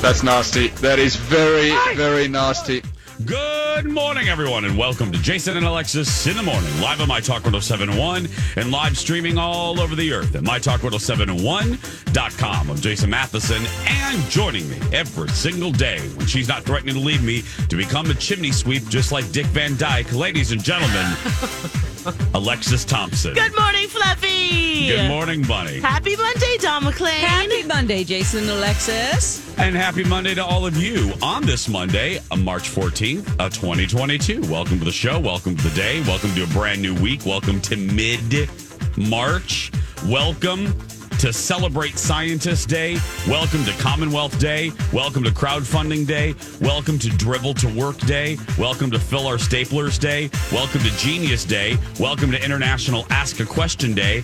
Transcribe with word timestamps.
That's 0.00 0.22
nasty. 0.22 0.68
That 0.68 0.98
is 0.98 1.16
very, 1.16 1.70
very 1.96 2.28
nasty. 2.28 2.82
Good 3.24 3.86
morning, 3.86 4.28
everyone, 4.28 4.66
and 4.66 4.76
welcome 4.76 5.10
to 5.10 5.18
Jason 5.18 5.56
and 5.56 5.64
Alexis 5.64 6.26
in 6.26 6.36
the 6.36 6.42
morning, 6.42 6.68
live 6.82 7.00
on 7.00 7.08
My 7.08 7.18
Talk 7.20 7.44
1071 7.44 8.28
and 8.56 8.70
live 8.70 8.94
streaming 8.96 9.38
all 9.38 9.80
over 9.80 9.94
the 9.96 10.12
earth 10.12 10.34
at 10.36 10.42
MyTalk1071.com. 10.42 12.70
I'm 12.70 12.76
Jason 12.76 13.08
Matheson, 13.10 13.62
and 13.86 14.22
joining 14.30 14.68
me 14.68 14.78
every 14.92 15.30
single 15.30 15.72
day 15.72 15.98
when 16.10 16.26
she's 16.26 16.46
not 16.46 16.64
threatening 16.64 16.94
to 16.94 17.00
leave 17.00 17.24
me 17.24 17.42
to 17.68 17.76
become 17.76 18.10
a 18.10 18.14
chimney 18.14 18.52
sweep 18.52 18.86
just 18.88 19.12
like 19.12 19.28
Dick 19.32 19.46
Van 19.46 19.76
Dyke, 19.76 20.12
ladies 20.12 20.52
and 20.52 20.62
gentlemen, 20.62 21.16
Alexis 22.34 22.84
Thompson. 22.84 23.34
Good 23.34 23.56
morning, 23.56 23.88
Fluffy. 23.88 24.88
Good 24.88 25.08
morning, 25.08 25.42
Bunny. 25.42 25.80
Happy 25.80 26.16
Monday, 26.16 26.56
Don 26.60 26.84
McLean. 26.84 27.14
Happy 27.14 27.62
Monday, 27.64 28.04
Jason 28.04 28.40
and 28.40 28.50
Alexis. 28.50 29.42
And 29.58 29.74
happy 29.74 30.04
Monday 30.04 30.34
to 30.34 30.44
all 30.44 30.66
of 30.66 30.76
you 30.76 31.12
on 31.22 31.42
this 31.44 31.68
Monday, 31.68 32.20
uh, 32.30 32.36
March 32.36 32.68
14th, 32.68 33.28
uh, 33.40 33.48
2022. 33.48 34.42
Welcome 34.42 34.78
to 34.78 34.84
the 34.84 34.92
show. 34.92 35.18
Welcome 35.18 35.56
to 35.56 35.68
the 35.68 35.74
day. 35.74 36.02
Welcome 36.02 36.34
to 36.34 36.44
a 36.44 36.46
brand 36.48 36.82
new 36.82 36.94
week. 36.94 37.24
Welcome 37.24 37.60
to 37.62 37.76
mid 37.76 38.48
March. 38.96 39.72
Welcome 40.06 40.74
to 41.18 41.32
Celebrate 41.32 41.98
Scientist 41.98 42.68
Day. 42.68 42.98
Welcome 43.26 43.64
to 43.64 43.72
Commonwealth 43.78 44.38
Day. 44.38 44.72
Welcome 44.92 45.24
to 45.24 45.30
Crowdfunding 45.30 46.06
Day. 46.06 46.34
Welcome 46.60 46.98
to 46.98 47.08
Dribble 47.08 47.54
to 47.54 47.68
Work 47.68 47.98
Day. 47.98 48.38
Welcome 48.58 48.90
to 48.90 48.98
Fill 48.98 49.26
Our 49.26 49.36
Staplers 49.36 49.98
Day. 49.98 50.30
Welcome 50.52 50.82
to 50.82 50.90
Genius 50.98 51.44
Day. 51.44 51.76
Welcome 51.98 52.30
to 52.32 52.44
International 52.44 53.06
Ask 53.10 53.40
a 53.40 53.46
Question 53.46 53.94
Day. 53.94 54.22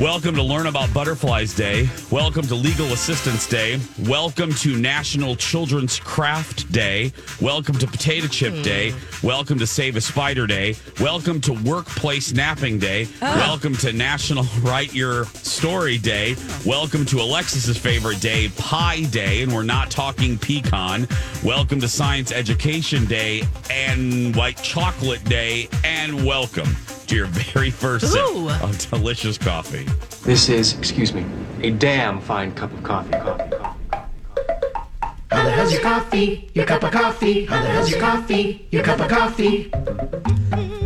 Welcome 0.00 0.34
to 0.36 0.42
Learn 0.42 0.66
About 0.66 0.94
Butterflies 0.94 1.54
Day. 1.54 1.86
Welcome 2.10 2.46
to 2.46 2.54
Legal 2.54 2.86
Assistance 2.86 3.46
Day. 3.46 3.78
Welcome 4.08 4.50
to 4.54 4.78
National 4.78 5.36
Children's 5.36 6.00
Craft 6.00 6.72
Day. 6.72 7.12
Welcome 7.38 7.74
to 7.76 7.86
Potato 7.86 8.26
Chip 8.26 8.54
hmm. 8.54 8.62
Day. 8.62 8.94
Welcome 9.22 9.58
to 9.58 9.66
Save 9.66 9.96
a 9.96 10.00
Spider 10.00 10.46
Day. 10.46 10.74
Welcome 11.00 11.38
to 11.42 11.52
Workplace 11.52 12.32
Napping 12.32 12.78
Day. 12.78 13.08
Ah. 13.20 13.44
Welcome 13.46 13.76
to 13.76 13.92
National 13.92 14.44
Write 14.62 14.94
Your 14.94 15.26
Story 15.26 15.98
Day. 15.98 16.34
Welcome 16.64 17.04
to 17.04 17.20
Alexis's 17.20 17.76
favorite 17.76 18.22
day, 18.22 18.48
Pie 18.56 19.02
Day, 19.10 19.42
and 19.42 19.52
we're 19.52 19.64
not 19.64 19.90
talking 19.90 20.38
pecan. 20.38 21.06
Welcome 21.44 21.78
to 21.78 21.88
Science 21.88 22.32
Education 22.32 23.04
Day 23.04 23.42
and 23.68 24.34
White 24.34 24.62
Chocolate 24.62 25.24
Day, 25.24 25.68
and 25.84 26.24
welcome 26.24 26.74
to 27.10 27.16
your 27.16 27.26
very 27.26 27.70
first 27.70 28.04
Ooh. 28.04 28.48
sip 28.48 28.62
of 28.62 28.78
delicious 28.88 29.36
coffee. 29.36 29.84
This 30.22 30.48
is, 30.48 30.78
excuse 30.78 31.12
me, 31.12 31.24
a 31.60 31.72
damn 31.72 32.20
fine 32.20 32.54
cup 32.54 32.72
of 32.72 32.84
coffee. 32.84 33.10
Coffee, 33.10 33.50
coffee, 33.90 33.90
coffee. 33.90 35.26
How 35.30 35.44
the 35.44 35.50
hell's 35.50 35.72
your 35.72 35.82
coffee? 35.82 36.50
Your 36.54 36.66
cup 36.66 36.84
of 36.84 36.92
coffee? 36.92 37.46
How 37.46 37.62
the 37.62 37.68
hell's 37.68 37.90
your 37.90 38.00
coffee? 38.00 38.68
Your 38.70 38.84
cup 38.84 39.00
of 39.00 39.08
coffee? 39.08 39.70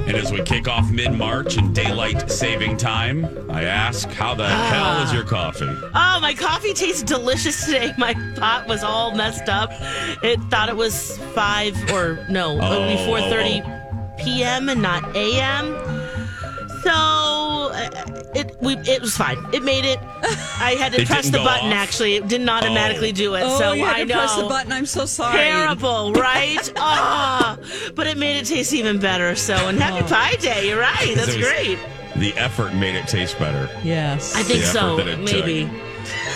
And 0.06 0.16
as 0.16 0.32
we 0.32 0.42
kick 0.42 0.66
off 0.66 0.90
mid 0.90 1.12
March 1.12 1.58
and 1.58 1.74
daylight 1.74 2.30
saving 2.30 2.78
time, 2.78 3.26
I 3.50 3.64
ask, 3.64 4.08
how 4.08 4.34
the 4.34 4.44
ah. 4.44 4.70
hell 4.72 5.02
is 5.04 5.12
your 5.12 5.24
coffee? 5.24 5.68
Oh, 5.68 6.18
my 6.22 6.32
coffee 6.34 6.72
tastes 6.72 7.02
delicious 7.02 7.66
today. 7.66 7.92
My 7.98 8.14
pot 8.36 8.66
was 8.66 8.82
all 8.82 9.14
messed 9.14 9.50
up. 9.50 9.70
It 10.22 10.40
thought 10.44 10.70
it 10.70 10.76
was 10.76 11.18
five 11.34 11.76
or 11.92 12.24
no, 12.30 12.52
it 12.52 12.78
would 12.78 12.88
be 12.88 13.02
Oh, 13.02 13.06
four 13.06 13.18
oh, 13.18 13.28
thirty 13.28 13.62
p.m. 14.16 14.70
and 14.70 14.80
not 14.80 15.14
a.m. 15.14 15.93
So 16.84 16.90
uh, 17.72 18.30
it 18.34 18.56
we 18.60 18.76
it 18.78 19.00
was 19.00 19.16
fine. 19.16 19.38
It 19.52 19.62
made 19.62 19.84
it. 19.84 19.98
I 20.60 20.76
had 20.78 20.92
to 20.92 21.00
It 21.00 21.06
press 21.06 21.22
didn't 21.24 21.32
the 21.32 21.38
go 21.38 21.44
button. 21.44 21.68
off? 21.68 21.74
Actually, 21.74 22.14
it 22.16 22.28
didn't 22.28 22.48
automatically 22.48 23.08
Oh. 23.10 23.12
do 23.12 23.34
it. 23.34 23.42
Oh, 23.44 23.58
so 23.58 23.72
you 23.72 23.84
had 23.84 23.96
I 23.96 23.98
to 24.00 24.04
know. 24.06 24.14
press 24.18 24.36
the 24.36 24.42
button. 24.44 24.72
I'm 24.72 24.86
so 24.86 25.06
sorry. 25.06 25.38
Terrible, 25.38 26.12
right? 26.12 26.72
Ah, 26.76 27.56
but 27.94 28.06
it 28.06 28.18
made 28.18 28.36
it 28.36 28.44
taste 28.46 28.72
even 28.74 28.98
better. 28.98 29.34
So, 29.34 29.54
and 29.54 29.78
happy 29.80 30.06
Pie 30.06 30.36
Day. 30.36 30.68
You're 30.68 30.80
right. 30.80 31.14
That's 31.16 31.28
It 31.34 31.38
was- 31.38 31.46
great. 31.48 31.78
The 32.16 32.32
effort 32.34 32.74
made 32.74 32.94
it 32.94 33.08
taste 33.08 33.38
better. 33.40 33.68
Yes. 33.82 34.36
I 34.36 34.42
think 34.44 34.60
effort 34.62 34.72
so. 34.72 34.96
that 34.96 35.08
it 35.08 35.16
took. 35.26 35.44
Maybe. 35.46 35.68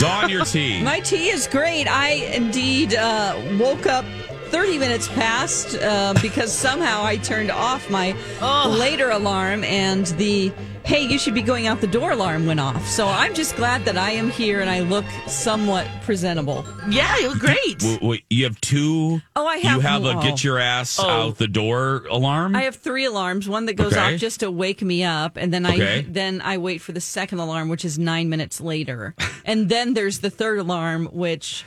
Dawn, 0.00 0.28
your 0.30 0.44
tea. 0.44 0.82
My 0.82 0.98
tea 1.00 1.28
is 1.28 1.46
great. 1.46 1.86
I 1.86 2.10
indeed 2.34 2.94
uh, 2.94 3.36
woke 3.60 3.86
up 3.86 4.04
30 4.50 4.78
minutes 4.78 5.08
past 5.08 5.74
uh, 5.76 6.14
because 6.22 6.52
somehow 6.52 7.04
I 7.04 7.16
turned 7.16 7.50
off 7.50 7.88
my 7.90 8.16
Oh. 8.40 8.74
later 8.78 9.10
alarm 9.10 9.64
and 9.64 10.06
the 10.18 10.52
hey, 10.84 11.02
you 11.02 11.18
should 11.18 11.34
be 11.34 11.42
going 11.42 11.66
out 11.66 11.82
the 11.82 11.86
door 11.86 12.12
alarm 12.12 12.46
went 12.46 12.58
off. 12.60 12.86
So 12.86 13.06
I'm 13.06 13.34
just 13.34 13.54
glad 13.56 13.84
that 13.84 13.98
I 13.98 14.12
am 14.12 14.30
here 14.30 14.62
and 14.62 14.70
I 14.70 14.80
look 14.80 15.04
somewhat 15.26 15.86
presentable. 16.02 16.64
Yeah, 16.88 17.14
it 17.18 17.28
was 17.28 17.36
great. 17.38 17.78
W- 17.80 17.98
w- 17.98 18.22
you 18.30 18.44
have 18.44 18.58
two. 18.62 19.20
Oh, 19.36 19.46
I 19.46 19.58
have. 19.58 19.74
You 19.76 19.80
have 19.80 20.02
have 20.04 20.18
a 20.18 20.22
get 20.22 20.42
your 20.42 20.58
ass 20.58 20.98
Oh. 20.98 21.06
out 21.06 21.36
the 21.36 21.46
door 21.48 22.06
alarm. 22.10 22.56
I 22.56 22.62
have 22.62 22.76
three 22.76 23.04
alarms. 23.04 23.46
One 23.50 23.66
that 23.66 23.74
goes 23.74 23.92
Okay. 23.92 24.14
off 24.14 24.18
just 24.20 24.40
to 24.40 24.50
wake 24.50 24.80
me 24.80 25.04
up, 25.04 25.36
and 25.36 25.52
then 25.52 25.66
I 25.66 25.74
Okay. 25.74 26.06
then 26.08 26.40
I 26.42 26.56
wait 26.56 26.80
for 26.80 26.92
the 26.92 27.02
second 27.02 27.38
alarm, 27.40 27.68
which 27.68 27.84
is 27.84 27.98
nine 27.98 28.30
minutes 28.30 28.58
later, 28.58 29.14
and 29.44 29.68
then 29.68 29.92
there's 29.92 30.20
the 30.20 30.30
third 30.30 30.58
alarm, 30.58 31.06
which 31.12 31.64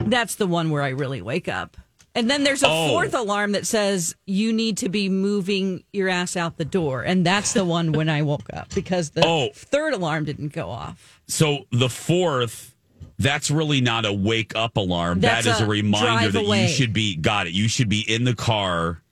that's 0.00 0.34
the 0.34 0.48
one 0.48 0.70
where 0.70 0.82
I 0.82 0.88
really 0.88 1.22
wake 1.22 1.46
up. 1.48 1.76
And 2.16 2.30
then 2.30 2.44
there's 2.44 2.62
a 2.62 2.68
Oh. 2.68 2.88
fourth 2.90 3.12
alarm 3.14 3.52
that 3.52 3.66
says 3.66 4.14
you 4.26 4.52
need 4.52 4.76
to 4.78 4.88
be 4.88 5.08
moving 5.08 5.82
your 5.92 6.08
ass 6.08 6.36
out 6.36 6.56
the 6.58 6.64
door, 6.64 7.02
and 7.02 7.26
that's 7.26 7.52
the 7.54 7.64
one 7.64 7.90
when 7.92 8.08
I 8.08 8.22
woke 8.22 8.48
up 8.52 8.72
because 8.74 9.10
the 9.10 9.26
Oh. 9.26 9.50
third 9.54 9.94
alarm 9.94 10.24
didn't 10.24 10.52
go 10.52 10.70
off. 10.70 11.20
so 11.26 11.66
the 11.72 11.88
fourth. 11.88 12.70
That's 13.16 13.48
really 13.48 13.80
not 13.80 14.04
a 14.04 14.12
wake 14.12 14.56
up 14.56 14.76
alarm. 14.76 15.20
That's 15.20 15.44
that 15.46 15.54
is 15.56 15.60
a, 15.60 15.64
a 15.64 15.68
reminder 15.68 16.32
that 16.32 16.44
away. 16.44 16.62
you 16.62 16.68
should 16.68 16.92
be 16.92 17.14
got 17.14 17.46
it. 17.46 17.52
You 17.52 17.68
should 17.68 17.88
be 17.88 18.00
in 18.00 18.24
the 18.24 18.34
car 18.34 19.02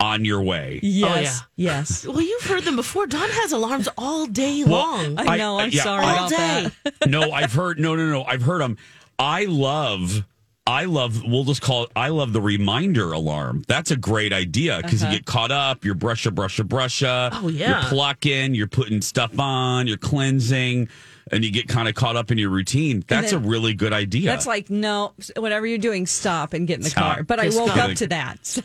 on 0.00 0.24
your 0.24 0.40
way. 0.42 0.80
Yes, 0.82 1.40
oh, 1.42 1.46
yes. 1.56 2.06
Well, 2.06 2.22
you've 2.22 2.44
heard 2.44 2.64
them 2.64 2.76
before. 2.76 3.06
Dawn 3.06 3.28
has 3.28 3.52
alarms 3.52 3.86
all 3.98 4.24
day 4.26 4.64
Well, 4.64 4.78
long. 4.78 5.18
I 5.18 5.36
know. 5.36 5.58
I'm 5.58 5.70
yeah, 5.70 5.82
sorry 5.82 6.04
all 6.06 6.26
about 6.26 6.30
day. 6.30 6.70
that. 6.84 7.06
no, 7.10 7.30
I've 7.30 7.52
heard. 7.52 7.78
No, 7.78 7.94
no, 7.96 8.06
no. 8.10 8.24
I've 8.24 8.42
heard 8.42 8.62
them. 8.62 8.78
I 9.18 9.44
love. 9.44 10.24
I 10.68 10.84
love. 10.84 11.22
We'll 11.24 11.44
just 11.44 11.62
call 11.62 11.84
it. 11.84 11.90
I 11.96 12.08
love 12.08 12.34
the 12.34 12.42
reminder 12.42 13.10
alarm. 13.10 13.64
That's 13.68 13.90
a 13.90 13.96
great 13.96 14.34
idea 14.34 14.80
because 14.82 15.00
you 15.00 15.06
uh-huh. 15.08 15.16
get 15.16 15.24
caught 15.24 15.50
up. 15.50 15.82
You're 15.82 15.94
brusha, 15.94 16.30
brusha, 16.30 16.62
brusha. 16.62 17.30
Oh, 17.32 17.48
yeah. 17.48 17.80
You're 17.80 17.88
plucking. 17.88 18.54
You're 18.54 18.68
putting 18.68 19.00
stuff 19.00 19.38
on. 19.40 19.86
You're 19.86 19.96
cleansing, 19.96 20.90
and 21.32 21.42
you 21.42 21.50
get 21.50 21.68
kind 21.68 21.88
of 21.88 21.94
caught 21.94 22.16
up 22.16 22.30
in 22.30 22.36
your 22.36 22.50
routine. 22.50 23.02
That's 23.08 23.30
then- 23.30 23.42
a 23.42 23.48
really 23.48 23.72
good 23.72 23.94
idea. 23.94 24.26
That's 24.26 24.46
like 24.46 24.68
no, 24.68 25.14
whatever 25.36 25.66
you're 25.66 25.78
doing, 25.78 26.06
stop 26.06 26.52
and 26.52 26.68
get 26.68 26.74
in 26.74 26.82
the 26.82 26.90
Stop. 26.90 27.14
car. 27.14 27.22
But 27.22 27.40
I 27.40 27.48
woke 27.48 27.76
up 27.76 27.96
to 27.96 28.06
that. 28.08 28.44
So, 28.44 28.60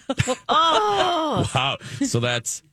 oh, 0.50 1.50
wow. 1.56 1.78
So 2.06 2.20
that's 2.20 2.64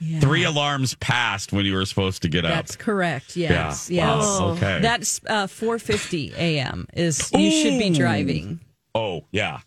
yeah. 0.00 0.20
three 0.20 0.44
alarms 0.44 0.94
passed 0.94 1.52
when 1.52 1.64
you 1.64 1.74
were 1.74 1.84
supposed 1.86 2.22
to 2.22 2.28
get 2.28 2.44
up. 2.44 2.52
That's 2.52 2.76
correct. 2.76 3.36
Yes. 3.36 3.90
Yeah. 3.90 4.16
Yes. 4.16 4.24
Wow. 4.24 4.48
Okay. 4.52 4.80
That's 4.80 5.20
uh, 5.28 5.46
4:50 5.46 6.34
a.m. 6.36 6.86
is 6.94 7.30
you 7.32 7.50
should 7.50 7.78
be 7.78 7.90
driving. 7.90 8.60
Oh 8.94 9.24
yeah. 9.30 9.60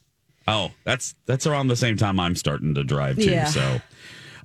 Oh, 0.48 0.72
that's 0.84 1.16
that's 1.26 1.48
around 1.48 1.68
the 1.68 1.76
same 1.76 1.96
time 1.98 2.20
I'm 2.20 2.36
starting 2.36 2.74
to 2.76 2.84
drive 2.84 3.16
too. 3.16 3.32
Yeah. 3.32 3.46
So, 3.46 3.80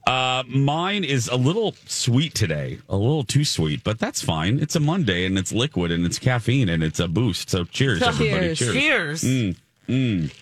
Uh, 0.06 0.43
mine 0.49 1.05
is 1.05 1.29
a 1.29 1.37
little 1.37 1.75
sweet 1.87 2.35
today, 2.35 2.79
a 2.88 2.96
little 2.96 3.25
too 3.25 3.44
sweet, 3.44 3.82
but 3.85 3.99
that's 3.99 4.23
fine. 4.23 4.58
It's 4.58 4.75
a 4.75 4.81
Monday 4.81 5.26
and 5.26 5.37
it's 5.37 5.52
liquid 5.52 5.90
and 5.90 6.06
it's 6.06 6.19
caffeine 6.19 6.69
and 6.70 6.82
it's 6.82 6.99
a 7.00 7.08
boost. 7.08 7.50
So 7.50 7.64
cheers, 7.64 8.00
everybody. 8.02 8.55
Cheers. 8.55 8.73
Cheers. 8.73 9.20
Cheers. 9.20 10.32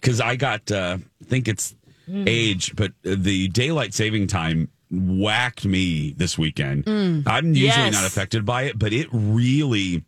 Because 0.00 0.20
I 0.20 0.36
got, 0.36 0.70
uh, 0.70 0.98
I 1.20 1.24
think 1.24 1.48
it's 1.48 1.74
Mm. 2.08 2.28
age, 2.28 2.76
but 2.76 2.92
the 3.02 3.48
daylight 3.48 3.94
saving 3.94 4.26
time 4.26 4.68
whacked 4.90 5.64
me 5.64 6.12
this 6.16 6.36
weekend. 6.38 6.84
Mm. 6.84 7.22
I'm 7.26 7.48
usually 7.48 7.66
Yes. 7.66 7.92
not 7.94 8.04
affected 8.04 8.44
by 8.44 8.64
it, 8.64 8.78
but 8.78 8.92
it 8.92 9.08
really, 9.12 10.04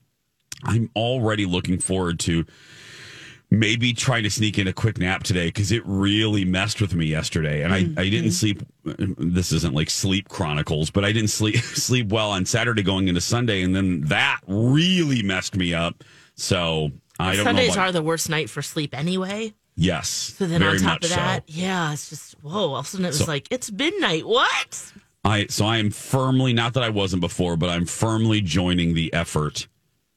I'm 0.62 0.90
already 0.94 1.46
looking 1.46 1.78
forward 1.78 2.18
to 2.20 2.44
maybe 3.50 3.92
trying 3.92 4.24
to 4.24 4.30
sneak 4.30 4.58
in 4.58 4.66
a 4.66 4.72
quick 4.72 4.98
nap 4.98 5.22
today 5.22 5.46
because 5.46 5.70
it 5.70 5.82
really 5.86 6.44
messed 6.44 6.80
with 6.80 6.94
me 6.94 7.06
yesterday 7.06 7.62
and 7.62 7.72
I, 7.72 7.84
mm. 7.84 7.98
I 7.98 8.08
didn't 8.10 8.32
sleep 8.32 8.60
this 8.84 9.52
isn't 9.52 9.72
like 9.72 9.88
sleep 9.88 10.28
chronicles 10.28 10.90
but 10.90 11.04
i 11.04 11.12
didn't 11.12 11.30
sleep 11.30 11.54
sleep 11.62 12.08
well 12.08 12.32
on 12.32 12.44
saturday 12.44 12.82
going 12.82 13.06
into 13.06 13.20
sunday 13.20 13.62
and 13.62 13.74
then 13.74 14.00
that 14.06 14.40
really 14.48 15.22
messed 15.22 15.54
me 15.54 15.72
up 15.74 16.02
so 16.34 16.90
i 17.20 17.36
don't 17.36 17.44
Sundays 17.44 17.76
know 17.76 17.82
are 17.82 17.92
the 17.92 18.02
worst 18.02 18.28
night 18.28 18.50
for 18.50 18.62
sleep 18.62 18.96
anyway. 18.98 19.54
Yes 19.76 20.08
So 20.38 20.46
then 20.46 20.62
on 20.62 20.78
top 20.78 21.02
of 21.02 21.10
that, 21.10 21.44
so. 21.48 21.54
yeah, 21.60 21.92
it's 21.92 22.08
just 22.10 22.34
whoa. 22.42 22.70
All 22.72 22.76
of 22.76 22.86
a 22.86 22.88
sudden 22.88 23.04
it 23.04 23.08
was 23.08 23.18
So- 23.18 23.26
like 23.26 23.46
it's 23.50 23.70
midnight. 23.70 24.26
What? 24.26 24.92
I 25.24 25.46
so 25.48 25.66
I 25.66 25.78
am 25.78 25.90
firmly 25.90 26.52
not 26.52 26.74
that 26.74 26.82
I 26.82 26.88
wasn't 26.88 27.20
before, 27.20 27.56
but 27.56 27.68
I'm 27.68 27.84
firmly 27.86 28.40
joining 28.40 28.94
the 28.94 29.12
effort, 29.12 29.66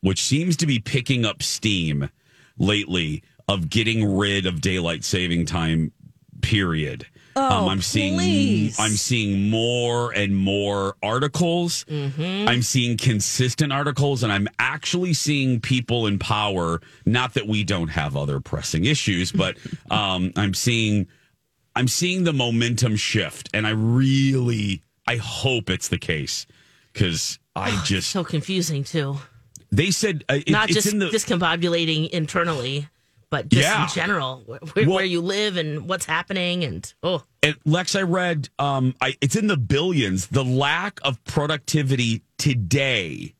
which 0.02 0.24
seems 0.24 0.56
to 0.58 0.66
be 0.68 0.80
picking 0.80 1.26
up 1.26 1.42
steam 1.44 2.10
lately 2.58 3.24
of 3.48 3.70
getting 3.70 4.16
rid 4.18 4.46
of 4.46 4.62
daylight 4.62 5.04
saving 5.04 5.46
time. 5.46 5.92
Period. 6.42 7.06
Oh, 7.42 7.70
I'm 7.70 7.82
seeing 7.82 8.16
please. 8.16 8.80
I'm 8.80 8.92
seeing 8.92 9.50
more 9.50 10.12
and 10.12 10.36
more 10.36 10.96
articles. 11.02 11.86
Mm-hmm. 11.86 12.48
I'm 12.50 12.62
seeing 12.62 12.98
consistent 12.98 13.72
articles, 13.72 14.24
and 14.24 14.32
I'm 14.32 14.48
actually 14.60 15.14
seeing 15.14 15.60
people 15.62 16.08
in 16.08 16.20
power. 16.20 16.82
Not 17.06 17.34
that 17.36 17.48
we 17.48 17.64
don't 17.64 17.88
have 17.90 18.16
other 18.18 18.40
pressing 18.40 18.86
issues, 18.86 19.32
but 19.32 19.58
um, 19.92 20.32
I'm 20.36 20.54
seeing 20.54 21.08
I'm 21.76 21.88
seeing 21.88 22.24
the 22.26 22.34
momentum 22.34 22.96
shift, 22.96 23.50
and 23.54 23.66
I 23.66 23.72
really 23.72 24.84
I 25.08 25.16
hope 25.16 25.70
it's 25.70 25.88
the 25.88 25.98
case 25.98 26.46
because 26.94 27.40
I 27.56 27.82
just 27.86 28.10
So 28.10 28.24
confusing 28.24 28.84
too. 28.84 29.18
they 29.72 29.92
said 29.92 30.24
uh, 30.30 30.36
it- 30.46 30.50
Not 30.50 30.70
just 30.70 30.88
the 31.00 31.10
discombobulating 31.10 32.10
internally, 32.10 32.88
but 33.30 33.50
just 33.50 33.64
Yeah. 33.68 33.84
in 33.84 33.90
general, 33.90 34.44
where, 34.46 34.60
where, 34.74 34.86
Well- 34.86 34.96
where 34.98 35.06
you 35.06 35.22
live 35.22 35.58
and 35.58 35.88
what's 35.88 36.06
happening, 36.06 36.64
and 36.64 36.92
oh, 37.04 37.24
and 37.44 37.56
Lex, 37.66 37.96
I 37.96 38.02
read 38.02 38.50
um, 38.60 38.96
I, 39.02 39.16
it's 39.22 39.36
in 39.36 39.48
the 39.48 39.58
billions. 39.58 40.28
The 40.28 40.44
lack 40.44 41.00
of 41.04 41.24
productivity 41.26 42.22
today 42.38 43.34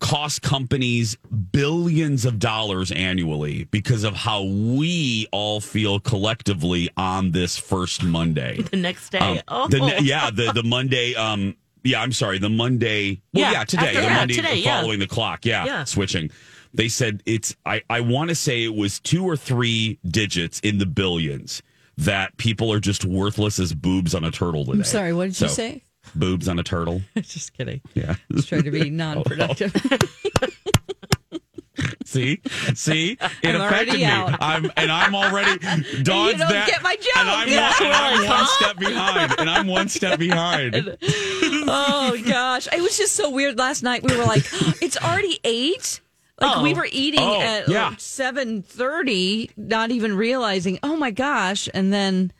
costs 0.00 0.38
companies 0.38 1.16
billions 1.50 2.24
of 2.24 2.38
dollars 2.38 2.92
annually 2.92 3.64
because 3.64 4.04
of 4.04 4.14
how 4.14 4.44
we 4.44 5.26
all 5.32 5.60
feel 5.60 5.98
collectively 5.98 6.88
on 6.96 7.32
this 7.32 7.56
first 7.58 8.04
Monday. 8.04 8.62
the 8.70 8.76
next 8.76 9.10
day, 9.10 9.18
Um, 9.18 9.40
oh, 9.48 9.68
the 9.68 9.80
ne- 9.80 10.02
yeah, 10.02 10.30
the 10.30 10.52
the 10.52 10.62
Monday. 10.62 11.14
Um, 11.16 11.56
yeah, 11.84 12.00
I'm 12.00 12.12
sorry, 12.12 12.38
the 12.38 12.48
Monday. 12.50 13.20
Well, 13.34 13.42
yeah, 13.42 13.52
Yeah, 13.52 13.64
today, 13.64 13.86
after- 13.88 14.00
the 14.00 14.06
yeah, 14.06 14.14
Monday 14.14 14.34
today, 14.34 14.54
yeah. 14.56 14.80
following 14.80 14.98
the 15.00 15.06
clock. 15.08 15.44
Yeah, 15.44 15.64
Yeah. 15.64 15.84
switching. 15.84 16.30
They 16.74 16.88
said 16.88 17.22
it's. 17.26 17.56
I 17.66 17.82
I 17.90 18.00
want 18.00 18.28
to 18.30 18.34
say 18.34 18.64
it 18.64 18.74
was 18.74 19.00
two 19.00 19.24
or 19.24 19.36
three 19.36 19.98
digits 20.06 20.60
in 20.60 20.78
the 20.78 20.86
billions 20.86 21.62
that 21.96 22.36
people 22.36 22.72
are 22.72 22.80
just 22.80 23.04
worthless 23.04 23.58
as 23.58 23.72
boobs 23.74 24.14
on 24.14 24.22
a 24.24 24.30
turtle 24.30 24.64
today. 24.64 24.78
I'm 24.78 24.84
sorry, 24.84 25.12
what 25.12 25.24
did 25.24 25.40
you 25.40 25.48
say? 25.48 25.82
Boobs 26.14 26.48
on 26.48 26.58
a 26.58 26.62
turtle. 26.62 27.02
Just 27.16 27.52
kidding. 27.52 27.82
Yeah. 27.92 28.14
Just 28.32 28.48
trying 28.48 28.62
to 28.62 28.70
be 28.70 28.88
non 28.88 29.24
productive. 29.24 29.74
See, 32.04 32.40
see, 32.74 33.12
it 33.12 33.20
I'm 33.20 33.60
affected 33.60 33.60
already 33.60 33.98
me. 33.98 34.04
out. 34.04 34.38
I'm 34.40 34.72
and 34.78 34.90
I'm 34.90 35.14
already. 35.14 35.58
Dawn's 36.02 36.38
don't 36.38 36.48
that, 36.48 36.66
get 36.66 36.82
my 36.82 36.96
joke. 36.96 37.16
And 37.18 37.28
I'm, 37.28 37.48
Yeah. 37.48 37.70
one, 37.78 37.82
and 37.86 37.92
I'm 37.94 38.26
one 38.26 38.46
step 38.48 38.76
behind. 38.78 39.34
And 39.38 39.50
I'm 39.50 39.66
one 39.66 39.88
step 39.90 40.18
behind. 40.18 40.96
oh 41.02 42.16
gosh, 42.26 42.66
it 42.72 42.80
was 42.80 42.96
just 42.96 43.14
so 43.14 43.28
weird 43.30 43.58
last 43.58 43.82
night. 43.82 44.02
We 44.02 44.16
were 44.16 44.24
like, 44.24 44.44
it's 44.80 44.96
already 44.96 45.38
eight. 45.44 46.00
Like 46.40 46.56
Oh. 46.58 46.62
we 46.62 46.72
were 46.74 46.86
eating 46.90 47.20
Oh, 47.20 47.40
at 47.40 47.68
yeah. 47.68 47.94
seven 47.98 48.62
thirty, 48.62 49.50
not 49.56 49.90
even 49.90 50.16
realizing. 50.16 50.78
Oh 50.82 50.96
my 50.96 51.10
gosh! 51.10 51.68
And 51.74 51.92
then 51.92 52.32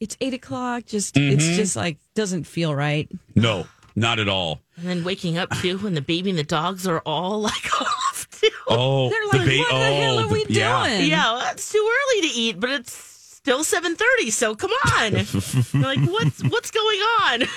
it's 0.00 0.16
eight 0.20 0.34
o'clock. 0.34 0.86
Just 0.86 1.16
it's 1.16 1.44
Mm-hmm. 1.44 1.56
just 1.56 1.76
like 1.76 1.98
doesn't 2.14 2.44
feel 2.44 2.74
right. 2.74 3.08
No, 3.34 3.66
not 3.94 4.18
at 4.18 4.28
all. 4.28 4.60
and 4.76 4.86
then 4.86 5.04
waking 5.04 5.36
up 5.38 5.50
too 5.58 5.78
when 5.78 5.94
the 5.94 6.00
baby 6.00 6.30
and 6.30 6.38
the 6.38 6.42
dogs 6.44 6.86
are 6.86 7.00
all 7.00 7.40
like 7.42 7.72
off 7.82 8.26
too. 8.30 8.48
Oh, 8.66 9.10
They're 9.10 9.20
the 9.32 9.38
like, 9.38 9.46
ba- 9.46 9.58
what 9.58 9.68
the 9.68 9.74
oh, 9.74 10.00
hell 10.00 10.18
are 10.20 10.22
the- 10.26 10.32
we 10.32 10.46
yeah. 10.48 10.88
doing? 10.88 11.10
Yeah, 11.10 11.50
it's 11.52 11.70
too 11.70 11.78
early 12.12 12.28
to 12.28 12.34
eat, 12.34 12.58
but 12.60 12.70
it's 12.70 12.92
still 12.92 13.62
seven 13.62 13.94
thirty. 13.94 14.30
So 14.30 14.54
come 14.54 14.70
on, 14.70 15.12
You're 15.72 15.82
like 15.82 16.00
what's 16.10 16.42
what's 16.44 16.70
going 16.70 16.98
on? 17.00 17.42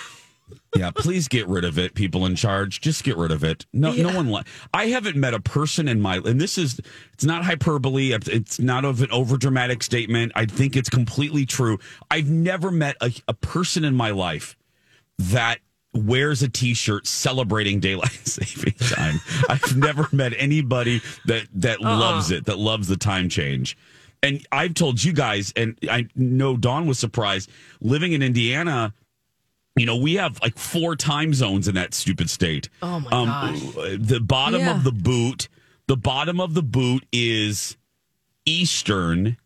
Yeah, 0.75 0.91
please 0.91 1.27
get 1.27 1.47
rid 1.47 1.65
of 1.65 1.79
it, 1.79 1.95
people 1.95 2.25
in 2.25 2.35
charge. 2.35 2.81
Just 2.81 3.03
get 3.03 3.17
rid 3.17 3.31
of 3.31 3.43
it. 3.43 3.65
No, 3.73 3.91
no 3.91 4.15
one. 4.15 4.31
Li- 4.31 4.43
I 4.73 4.87
haven't 4.87 5.15
met 5.15 5.33
a 5.33 5.39
person 5.39 5.87
in 5.87 6.01
my, 6.01 6.17
and 6.17 6.39
this 6.39 6.57
is, 6.57 6.79
it's 7.13 7.25
not 7.25 7.43
hyperbole. 7.43 8.11
It's 8.11 8.59
not 8.59 8.85
of 8.85 9.01
an 9.01 9.09
overdramatic 9.09 9.83
statement. 9.83 10.31
I 10.35 10.45
think 10.45 10.75
it's 10.75 10.89
completely 10.89 11.45
true. 11.45 11.79
I've 12.11 12.29
never 12.29 12.71
met 12.71 12.95
a, 13.01 13.11
a 13.27 13.33
person 13.33 13.83
in 13.83 13.95
my 13.95 14.11
life 14.11 14.55
that 15.17 15.59
wears 15.93 16.43
a 16.43 16.49
T-shirt 16.49 17.07
celebrating 17.07 17.79
daylight 17.79 18.11
saving 18.27 18.73
time. 18.73 19.19
I've 19.49 19.75
never 19.75 20.07
met 20.11 20.33
anybody 20.37 21.01
that 21.25 21.47
that 21.55 21.81
uh-uh. 21.81 21.99
loves 21.99 22.31
it, 22.31 22.45
that 22.45 22.59
loves 22.59 22.87
the 22.87 22.97
time 22.97 23.29
change. 23.29 23.77
And 24.23 24.45
I've 24.51 24.73
told 24.73 25.03
you 25.03 25.13
guys, 25.13 25.53
and 25.55 25.77
I 25.89 26.07
know 26.15 26.57
Dawn 26.57 26.87
was 26.87 26.99
surprised 26.99 27.49
living 27.81 28.13
in 28.13 28.21
Indiana. 28.21 28.93
You 29.77 29.85
know, 29.85 29.95
we 29.97 30.15
have 30.15 30.39
like 30.41 30.57
four 30.57 30.95
time 30.95 31.33
zones 31.33 31.67
in 31.67 31.75
that 31.75 31.93
stupid 31.93 32.29
state. 32.29 32.69
Oh, 32.81 32.99
my 32.99 33.09
um, 33.11 33.27
gosh. 33.27 33.61
The 33.99 34.19
bottom 34.19 34.61
Yeah. 34.61 34.75
of 34.75 34.83
the 34.83 34.91
boot, 34.91 35.47
the 35.87 35.97
bottom 35.97 36.39
of 36.41 36.53
the 36.55 36.63
boot 36.63 37.05
is 37.13 37.77
Eastern. 38.45 39.37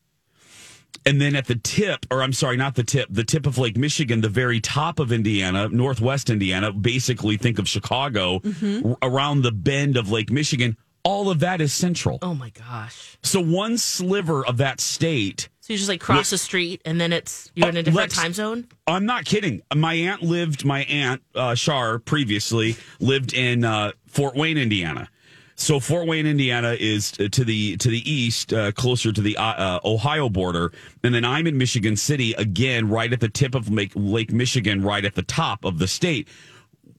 And 1.05 1.19
then 1.19 1.35
at 1.35 1.47
the 1.47 1.55
tip, 1.55 2.05
or 2.11 2.21
I'm 2.21 2.31
sorry, 2.33 2.57
not 2.57 2.75
the 2.75 2.83
tip, 2.83 3.07
the 3.09 3.23
tip 3.23 3.47
of 3.47 3.57
Lake 3.57 3.75
Michigan, 3.75 4.21
the 4.21 4.29
very 4.29 4.61
top 4.61 4.99
of 4.99 5.11
Indiana, 5.11 5.67
Northwest 5.69 6.29
Indiana, 6.29 6.71
basically 6.71 7.37
think 7.37 7.57
of 7.57 7.67
Chicago, 7.67 8.39
Mm-hmm. 8.39 8.91
r- 8.91 8.97
around 9.01 9.41
the 9.41 9.51
bend 9.51 9.97
of 9.97 10.11
Lake 10.11 10.31
Michigan, 10.31 10.77
all 11.03 11.31
of 11.31 11.39
that 11.39 11.59
is 11.59 11.73
central. 11.73 12.19
Oh 12.21 12.35
my 12.35 12.51
gosh! 12.51 13.17
So 13.23 13.41
one 13.41 13.79
sliver 13.79 14.45
of 14.45 14.57
that 14.57 14.79
state 14.79 15.49
you 15.71 15.77
just 15.77 15.89
like 15.89 16.01
cross 16.01 16.29
the 16.29 16.37
street 16.37 16.81
and 16.85 16.99
then 17.01 17.11
it's 17.13 17.51
you're 17.55 17.69
in 17.69 17.77
a 17.77 17.79
Uh, 17.79 17.83
different 17.83 17.95
Lex- 18.11 18.15
time 18.15 18.33
zone. 18.33 18.67
I'm 18.87 19.05
not 19.05 19.25
kidding. 19.25 19.61
My 19.75 19.93
aunt 19.93 20.21
lived. 20.21 20.65
My 20.65 20.83
aunt 20.83 21.21
uh, 21.35 21.55
Shar 21.55 21.99
previously 21.99 22.75
lived 22.99 23.33
in 23.33 23.63
uh, 23.65 23.91
Fort 24.07 24.35
Wayne, 24.35 24.57
Indiana. 24.57 25.09
So 25.55 25.79
Fort 25.79 26.07
Wayne, 26.07 26.25
Indiana, 26.25 26.75
is 26.79 27.11
to 27.11 27.29
the 27.43 27.77
to 27.77 27.89
the 27.89 28.11
east, 28.11 28.51
uh, 28.51 28.71
closer 28.71 29.11
to 29.11 29.21
the 29.21 29.37
uh, 29.37 29.43
uh, 29.43 29.79
Ohio 29.85 30.27
border, 30.27 30.71
and 31.03 31.13
then 31.13 31.23
I'm 31.23 31.45
in 31.45 31.55
Michigan 31.57 31.95
City 31.95 32.33
again, 32.33 32.89
right 32.89 33.11
at 33.13 33.19
the 33.19 33.29
tip 33.29 33.53
of 33.53 33.69
Lake, 33.69 33.91
Lake 33.95 34.31
Michigan, 34.33 34.81
right 34.81 35.05
at 35.05 35.13
the 35.13 35.21
top 35.21 35.63
of 35.63 35.77
the 35.77 35.87
state. 35.87 36.27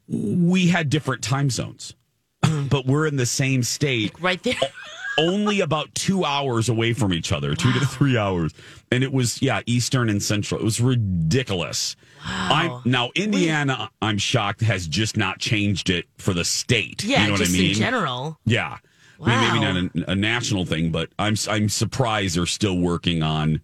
We 0.08 0.68
had 0.68 0.90
different 0.90 1.22
time 1.22 1.50
zones, 1.50 1.94
but 2.68 2.86
we're 2.86 3.06
in 3.06 3.16
the 3.16 3.26
same 3.26 3.62
state 3.64 4.12
Right 4.20 4.42
there. 4.42 4.54
only 5.18 5.60
about 5.60 5.94
two 5.94 6.24
hours 6.24 6.68
away 6.68 6.92
from 6.92 7.12
each 7.12 7.32
other, 7.32 7.54
two 7.54 7.72
to 7.72 7.80
three 7.86 8.16
hours. 8.16 8.52
And 8.90 9.02
it 9.04 9.12
was, 9.12 9.40
yeah, 9.42 9.60
Eastern 9.66 10.08
and 10.08 10.22
Central. 10.22 10.60
It 10.60 10.64
was 10.64 10.80
ridiculous. 10.80 11.96
I'm, 12.24 12.82
now, 12.84 13.10
Indiana, 13.14 13.90
I'm 14.00 14.18
shocked, 14.18 14.60
has 14.60 14.86
just 14.86 15.16
not 15.16 15.38
changed 15.38 15.90
it 15.90 16.06
for 16.18 16.32
the 16.34 16.44
state. 16.44 17.02
Yeah, 17.04 17.22
you 17.22 17.26
know 17.28 17.32
what 17.32 17.48
I 17.48 17.52
mean? 17.52 17.70
in 17.70 17.74
general. 17.74 18.38
Yeah. 18.44 18.78
I 19.24 19.28
mean, 19.28 19.40
maybe 19.40 19.58
Wow. 19.64 19.72
not 19.72 20.08
a, 20.08 20.10
a 20.12 20.14
national 20.16 20.64
thing, 20.64 20.90
but 20.90 21.08
I'm 21.18 21.36
I'm 21.48 21.68
surprised 21.68 22.36
they're 22.36 22.44
still 22.46 22.78
working 22.78 23.22
on 23.22 23.60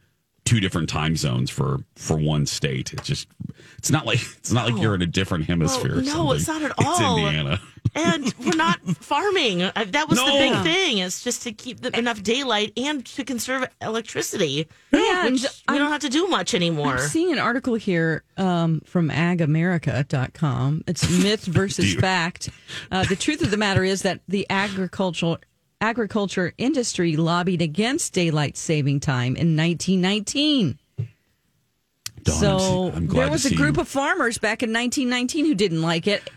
two 0.49 0.61
different 0.61 0.89
time 0.89 1.17
zones 1.17 1.51
for 1.51 1.79
for 1.97 2.17
one 2.17 2.47
state. 2.47 2.93
It's 2.93 3.07
just 3.07 3.29
it's 3.77 3.91
not 3.91 4.07
like 4.07 4.21
it's 4.39 4.53
not 4.53 4.71
like 4.71 4.81
you're 4.83 4.95
in 4.95 5.03
a 5.03 5.07
different 5.07 5.45
hemisphere. 5.47 5.99
or 5.99 6.03
no, 6.03 6.05
something. 6.33 6.37
it's 6.37 6.49
not 6.49 6.63
at 6.63 6.71
all. 6.79 6.93
It's 6.93 7.01
all. 7.01 7.19
Indiana. 7.19 7.61
And 7.95 8.35
we're 8.45 8.55
not 8.57 8.81
farming. 9.01 9.63
Uh, 9.63 9.73
That 9.89 10.09
was 10.09 10.19
the 10.19 10.25
big 10.27 10.63
thing. 10.63 10.99
Is 10.99 11.23
just 11.23 11.43
to 11.45 11.53
keep 11.53 11.81
the, 11.81 11.97
enough 11.99 12.23
daylight 12.23 12.73
and 12.77 13.05
to 13.07 13.25
conserve 13.25 13.67
electricity. 13.81 14.69
And 14.93 15.33
Which 15.35 15.43
we 15.43 15.49
I'm- 15.69 15.79
don't 15.79 15.91
have 15.91 16.03
to 16.03 16.09
do 16.11 16.27
much 16.29 16.55
anymore. 16.55 16.95
I'm 16.95 16.99
seeing 17.09 17.33
an 17.33 17.39
article 17.39 17.75
here 17.75 18.25
um, 18.37 18.81
from 18.85 19.11
agamerica.com. 19.11 20.85
It's 20.87 21.09
myth 21.23 21.45
versus 21.47 21.95
fact. 21.95 22.51
Uh, 22.91 23.05
the 23.05 23.17
truth 23.17 23.43
of 23.43 23.51
the 23.51 23.57
matter 23.57 23.85
is 23.85 24.03
that 24.03 24.21
the 24.29 24.47
agricultural 24.51 25.39
agriculture 25.81 26.53
industry 26.59 27.17
lobbied 27.17 27.63
against 27.63 28.13
daylight 28.13 28.57
saving 28.57 29.01
time 29.01 29.37
in 29.37 29.57
1919. 29.57 30.79
Dawn, 32.23 32.35
so 32.37 32.89
I'm 32.89 32.97
I'm 32.97 33.07
there 33.07 33.31
was 33.31 33.47
a 33.47 33.55
group 33.55 33.77
you. 33.77 33.83
of 33.83 33.89
farmers 33.89 34.39
back 34.39 34.63
in 34.63 34.73
1919 34.73 35.47
who 35.47 35.55
didn't 35.55 35.83
like 35.83 36.07
it. 36.07 36.29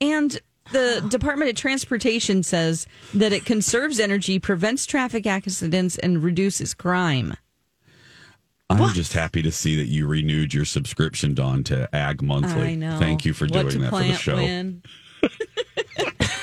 And 0.00 0.38
the 0.72 1.04
Department 1.08 1.50
of 1.50 1.56
Transportation 1.56 2.42
says 2.42 2.86
that 3.14 3.32
it 3.32 3.44
conserves 3.44 4.00
energy, 4.00 4.38
prevents 4.38 4.86
traffic 4.86 5.26
accidents, 5.26 5.96
and 5.98 6.22
reduces 6.22 6.74
crime. 6.74 7.36
I'm 8.68 8.92
just 8.94 9.12
happy 9.12 9.42
to 9.42 9.52
see 9.52 9.76
that 9.76 9.86
you 9.86 10.08
renewed 10.08 10.52
your 10.52 10.64
subscription, 10.64 11.34
Dawn, 11.34 11.62
to 11.64 11.88
Ag 11.94 12.20
Monthly. 12.20 12.68
I 12.68 12.74
know. 12.74 12.98
Thank 12.98 13.24
you 13.24 13.32
for 13.32 13.46
what 13.46 13.68
doing 13.68 13.82
that 13.82 13.90
for 13.90 14.02
the 14.02 14.14
show. 14.14 14.36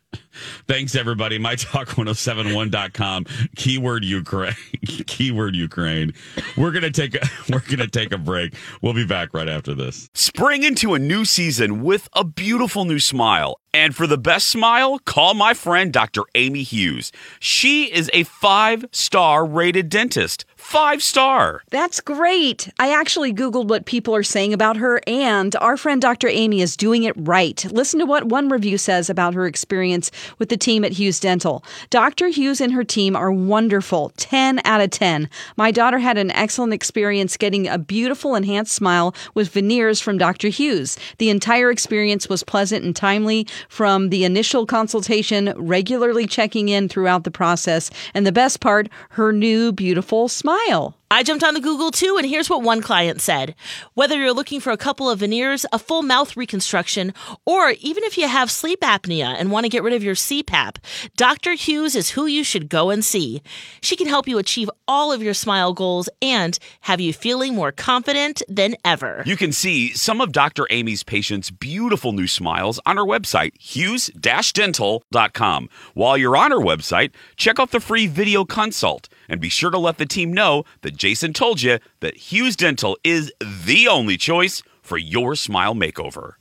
Thanks, 0.67 0.95
everybody. 0.95 1.39
MyTalk1071.com. 1.39 3.27
Keyword 3.57 4.05
Ukraine. 4.05 4.55
Keyword 5.07 5.57
Ukraine. 5.57 6.13
We're 6.57 6.73
gonna 6.73 6.91
take 6.91 7.15
a 7.15 7.27
we're 7.51 7.61
gonna 7.61 7.89
take 7.89 8.13
a 8.13 8.19
break. 8.19 8.55
We'll 8.83 8.95
be 8.95 9.07
back 9.07 9.35
right 9.35 9.49
after 9.49 9.75
this. 9.75 10.09
Spring 10.15 10.63
into 10.63 10.95
a 10.95 10.99
new 10.99 11.25
season 11.25 11.83
with 11.83 12.09
a 12.13 12.25
beautiful 12.25 12.85
new 12.85 12.99
smile. 12.99 13.61
And 13.79 13.95
for 13.95 14.09
the 14.09 14.19
best 14.19 14.49
smile, 14.49 14.99
call 14.99 15.35
my 15.35 15.55
friend 15.55 15.93
Dr. 15.93 16.23
Amy 16.35 16.65
Hughes. 16.65 17.13
She 17.39 17.85
is 17.85 18.11
a 18.13 18.25
five 18.25 18.85
star 18.91 19.47
rated 19.47 19.89
dentist. 19.89 20.45
Five 20.57 21.03
star. 21.03 21.63
That's 21.71 22.01
great. 22.01 22.69
I 22.81 22.93
actually 22.93 23.33
Googled 23.33 23.69
what 23.69 23.87
people 23.87 24.15
are 24.17 24.25
saying 24.25 24.53
about 24.53 24.77
her, 24.77 25.01
and 25.07 25.55
our 25.61 25.77
friend 25.77 26.03
Dr. 26.03 26.27
Amy 26.29 26.61
is 26.61 26.77
doing 26.77 27.05
it 27.05 27.15
right. 27.17 27.65
Listen 27.71 28.01
to 28.01 28.05
what 28.05 28.25
one 28.25 28.49
review 28.49 28.77
says 28.77 29.09
about 29.09 29.35
her 29.35 29.47
experience 29.47 30.11
with 30.39 30.49
the 30.49 30.57
team 30.57 30.85
at 30.85 30.93
Hughes 30.93 31.21
Dental. 31.21 31.65
Dr. 31.89 32.29
Hughes 32.29 32.61
and 32.61 32.73
her 32.73 32.85
team 32.85 33.15
are 33.15 33.33
wonderful. 33.33 34.13
10 34.17 34.61
out 34.65 34.81
of 34.81 34.91
10. 34.91 35.31
My 35.57 35.71
daughter 35.71 36.01
had 36.01 36.19
an 36.19 36.33
excellent 36.33 36.75
experience 36.75 37.37
getting 37.37 37.69
a 37.69 37.79
beautiful 37.79 38.35
enhanced 38.35 38.75
smile 38.75 39.15
with 39.35 39.51
veneers 39.51 40.01
from 40.01 40.19
Dr. 40.19 40.49
Hughes. 40.49 40.99
The 41.19 41.31
entire 41.31 41.71
experience 41.71 42.29
was 42.29 42.43
pleasant 42.43 42.85
and 42.85 42.95
timely 42.95 43.47
from 43.69 44.09
the 44.09 44.25
initial 44.25 44.67
consultation, 44.67 45.53
regularly 45.57 46.27
checking 46.27 46.69
in 46.69 46.89
throughout 46.89 47.25
the 47.25 47.31
process, 47.31 47.91
and 48.15 48.27
the 48.27 48.33
best 48.33 48.61
part, 48.61 48.89
her 49.11 49.33
new 49.33 49.73
beautiful 49.73 50.29
smile. 50.29 50.97
I 51.11 51.23
jumped 51.23 51.43
on 51.43 51.55
the 51.55 51.61
Google 51.61 51.91
too, 51.91 52.19
and 52.19 52.27
here's 52.27 52.51
what 52.51 52.63
one 52.63 52.83
client 52.83 53.23
said. 53.23 53.55
Whether 53.95 54.19
you're 54.19 54.35
looking 54.35 54.61
for 54.61 54.73
a 54.73 54.77
couple 54.77 55.09
of 55.09 55.21
veneers, 55.21 55.65
a 55.73 55.79
full 55.79 56.03
mouth 56.03 56.37
reconstruction, 56.37 57.15
or 57.47 57.71
even 57.81 58.05
if 58.05 58.19
you 58.19 58.29
have 58.29 58.51
sleep 58.51 58.81
apnea 58.81 59.35
and 59.39 59.51
want 59.51 59.65
to 59.65 59.71
get 59.71 59.83
rid 59.83 59.95
of 59.95 60.05
your 60.05 60.15
CPAP, 60.15 60.77
Dr. 61.17 61.55
Hughes 61.55 61.97
is 61.97 62.11
who 62.11 62.27
you 62.27 62.45
should 62.45 62.69
go 62.69 62.91
and 62.91 63.03
see. 63.03 63.41
She 63.81 63.97
can 63.97 64.07
help 64.07 64.29
you 64.29 64.37
achieve 64.37 64.69
all 64.87 65.11
of 65.11 65.23
your 65.23 65.33
smile 65.33 65.73
goals 65.73 66.11
and 66.21 66.59
have 66.83 67.01
you 67.01 67.15
feeling 67.15 67.55
more 67.55 67.73
confident 67.73 68.43
than 68.47 68.77
ever. 68.85 69.23
You 69.25 69.39
can 69.39 69.53
see 69.53 69.95
some 69.95 70.21
of 70.21 70.33
Dr. 70.33 70.67
Amy's 70.69 71.05
patients' 71.05 71.51
beautiful 71.51 72.13
new 72.13 72.27
smiles 72.27 72.81
on 72.85 72.99
her 72.99 73.05
website, 73.05 73.59
hughes-dental.com. 73.59 75.71
While 75.95 76.19
you're 76.19 76.37
on 76.37 76.51
her 76.51 76.59
website, 76.59 77.13
check 77.37 77.59
out 77.59 77.71
the 77.71 77.81
free 77.81 78.07
video 78.07 78.45
consult 78.45 79.09
and 79.29 79.41
be 79.41 79.49
sure 79.49 79.71
to 79.71 79.79
let 79.79 79.99
the 79.99 80.07
team 80.07 80.33
know 80.33 80.65
that 80.83 80.97
Jason 80.97 81.33
told 81.33 81.63
you 81.63 81.79
that 82.01 82.17
Hughes 82.17 82.57
Dental 82.57 82.97
is 83.05 83.33
the 83.41 83.87
only 83.89 84.17
choice 84.17 84.63
for 84.83 84.99
your 84.99 85.35
smile 85.35 85.75
makeover. 85.75 86.35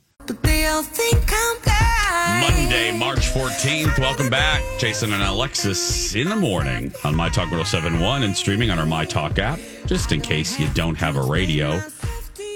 Monday, 2.40 2.96
March 2.96 3.28
14th. 3.32 3.98
Welcome 3.98 4.28
back. 4.30 4.62
Jason 4.78 5.12
and 5.12 5.22
Alexis 5.22 6.14
in 6.14 6.28
the 6.28 6.36
morning 6.36 6.92
on 7.04 7.14
My 7.14 7.28
Talk 7.28 7.50
1071 7.50 8.22
and 8.22 8.36
streaming 8.36 8.70
on 8.70 8.78
our 8.78 8.86
My 8.86 9.04
Talk 9.04 9.38
app, 9.38 9.58
just 9.86 10.12
in 10.12 10.20
case 10.20 10.58
you 10.58 10.68
don't 10.74 10.94
have 10.96 11.16
a 11.16 11.22
radio 11.22 11.80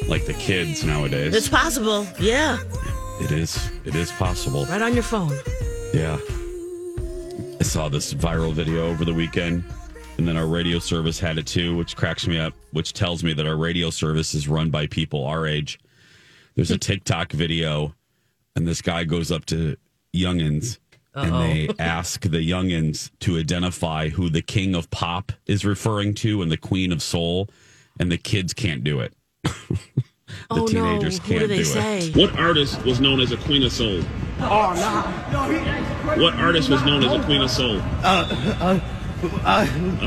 like 0.08 0.26
the 0.26 0.34
kids 0.34 0.84
nowadays. 0.84 1.34
It's 1.34 1.48
possible. 1.48 2.06
Yeah. 2.18 2.58
it 3.20 3.30
is. 3.32 3.70
It 3.84 3.94
is 3.94 4.10
possible. 4.12 4.66
Right 4.66 4.82
on 4.82 4.94
your 4.94 5.02
phone. 5.02 5.32
Yeah. 5.94 6.18
I 7.60 7.62
saw 7.64 7.88
this 7.88 8.12
viral 8.12 8.52
video 8.52 8.88
over 8.88 9.04
the 9.04 9.14
weekend, 9.14 9.64
and 10.18 10.28
then 10.28 10.36
our 10.36 10.46
radio 10.46 10.78
service 10.78 11.18
had 11.18 11.38
it 11.38 11.46
too, 11.46 11.76
which 11.76 11.96
cracks 11.96 12.26
me 12.26 12.38
up, 12.38 12.54
which 12.72 12.92
tells 12.92 13.24
me 13.24 13.32
that 13.34 13.46
our 13.46 13.56
radio 13.56 13.90
service 13.90 14.34
is 14.34 14.48
run 14.48 14.70
by 14.70 14.86
people 14.86 15.24
our 15.24 15.46
age. 15.46 15.78
There's 16.54 16.70
a 16.70 16.78
TikTok 16.78 17.32
video, 17.32 17.94
and 18.54 18.66
this 18.66 18.82
guy 18.82 19.04
goes 19.04 19.32
up 19.32 19.46
to 19.46 19.76
youngins 20.14 20.78
and 21.14 21.34
they 21.34 21.68
ask 21.78 22.22
the 22.22 22.48
youngins 22.48 23.10
to 23.20 23.38
identify 23.38 24.08
who 24.08 24.28
the 24.28 24.42
king 24.42 24.74
of 24.74 24.90
pop 24.90 25.32
is 25.46 25.64
referring 25.64 26.14
to 26.14 26.42
and 26.42 26.50
the 26.50 26.56
queen 26.56 26.92
of 26.92 27.02
soul, 27.02 27.48
and 27.98 28.10
the 28.10 28.18
kids 28.18 28.54
can't 28.54 28.82
do 28.84 29.00
it. 29.00 29.14
the 29.42 29.78
oh 30.50 30.66
teenagers 30.66 31.18
no. 31.20 31.24
Can't 31.26 31.40
do 31.40 31.46
they 31.48 31.56
do 31.58 31.64
say? 31.64 31.98
it. 31.98 32.16
What 32.16 32.38
artist 32.38 32.82
was 32.84 33.00
known 33.00 33.20
as 33.20 33.32
a 33.32 33.36
queen 33.36 33.62
of 33.62 33.72
soul? 33.72 34.02
Oh 34.40 34.72
no! 34.74 36.22
What 36.22 36.34
artist 36.34 36.68
was 36.68 36.82
known 36.84 37.04
as 37.04 37.12
a 37.12 37.24
queen 37.24 37.42
of 37.42 37.50
soul? 37.50 37.78
Uh, 38.02 38.56
uh, 38.60 38.80
up 39.24 39.32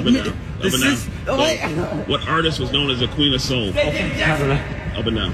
and 0.05 0.13
down. 0.15 0.27
Up 0.27 0.63
and 0.63 0.81
down. 0.83 0.95
What- 1.37 2.07
What 2.07 2.27
artist 2.27 2.59
was 2.59 2.71
known 2.71 2.89
as 2.91 3.01
a 3.01 3.07
queen 3.09 3.33
of 3.33 3.41
soul? 3.41 3.69
I 3.69 4.37
don't 4.37 4.47
know. 4.49 4.61
Up 4.97 5.05
and 5.05 5.15
down. 5.17 5.31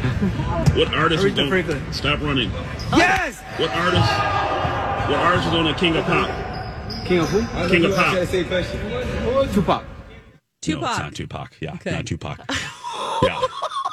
What 0.77 0.93
artist 0.93 1.23
was 1.23 1.35
known? 1.35 1.49
Stop 1.93 2.21
running. 2.21 2.51
Yes! 2.95 3.41
What 3.57 3.69
artist? 3.71 4.11
What 5.09 5.19
artist 5.19 5.45
was 5.45 5.53
known 5.53 5.67
as 5.67 5.79
king 5.79 5.95
of 5.95 6.05
pop? 6.05 6.29
King 7.05 7.19
of 7.19 7.29
who? 7.29 7.69
King 7.69 7.85
of 7.85 7.95
pop. 7.95 8.13
Tupac. 9.53 9.83
No, 9.83 10.87
it's 10.89 10.99
not 10.99 11.15
Tupac. 11.15 11.55
Yeah, 11.59 11.77
not 11.85 12.05
Tupac. 12.05 12.39
yeah, 13.23 13.39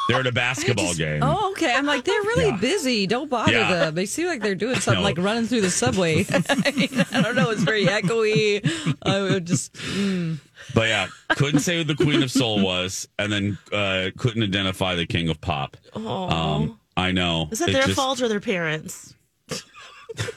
they're 0.08 0.20
at 0.20 0.26
a 0.26 0.32
basketball 0.46 0.94
game. 0.94 1.22
Oh, 1.22 1.50
okay. 1.52 1.72
I'm 1.74 1.86
like, 1.86 2.04
they're 2.04 2.20
really 2.22 2.46
Yeah. 2.46 2.56
busy. 2.56 3.06
Don't 3.06 3.28
bother 3.30 3.52
Yeah. 3.52 3.68
them. 3.72 3.94
They 3.94 4.06
seem 4.06 4.26
like 4.26 4.40
they're 4.42 4.54
doing 4.54 4.76
something 4.80 5.00
know. 5.02 5.08
like 5.08 5.18
running 5.18 5.46
through 5.46 5.60
the 5.60 5.70
subway. 5.70 6.24
I, 6.30 6.72
mean, 6.76 6.88
I 7.12 7.20
don't 7.22 7.36
know. 7.36 7.50
It's 7.50 7.62
very 7.62 7.86
echoey. 7.86 8.96
I 9.02 9.20
would 9.22 9.46
just. 9.46 9.74
mm. 9.74 10.38
But 10.74 10.88
yeah, 10.88 11.06
couldn't 11.30 11.60
say 11.60 11.78
who 11.78 11.84
the 11.84 11.94
Queen 11.94 12.22
of 12.22 12.30
Soul 12.30 12.62
was, 12.62 13.08
and 13.18 13.32
then 13.32 13.58
uh, 13.72 14.10
couldn't 14.18 14.42
identify 14.42 14.94
the 14.96 15.06
King 15.06 15.28
of 15.30 15.40
Pop. 15.40 15.76
Um, 15.94 16.78
I 16.96 17.12
know. 17.12 17.48
Is 17.50 17.60
that 17.60 17.70
It 17.70 17.72
their 17.72 17.82
just- 17.84 17.94
fault 17.96 18.20
or 18.20 18.28
their 18.28 18.40
parents? 18.40 19.14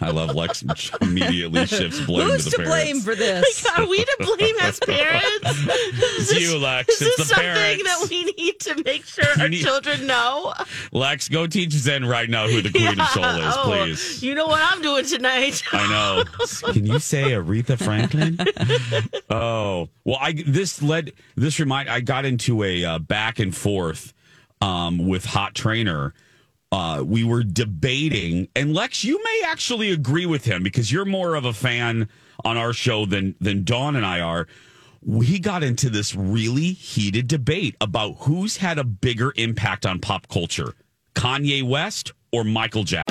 I 0.01 0.11
love 0.11 0.35
Lex 0.35 0.63
immediately 1.01 1.65
shifts 1.67 1.99
blame 2.01 2.27
Who's 2.29 2.45
to 2.45 2.51
to 2.51 2.57
the 2.57 2.63
blame 2.63 2.99
for 3.01 3.15
this? 3.15 3.65
Are 3.77 3.85
we 3.87 3.97
to 4.03 4.17
blame 4.19 4.55
as 4.61 4.79
parents? 4.85 5.25
It's 5.43 6.39
you, 6.39 6.57
Lex. 6.57 6.89
Is 6.89 7.01
It's 7.01 7.17
this 7.17 7.27
the 7.29 7.35
something 7.35 7.53
parents. 7.53 7.83
that 7.83 8.07
we 8.09 8.23
need 8.33 8.59
to 8.61 8.83
make 8.83 9.05
sure 9.05 9.25
our 9.39 9.49
need- 9.49 9.61
children 9.63 10.05
know? 10.07 10.53
Lex, 10.91 11.29
go 11.29 11.47
teach 11.47 11.71
Zen 11.71 12.05
right 12.05 12.29
now 12.29 12.47
who 12.47 12.61
the 12.61 12.69
Queen 12.71 12.99
of 12.99 13.07
Soul 13.09 13.23
is, 13.25 13.55
Oh, 13.57 13.63
please. 13.65 14.23
You 14.23 14.35
know 14.35 14.47
what 14.47 14.61
I'm 14.63 14.81
doing 14.81 15.05
tonight? 15.05 15.61
I 15.71 15.87
know. 15.89 16.23
Can 16.73 16.85
you 16.85 16.99
say 16.99 17.31
Aretha 17.31 17.77
Franklin? 17.77 18.37
oh, 19.29 19.89
well, 20.03 20.17
I 20.19 20.33
this 20.45 20.81
led 20.81 21.13
this 21.35 21.59
remind 21.59 21.89
I 21.89 22.01
got 22.01 22.25
into 22.25 22.63
a 22.63 22.83
uh, 22.85 22.99
back 22.99 23.39
and 23.39 23.55
forth 23.55 24.13
um, 24.61 25.07
with 25.07 25.25
Hot 25.25 25.53
Trainer 25.55 26.13
uh, 26.71 27.03
we 27.05 27.23
were 27.23 27.43
debating, 27.43 28.47
and 28.55 28.73
Lex, 28.73 29.03
you 29.03 29.21
may 29.23 29.41
actually 29.47 29.91
agree 29.91 30.25
with 30.25 30.45
him 30.45 30.63
because 30.63 30.91
you're 30.91 31.05
more 31.05 31.35
of 31.35 31.45
a 31.45 31.53
fan 31.53 32.07
on 32.45 32.57
our 32.57 32.73
show 32.73 33.05
than 33.05 33.35
than 33.41 33.63
Dawn 33.63 33.95
and 33.95 34.05
I 34.05 34.21
are. 34.21 34.47
We 35.03 35.39
got 35.39 35.63
into 35.63 35.89
this 35.89 36.15
really 36.15 36.73
heated 36.73 37.27
debate 37.27 37.75
about 37.81 38.17
who's 38.19 38.57
had 38.57 38.77
a 38.77 38.83
bigger 38.83 39.33
impact 39.35 39.85
on 39.85 39.99
pop 39.99 40.27
culture, 40.27 40.73
Kanye 41.15 41.63
West 41.63 42.13
or 42.31 42.43
Michael 42.43 42.83
Jackson. 42.83 43.10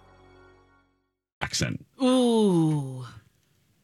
Jackson. 1.51 1.83
Ooh, 2.01 3.05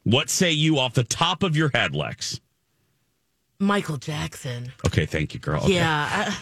What 0.04 0.30
say 0.30 0.52
you 0.52 0.78
off 0.78 0.94
the 0.94 1.04
top 1.04 1.42
of 1.42 1.54
your 1.54 1.70
head, 1.74 1.94
Lex? 1.94 2.40
Michael 3.58 3.98
Jackson. 3.98 4.72
Okay, 4.86 5.04
thank 5.04 5.34
you, 5.34 5.40
girl. 5.40 5.62
Okay. 5.64 5.74
Yeah. 5.74 6.28
uh, 6.28 6.32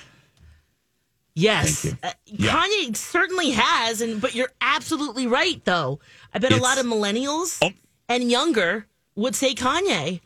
yes. 1.34 1.84
Uh, 2.02 2.12
Yeah. 2.26 2.52
Kanye 2.62 2.96
certainly 2.96 3.50
has, 3.50 4.00
and 4.02 4.20
but 4.20 4.34
you're 4.36 4.52
absolutely 4.60 5.26
right 5.26 5.64
though. 5.64 5.98
I 6.32 6.38
bet 6.38 6.52
a 6.52 6.56
lot 6.58 6.78
of 6.78 6.86
millennials 6.86 7.58
Oh. 7.62 7.70
and 8.08 8.30
younger 8.30 8.86
would 9.16 9.34
say 9.34 9.54
Kanye. 9.54 10.20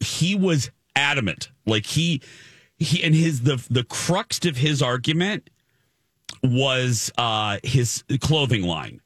he 0.00 0.34
was 0.34 0.70
adamant 0.94 1.50
like 1.66 1.86
he 1.86 2.20
he 2.78 3.02
and 3.02 3.14
his 3.14 3.42
the 3.42 3.64
the 3.70 3.84
crux 3.84 4.44
of 4.44 4.56
his 4.56 4.82
argument 4.82 5.48
was 6.42 7.10
uh 7.16 7.58
his 7.62 8.02
clothing 8.20 8.62
line 8.64 9.00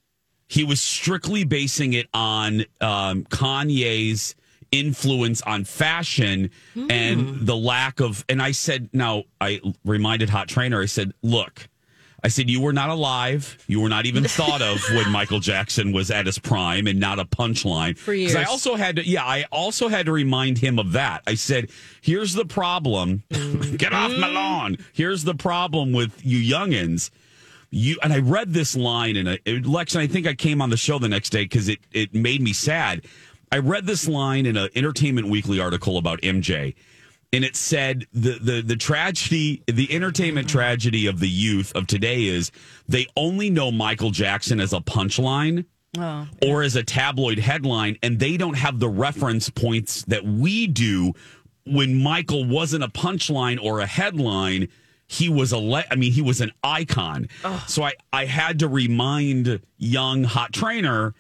he 0.52 0.64
was 0.64 0.82
strictly 0.82 1.44
basing 1.44 1.94
it 1.94 2.09
on 2.12 2.64
um 2.80 3.25
kanye's 3.25 4.35
influence 4.71 5.40
on 5.42 5.64
fashion 5.64 6.50
and 6.75 7.21
hmm. 7.21 7.44
the 7.44 7.56
lack 7.56 8.00
of 8.00 8.25
and 8.28 8.42
i 8.42 8.52
said 8.52 8.88
now 8.92 9.25
i 9.40 9.61
reminded 9.85 10.28
hot 10.28 10.49
trainer 10.49 10.80
i 10.80 10.87
said 10.87 11.12
look 11.23 11.68
I 12.25 12.28
said, 12.28 12.49
You 12.49 12.61
were 12.61 12.73
not 12.73 12.88
alive. 12.88 13.59
You 13.66 13.80
were 13.80 13.88
not 13.88 14.06
even 14.06 14.25
thought 14.25 14.62
of 14.62 14.80
when 14.92 15.11
Michael 15.11 15.40
Jackson 15.40 15.92
was 15.92 16.11
at 16.11 16.26
his 16.26 16.38
prime 16.38 16.87
and 16.87 17.00
not 17.00 17.18
a 17.18 17.25
punchline. 17.25 17.99
For 17.99 18.14
'Cause 18.14 18.37
I 18.37 18.44
also 18.44 18.76
had 18.76 18.97
to, 18.97 19.06
yeah, 19.06 19.25
I 19.25 19.44
also 19.50 19.88
had 19.88 20.06
to 20.06 20.12
remind 20.12 20.59
him 20.59 20.78
of 20.78 20.92
that. 20.92 21.23
I 21.26 21.35
said, 21.35 21.71
Here's 22.00 22.35
the 22.35 22.44
problem. 22.44 23.25
Mm. 23.30 23.76
Get 23.78 23.92
off 23.92 24.12
my 24.12 24.28
mm. 24.28 24.35
lawn. 24.35 24.78
Here's 24.92 25.25
the 25.25 25.35
problem 25.35 25.92
with 25.92 26.25
you 26.25 26.38
youngins. 26.38 27.11
You 27.75 27.97
and 28.02 28.12
I 28.12 28.19
read 28.19 28.52
this 28.52 28.76
line 28.76 29.17
in 29.17 29.26
a 29.26 29.38
Lex, 29.61 29.95
and 29.95 30.02
I 30.02 30.07
think 30.07 30.26
I 30.26 30.35
came 30.35 30.61
on 30.61 30.69
the 30.71 30.76
show 30.76 30.99
the 30.99 31.09
next 31.09 31.31
day 31.31 31.45
because 31.45 31.69
it, 31.69 31.79
it 31.91 32.14
made 32.14 32.43
me 32.43 32.52
sad. 32.52 33.07
I 33.50 33.59
read 33.59 33.87
this 33.87 34.07
line 34.07 34.45
in 34.47 34.57
an 34.59 34.69
Entertainment 34.75 35.29
Weekly 35.29 35.59
article 35.59 35.97
about 35.99 36.21
MJ 36.21 36.75
and 37.33 37.45
it 37.45 37.57
said 37.57 38.07
the 38.12 38.33
the 38.38 38.61
the 38.62 38.76
tragedy 38.76 39.62
the 39.67 39.91
entertainment 39.95 40.49
tragedy 40.49 41.07
of 41.07 41.19
the 41.19 41.29
youth 41.29 41.73
of 41.75 41.87
today 41.87 42.25
is 42.25 42.50
they 42.88 43.07
only 43.17 43.49
know 43.49 43.73
Michael 43.73 44.11
Jackson 44.11 44.61
as 44.61 44.73
a 44.75 44.81
punchline 44.81 45.64
Oh. 45.99 46.26
or 46.47 46.62
as 46.62 46.75
a 46.76 46.83
tabloid 46.83 47.38
headline 47.38 47.99
and 48.02 48.19
they 48.19 48.38
don't 48.38 48.57
have 48.57 48.79
the 48.81 48.88
reference 48.88 49.50
points 49.50 50.02
that 50.07 50.25
we 50.25 50.67
do 50.67 51.12
when 51.67 52.02
Michael 52.02 52.47
wasn't 52.47 52.83
a 52.85 52.88
punchline 52.88 53.62
or 53.62 53.81
a 53.81 53.87
headline 53.87 54.69
he 55.12 55.28
was 55.28 55.52
a 55.52 55.59
le- 55.59 55.85
I 55.90 55.97
mean 55.97 56.12
he 56.12 56.23
was 56.23 56.40
an 56.40 56.52
icon 56.64 57.28
so 57.66 57.83
I 57.83 57.92
I 58.12 58.25
had 58.25 58.59
to 58.61 58.69
remind 58.69 59.61
young 59.78 60.25
hot 60.25 60.52
trainer 60.52 61.14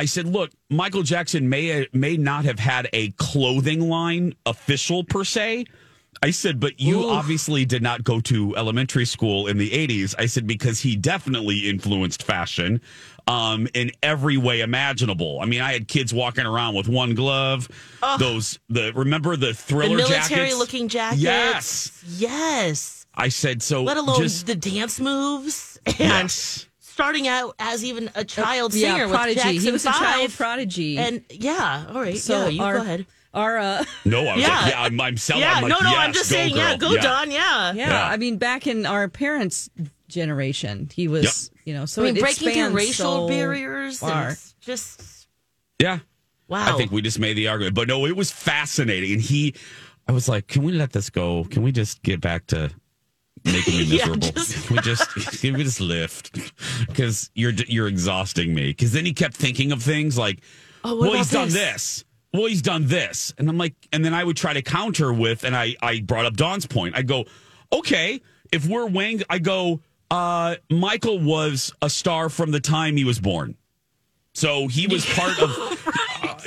I 0.00 0.04
said, 0.04 0.26
look, 0.26 0.52
Michael 0.70 1.02
Jackson 1.02 1.48
may 1.48 1.88
may 1.92 2.16
not 2.16 2.44
have 2.44 2.60
had 2.60 2.88
a 2.92 3.10
clothing 3.12 3.88
line 3.88 4.32
official 4.46 5.02
per 5.02 5.24
se. 5.24 5.64
I 6.22 6.30
said, 6.30 6.60
but 6.60 6.80
you 6.80 7.08
obviously 7.08 7.64
did 7.64 7.82
not 7.82 8.04
go 8.04 8.20
to 8.20 8.56
elementary 8.56 9.04
school 9.04 9.46
in 9.46 9.58
the 9.58 9.70
80s. 9.70 10.14
I 10.18 10.26
said, 10.26 10.46
because 10.46 10.80
he 10.80 10.96
definitely 10.96 11.68
influenced 11.68 12.22
fashion 12.22 12.80
um, 13.28 13.68
in 13.74 13.90
every 14.02 14.36
way 14.36 14.60
imaginable. 14.60 15.40
I 15.40 15.46
mean, 15.46 15.60
I 15.60 15.72
had 15.72 15.86
kids 15.86 16.12
walking 16.14 16.46
around 16.46 16.74
with 16.74 16.88
one 16.88 17.14
glove. 17.14 17.68
Those, 18.18 18.58
the 18.68 18.92
remember 18.94 19.36
the 19.36 19.48
The 19.48 19.54
thriller 19.54 19.96
military 19.96 20.28
jackets? 20.28 20.58
looking 20.58 20.88
jackets. 20.88 21.22
Yes. 21.22 22.04
Yes. 22.06 22.97
I 23.18 23.28
said, 23.30 23.62
so 23.62 23.82
Let 23.82 23.96
alone 23.96 24.22
just, 24.22 24.46
the 24.46 24.54
dance 24.54 25.00
moves 25.00 25.78
and 25.86 25.96
yes. 25.98 26.66
starting 26.78 27.26
out 27.26 27.54
as 27.58 27.84
even 27.84 28.10
a 28.14 28.24
child 28.24 28.72
yeah, 28.74 28.92
singer 28.94 29.08
prodigy. 29.08 29.34
with 29.34 29.42
Jackson 29.44 29.60
he 29.60 29.72
was 29.72 29.84
a 29.84 29.90
child 29.90 30.30
prodigy. 30.32 30.98
And 30.98 31.24
yeah, 31.30 31.86
all 31.88 32.00
right. 32.00 32.16
so 32.16 32.42
yeah, 32.44 32.48
you 32.48 32.62
our, 32.62 32.74
go 32.76 32.82
ahead. 32.82 33.06
Our 33.34 33.58
uh, 33.58 33.84
No, 34.04 34.26
I 34.26 34.36
was 34.36 34.42
Yeah. 34.44 34.60
like, 34.60 34.70
yeah, 34.72 34.82
I'm, 34.82 35.00
I'm 35.00 35.16
selling. 35.16 35.42
yeah, 35.42 35.54
I'm 35.54 35.62
like, 35.64 35.70
no, 35.70 35.78
no, 35.80 35.96
I'm 35.96 36.12
just 36.12 36.30
go, 36.30 36.36
saying, 36.36 36.54
yeah, 36.56 36.76
girl. 36.76 36.94
go, 36.94 37.00
Dawn, 37.00 37.30
yeah. 37.30 37.72
yeah, 37.72 37.88
Yeah. 37.90 38.06
I 38.08 38.16
mean, 38.16 38.38
back 38.38 38.66
in 38.68 38.86
our 38.86 39.08
parents' 39.08 39.68
generation, 40.08 40.88
he 40.94 41.08
was, 41.08 41.50
you 41.64 41.74
know, 41.74 41.86
so 41.86 42.02
I 42.02 42.06
mean, 42.06 42.16
it, 42.16 42.20
it 42.20 42.22
breaking 42.22 42.52
through 42.66 42.74
racial 42.76 43.26
so 43.26 43.28
barriers 43.28 43.98
far. 43.98 44.28
and 44.28 44.38
just 44.60 45.26
Yeah. 45.80 45.98
wow. 46.48 46.72
I 46.72 46.76
think 46.78 46.90
we 46.92 47.02
just 47.02 47.18
made 47.18 47.34
the 47.36 47.48
argument. 47.48 47.74
But 47.74 47.88
no, 47.88 48.06
it 48.06 48.16
was 48.16 48.30
fascinating. 48.30 49.12
And 49.12 49.20
he, 49.20 49.54
I 50.08 50.12
was 50.12 50.28
like, 50.28 50.46
can 50.46 50.62
we 50.62 50.72
let 50.72 50.92
this 50.92 51.10
go? 51.10 51.44
Can 51.50 51.62
we 51.62 51.70
just 51.72 52.02
get 52.02 52.20
back 52.20 52.46
to 52.48 52.70
making 53.44 53.74
me 53.78 53.82
Yeah, 53.84 54.06
miserable? 54.06 54.28
just- 54.32 54.66
Can 54.66 54.76
we 54.76 54.82
just, 54.82 55.40
can 55.40 55.54
we 55.56 55.64
just 55.64 55.80
lift? 55.80 56.38
Because 56.86 57.30
you're, 57.34 57.52
you're 57.52 57.88
exhausting 57.88 58.54
me. 58.54 58.66
Because 58.68 58.92
then 58.92 59.04
he 59.04 59.12
kept 59.12 59.36
thinking 59.36 59.72
of 59.72 59.82
things 59.82 60.16
like, 60.18 60.40
Oh, 60.84 60.96
well, 60.98 61.12
he's 61.14 61.30
done 61.30 61.48
this? 61.48 61.54
this. 61.54 62.04
Well, 62.32 62.46
he's 62.46 62.62
done 62.62 62.86
this. 62.86 63.34
And 63.38 63.48
I'm 63.48 63.58
like, 63.58 63.74
and 63.92 64.04
then 64.04 64.14
I 64.14 64.22
would 64.22 64.36
try 64.36 64.52
to 64.52 64.62
counter 64.62 65.12
with, 65.12 65.44
and 65.44 65.56
I, 65.56 65.74
I 65.82 66.00
brought 66.00 66.24
up 66.26 66.34
Dawn's 66.36 66.66
point. 66.66 66.96
I 66.96 67.02
go, 67.02 67.24
okay, 67.72 68.20
if 68.52 68.66
we're 68.66 68.86
weighing, 68.86 69.22
I 69.30 69.38
go, 69.38 69.80
uh, 70.10 70.56
Michael 70.70 71.18
was 71.20 71.72
a 71.82 71.90
star 71.90 72.28
from 72.28 72.50
the 72.50 72.60
time 72.60 72.96
he 72.96 73.04
was 73.04 73.18
born. 73.18 73.56
So 74.34 74.68
he 74.68 74.86
was 74.86 75.04
part 75.04 75.38
of, 75.40 75.50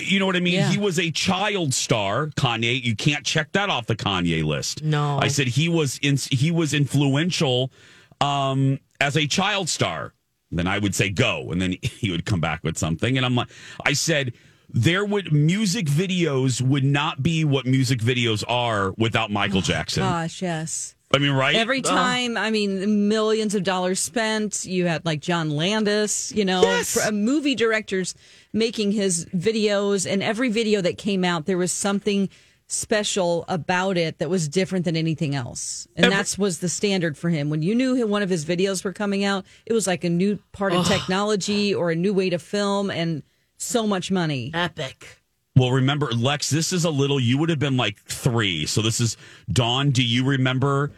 you 0.03 0.19
know 0.19 0.25
what 0.25 0.35
I 0.35 0.39
mean? 0.39 0.53
Yeah. 0.55 0.69
He 0.69 0.77
was 0.77 0.99
a 0.99 1.11
child 1.11 1.73
star. 1.73 2.27
Kanye, 2.27 2.81
you 2.83 2.95
can't 2.95 3.25
check 3.25 3.51
that 3.53 3.69
off 3.69 3.87
the 3.87 3.95
Kanye 3.95 4.43
list. 4.43 4.83
No. 4.83 5.19
I 5.21 5.27
said 5.27 5.47
he 5.47 5.69
was 5.69 5.99
in, 6.01 6.17
he 6.17 6.51
was 6.51 6.73
influential 6.73 7.71
um, 8.19 8.79
as 8.99 9.17
a 9.17 9.27
child 9.27 9.69
star. 9.69 10.13
Then 10.51 10.67
I 10.67 10.79
would 10.79 10.93
say 10.93 11.09
go, 11.09 11.51
and 11.51 11.61
then 11.61 11.75
he 11.81 12.11
would 12.11 12.25
come 12.25 12.41
back 12.41 12.63
with 12.63 12.77
something, 12.77 13.17
and 13.17 13.25
I'm 13.25 13.35
like, 13.35 13.49
I 13.85 13.93
said 13.93 14.33
there 14.73 15.05
would 15.05 15.31
music 15.31 15.85
videos 15.85 16.61
would 16.61 16.83
not 16.83 17.21
be 17.21 17.43
what 17.43 17.65
music 17.65 17.99
videos 17.99 18.43
are 18.47 18.91
without 18.97 19.31
Michael 19.31 19.61
Jackson. 19.61 20.03
Gosh, 20.03 20.41
yes. 20.41 20.95
I 21.13 21.17
mean, 21.17 21.31
right? 21.31 21.55
Every 21.55 21.81
time, 21.81 22.37
I 22.37 22.51
mean, 22.51 23.07
millions 23.09 23.53
of 23.55 23.63
dollars 23.63 23.99
spent. 23.99 24.65
You 24.65 24.87
had 24.87 25.05
like 25.05 25.19
John 25.19 25.49
Landis, 25.49 26.31
you 26.33 26.45
know, 26.45 26.61
Yes. 26.61 26.93
pr- 26.93 27.09
uh, 27.09 27.11
movie 27.11 27.55
directors 27.55 28.15
making 28.53 28.91
his 28.93 29.25
videos, 29.27 30.09
and 30.09 30.23
every 30.23 30.49
video 30.49 30.81
that 30.81 30.97
came 30.97 31.23
out, 31.25 31.45
there 31.45 31.57
was 31.57 31.71
something 31.71 32.29
special 32.67 33.43
about 33.49 33.97
it 33.97 34.19
that 34.19 34.29
was 34.29 34.47
different 34.47 34.85
than 34.85 34.95
anything 34.95 35.35
else, 35.35 35.87
and 35.97 36.05
Every- 36.05 36.15
that's 36.17 36.37
was 36.37 36.59
the 36.59 36.69
standard 36.69 37.17
for 37.17 37.29
him. 37.29 37.49
When 37.49 37.61
you 37.61 37.75
knew 37.75 38.07
one 38.07 38.21
of 38.23 38.29
his 38.29 38.45
videos 38.45 38.83
were 38.85 38.93
coming 38.93 39.25
out, 39.25 39.45
it 39.65 39.73
was 39.73 39.87
like 39.87 40.05
a 40.05 40.09
new 40.09 40.39
part 40.53 40.71
of 40.71 40.87
technology 40.87 41.73
or 41.75 41.91
a 41.91 41.95
new 41.95 42.13
way 42.13 42.29
to 42.29 42.39
film, 42.39 42.89
and 42.89 43.23
so 43.57 43.85
much 43.85 44.09
money. 44.09 44.51
epic. 44.53 45.17
Well, 45.53 45.71
remember, 45.71 46.07
Lex, 46.13 46.49
this 46.49 46.71
is 46.71 46.85
a 46.85 46.89
little, 46.89 47.19
you 47.19 47.37
would 47.37 47.49
have 47.49 47.59
been 47.59 47.75
like 47.75 47.99
three. 48.05 48.65
So 48.65 48.81
this 48.81 49.01
is, 49.01 49.17
Dawn, 49.51 49.91
do 49.91 50.01
you 50.01 50.23
remember 50.25 50.93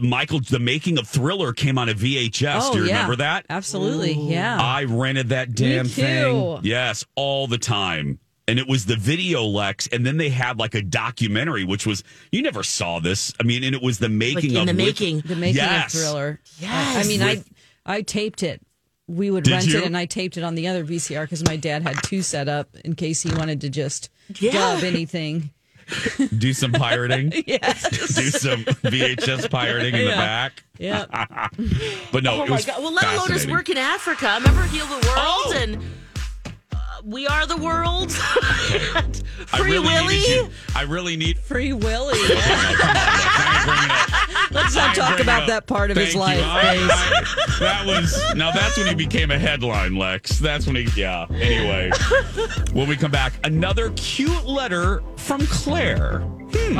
Michael, 0.00 0.40
the 0.40 0.58
making 0.58 0.98
of 0.98 1.06
Thriller 1.08 1.52
came 1.52 1.78
on 1.78 1.88
a 1.88 1.94
VHS? 1.94 2.58
Oh, 2.62 2.72
do 2.72 2.78
you 2.78 2.84
Oh, 2.84 2.86
yeah. 2.88 2.92
remember 2.94 3.16
that? 3.16 3.46
Absolutely, 3.50 4.12
yeah. 4.14 4.58
I 4.60 4.84
rented 4.84 5.28
that 5.30 5.54
damn 5.54 5.86
too. 5.86 5.90
thing. 5.90 6.60
Yes, 6.62 7.04
all 7.14 7.46
the 7.46 7.58
time. 7.58 8.18
And 8.48 8.60
it 8.60 8.68
was 8.68 8.86
the 8.86 8.94
video 8.94 9.42
Lex, 9.42 9.88
and 9.88 10.06
then 10.06 10.18
they 10.18 10.28
had 10.28 10.56
like 10.58 10.74
a 10.76 10.82
documentary, 10.82 11.64
which 11.64 11.84
was 11.84 12.04
you 12.30 12.42
never 12.42 12.62
saw 12.62 13.00
this. 13.00 13.32
I 13.40 13.42
mean, 13.42 13.64
and 13.64 13.74
it 13.74 13.82
was 13.82 13.98
the 13.98 14.08
making 14.08 14.52
in 14.52 14.56
of 14.56 14.66
the 14.76 14.84
which- 14.84 15.00
making. 15.00 15.20
The 15.22 15.34
making 15.34 15.56
Yes. 15.56 15.92
of 15.94 16.00
Thriller. 16.00 16.40
Yes. 16.60 17.04
I 17.04 17.08
mean, 17.08 17.20
With- 17.20 17.48
I 17.84 17.96
I 17.96 18.02
taped 18.02 18.42
it. 18.44 18.60
We 19.08 19.30
would 19.30 19.46
rent 19.48 19.66
you? 19.66 19.78
it, 19.78 19.84
and 19.84 19.96
I 19.96 20.04
taped 20.06 20.36
it 20.36 20.42
on 20.44 20.54
the 20.56 20.66
other 20.68 20.84
VCR 20.84 21.22
because 21.24 21.44
my 21.44 21.56
dad 21.56 21.82
had 21.82 21.96
two 22.04 22.22
set 22.22 22.48
up 22.48 22.68
in 22.84 22.94
case 22.96 23.22
he 23.22 23.30
wanted 23.30 23.60
to 23.62 23.68
just 23.68 24.10
Yeah. 24.40 24.52
dub 24.52 24.82
anything. 24.84 25.50
do 26.38 26.52
some 26.52 26.72
pirating. 26.72 27.32
Yes. 27.46 28.14
do 28.14 28.30
some 28.30 28.64
VHS 28.64 29.50
pirating 29.50 29.94
in 29.94 30.04
the 30.06 30.10
back. 30.10 30.64
Yep. 30.78 31.08
But 32.12 32.22
no, 32.22 32.42
oh 32.42 32.46
my 32.46 32.60
god! 32.62 32.82
Well, 32.82 32.92
let 32.92 33.04
alone 33.04 33.16
us 33.18 33.26
fascinating. 33.28 33.50
work 33.50 33.68
in 33.68 33.78
Africa. 33.78 34.34
Remember 34.38 34.62
Heal 34.64 34.86
the 34.86 34.94
World 34.94 35.04
Oh. 35.18 35.52
and 35.56 35.76
uh, 36.72 36.78
We 37.04 37.26
Are 37.26 37.46
the 37.46 37.56
World. 37.56 38.12
I 38.18 39.02
Free 39.58 39.70
really 39.72 39.86
Willy. 39.86 40.50
I 40.74 40.82
really 40.82 41.16
need. 41.16 41.38
Free 41.38 41.72
Willy. 41.72 42.18
Let's 42.18 44.05
Let's 44.56 44.74
not 44.74 44.96
talk 44.96 45.20
about 45.20 45.46
that 45.48 45.66
part 45.66 45.90
of 45.90 45.96
his 45.96 46.14
life. 46.14 46.38
Grace. 46.38 47.58
that 47.60 47.84
was 47.86 48.34
now. 48.34 48.50
That's 48.52 48.76
when 48.76 48.86
he 48.86 48.94
became 48.94 49.30
a 49.30 49.38
headline, 49.38 49.96
Lex. 49.96 50.38
That's 50.38 50.66
when 50.66 50.76
he. 50.76 50.88
Yeah. 51.00 51.26
Anyway, 51.30 51.90
when 52.72 52.88
we 52.88 52.96
come 52.96 53.10
back, 53.10 53.34
another 53.44 53.92
cute 53.96 54.44
letter 54.46 55.02
from 55.16 55.46
Claire. 55.46 56.20
Hmm. 56.20 56.78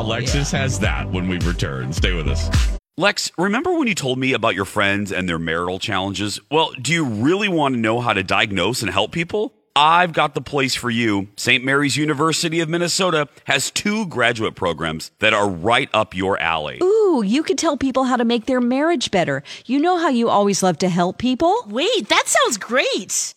Alexis 0.00 0.50
has 0.52 0.78
that 0.80 1.10
when 1.10 1.28
we 1.28 1.38
return. 1.40 1.92
Stay 1.92 2.12
with 2.12 2.28
us. 2.28 2.48
Lex, 2.96 3.30
remember 3.38 3.72
when 3.78 3.86
you 3.86 3.94
told 3.94 4.18
me 4.18 4.32
about 4.32 4.54
your 4.56 4.64
friends 4.64 5.12
and 5.12 5.28
their 5.28 5.38
marital 5.38 5.78
challenges? 5.78 6.40
Well, 6.50 6.72
do 6.82 6.92
you 6.92 7.04
really 7.04 7.48
want 7.48 7.74
to 7.74 7.80
know 7.80 8.00
how 8.00 8.12
to 8.12 8.24
diagnose 8.24 8.82
and 8.82 8.90
help 8.90 9.12
people? 9.12 9.54
I've 9.78 10.12
got 10.12 10.34
the 10.34 10.40
place 10.40 10.74
for 10.74 10.90
you. 10.90 11.28
St. 11.36 11.62
Mary's 11.62 11.96
University 11.96 12.58
of 12.58 12.68
Minnesota 12.68 13.28
has 13.44 13.70
two 13.70 14.06
graduate 14.06 14.56
programs 14.56 15.12
that 15.20 15.32
are 15.32 15.48
right 15.48 15.88
up 15.94 16.16
your 16.16 16.36
alley. 16.40 16.80
Ooh, 16.82 17.22
you 17.24 17.44
could 17.44 17.58
tell 17.58 17.76
people 17.76 18.02
how 18.02 18.16
to 18.16 18.24
make 18.24 18.46
their 18.46 18.60
marriage 18.60 19.12
better. 19.12 19.44
You 19.66 19.78
know 19.78 19.96
how 19.96 20.08
you 20.08 20.30
always 20.30 20.64
love 20.64 20.78
to 20.78 20.88
help 20.88 21.18
people. 21.18 21.62
Wait, 21.68 22.08
that 22.08 22.24
sounds 22.26 22.58
great. 22.58 23.36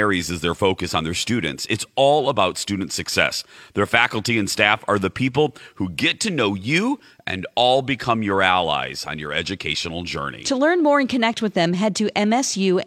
is 0.00 0.40
their 0.40 0.54
focus 0.54 0.94
on 0.94 1.04
their 1.04 1.14
students. 1.14 1.66
It's 1.68 1.84
all 1.94 2.28
about 2.28 2.56
student 2.56 2.92
success. 2.92 3.44
Their 3.74 3.86
faculty 3.86 4.38
and 4.38 4.48
staff 4.48 4.82
are 4.88 4.98
the 4.98 5.10
people 5.10 5.54
who 5.74 5.90
get 5.90 6.20
to 6.20 6.30
know 6.30 6.54
you 6.54 6.98
and 7.26 7.46
all 7.54 7.82
become 7.82 8.22
your 8.22 8.40
allies 8.40 9.04
on 9.04 9.18
your 9.18 9.32
educational 9.32 10.02
journey. 10.02 10.42
To 10.44 10.56
learn 10.56 10.82
more 10.82 11.00
and 11.00 11.08
connect 11.08 11.42
with 11.42 11.54
them, 11.54 11.74
head 11.74 11.94
to 11.96 12.06
msumn.edu 12.16 12.80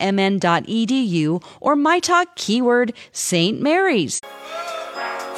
or 1.62 1.76
my 1.76 2.00
talk 2.00 2.36
keyword 2.36 2.94
St. 3.12 3.62
Mary's. 3.62 4.20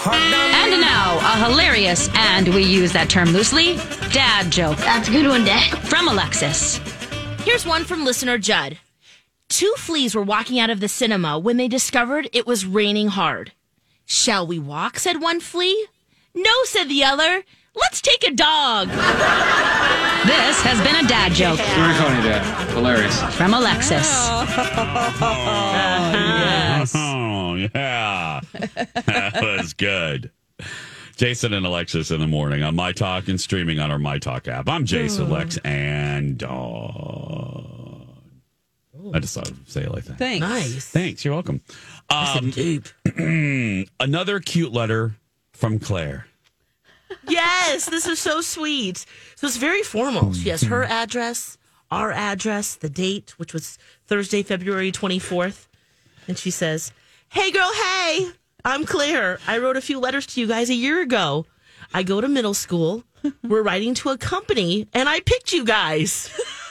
And 0.08 0.82
now, 0.82 1.18
a 1.18 1.50
hilarious, 1.50 2.10
and 2.16 2.48
we 2.50 2.64
use 2.64 2.94
that 2.94 3.10
term 3.10 3.30
loosely, 3.30 3.76
dad 4.12 4.52
joke. 4.52 4.78
That's 4.78 5.08
a 5.10 5.12
good 5.12 5.28
one, 5.28 5.44
Dad. 5.44 5.78
From 5.88 6.08
Alexis. 6.08 6.78
Here's 7.40 7.66
one 7.66 7.84
from 7.84 8.06
listener 8.06 8.38
Judd. 8.38 8.78
Two 9.50 9.74
fleas 9.78 10.16
were 10.16 10.24
walking 10.24 10.60
out 10.60 10.70
of 10.70 10.80
the 10.80 10.88
cinema 10.88 11.38
when 11.38 11.58
they 11.58 11.68
discovered 11.68 12.30
it 12.34 12.48
was 12.48 12.66
raining 12.66 13.08
hard. 13.10 13.52
Shall 14.06 14.46
we 14.46 14.60
walk? 14.60 15.00
said 15.00 15.22
one 15.22 15.40
flea. 15.40 15.88
No, 16.34 16.52
said 16.64 16.86
the 16.86 17.04
other. 17.04 17.44
Let's 17.76 18.02
take 18.02 18.24
a 18.26 18.32
dog. 18.32 18.88
This 18.88 20.62
has 20.62 20.82
been 20.82 20.96
a 20.96 21.08
dad 21.08 21.34
joke 21.34 21.58
Very 21.58 21.94
funny, 21.94 22.24
Dad. 22.24 22.70
Hilarious. 22.70 23.22
from 23.36 23.54
Alexis. 23.54 24.08
Oh, 24.08 24.46
oh, 26.96 27.56
yeah. 27.56 28.40
that 29.06 29.40
was 29.42 29.74
good. 29.74 30.32
Jason 31.18 31.54
and 31.54 31.66
Alexis 31.66 32.12
in 32.12 32.20
the 32.20 32.28
morning 32.28 32.64
on 32.64 32.76
My 32.76 32.92
Talk 32.92 33.28
and 33.28 33.40
streaming 33.40 33.80
on 33.80 33.92
our 33.92 34.00
My 34.00 34.20
Talk 34.20 34.48
app. 34.48 34.68
I'm 34.70 34.86
Jason, 34.86 35.26
hmm. 35.28 35.34
Lex, 35.34 35.58
and 35.64 36.38
Dawn. 36.38 37.75
I 39.16 39.20
just 39.20 39.34
thought 39.34 39.48
I'd 39.48 39.70
say 39.70 39.84
it 39.84 39.92
like 39.94 40.04
that. 40.06 40.18
Thanks. 40.18 40.42
Nice. 40.42 40.90
Thanks. 40.90 41.24
You're 41.24 41.34
welcome. 41.34 41.62
Um, 42.10 42.50
deep. 42.50 42.90
another 44.00 44.42
cute 44.42 44.74
letter 44.74 45.16
from 45.54 45.80
Claire. 45.80 46.28
Yes, 47.26 47.90
this 47.90 48.08
is 48.08 48.20
so 48.20 48.42
sweet. 48.42 49.06
So 49.38 49.48
it's 49.48 49.56
very 49.56 49.84
formal. 49.84 50.34
She 50.34 50.50
has 50.50 50.64
her 50.64 50.84
address, 50.84 51.58
our 51.90 52.12
address, 52.12 52.76
the 52.76 52.90
date, 52.90 53.40
which 53.40 53.54
was 53.54 53.78
Thursday, 54.06 54.44
February 54.44 54.92
24th. 54.92 55.68
And 56.28 56.38
she 56.38 56.52
says, 56.52 56.92
Hey, 57.30 57.52
girl, 57.52 57.72
hey, 57.74 58.32
I'm 58.66 58.84
Claire. 58.86 59.40
I 59.48 59.60
wrote 59.60 59.78
a 59.78 59.82
few 59.82 59.98
letters 59.98 60.28
to 60.28 60.42
you 60.42 60.48
guys 60.48 60.70
a 60.70 60.76
year 60.76 61.02
ago. 61.02 61.46
I 61.94 62.04
go 62.04 62.20
to 62.20 62.28
middle 62.28 62.54
school. 62.54 63.06
We're 63.44 63.64
writing 63.64 63.94
to 63.96 64.10
a 64.10 64.18
company, 64.18 64.90
and 64.94 65.08
I 65.08 65.22
picked 65.22 65.54
you 65.54 65.64
guys. 65.64 66.30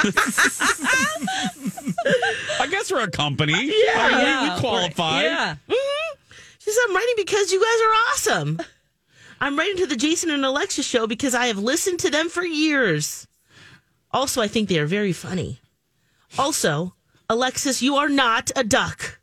I 2.60 2.66
guess 2.70 2.90
we're 2.90 3.02
a 3.02 3.10
company. 3.10 3.52
Uh, 3.54 3.58
yeah. 3.58 3.94
I 3.96 4.08
mean, 4.10 4.20
Yeah. 4.20 4.54
we 4.54 4.60
qualify. 4.60 5.22
Yeah. 5.22 5.56
Mm-hmm. 5.68 6.16
She 6.58 6.70
said, 6.72 6.80
I'm 6.88 6.94
writing 6.94 7.14
because 7.16 7.52
you 7.52 7.60
guys 7.60 7.80
are 7.82 7.94
awesome. 8.38 8.60
I'm 9.40 9.58
writing 9.58 9.76
to 9.78 9.86
the 9.86 9.96
Jason 9.96 10.30
and 10.30 10.44
Alexa 10.44 10.82
show 10.82 11.06
because 11.06 11.34
I 11.34 11.46
have 11.46 11.58
listened 11.58 12.00
to 12.00 12.10
them 12.10 12.28
for 12.28 12.44
years. 12.44 13.26
Also, 14.12 14.42
I 14.42 14.48
think 14.48 14.68
they 14.68 14.78
are 14.78 14.86
very 14.86 15.12
funny. 15.12 15.60
Also, 16.38 16.94
Alexis, 17.28 17.80
you 17.80 17.96
are 17.96 18.08
not 18.08 18.50
a 18.56 18.62
duck. 18.64 19.18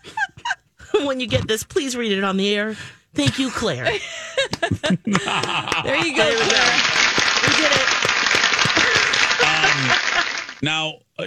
when 1.04 1.20
you 1.20 1.26
get 1.26 1.46
this, 1.46 1.62
please 1.64 1.96
read 1.96 2.12
it 2.12 2.24
on 2.24 2.36
the 2.38 2.54
air. 2.54 2.76
Thank 3.14 3.38
you, 3.38 3.50
Claire. 3.50 3.84
There 4.60 5.96
you 5.96 6.16
go. 6.16 6.24
There 6.24 6.38
we 6.38 6.50
go. 6.50 6.64
We 7.42 7.48
did 7.56 7.72
it. 7.72 7.86
Now, 10.62 10.94
uh, 11.18 11.24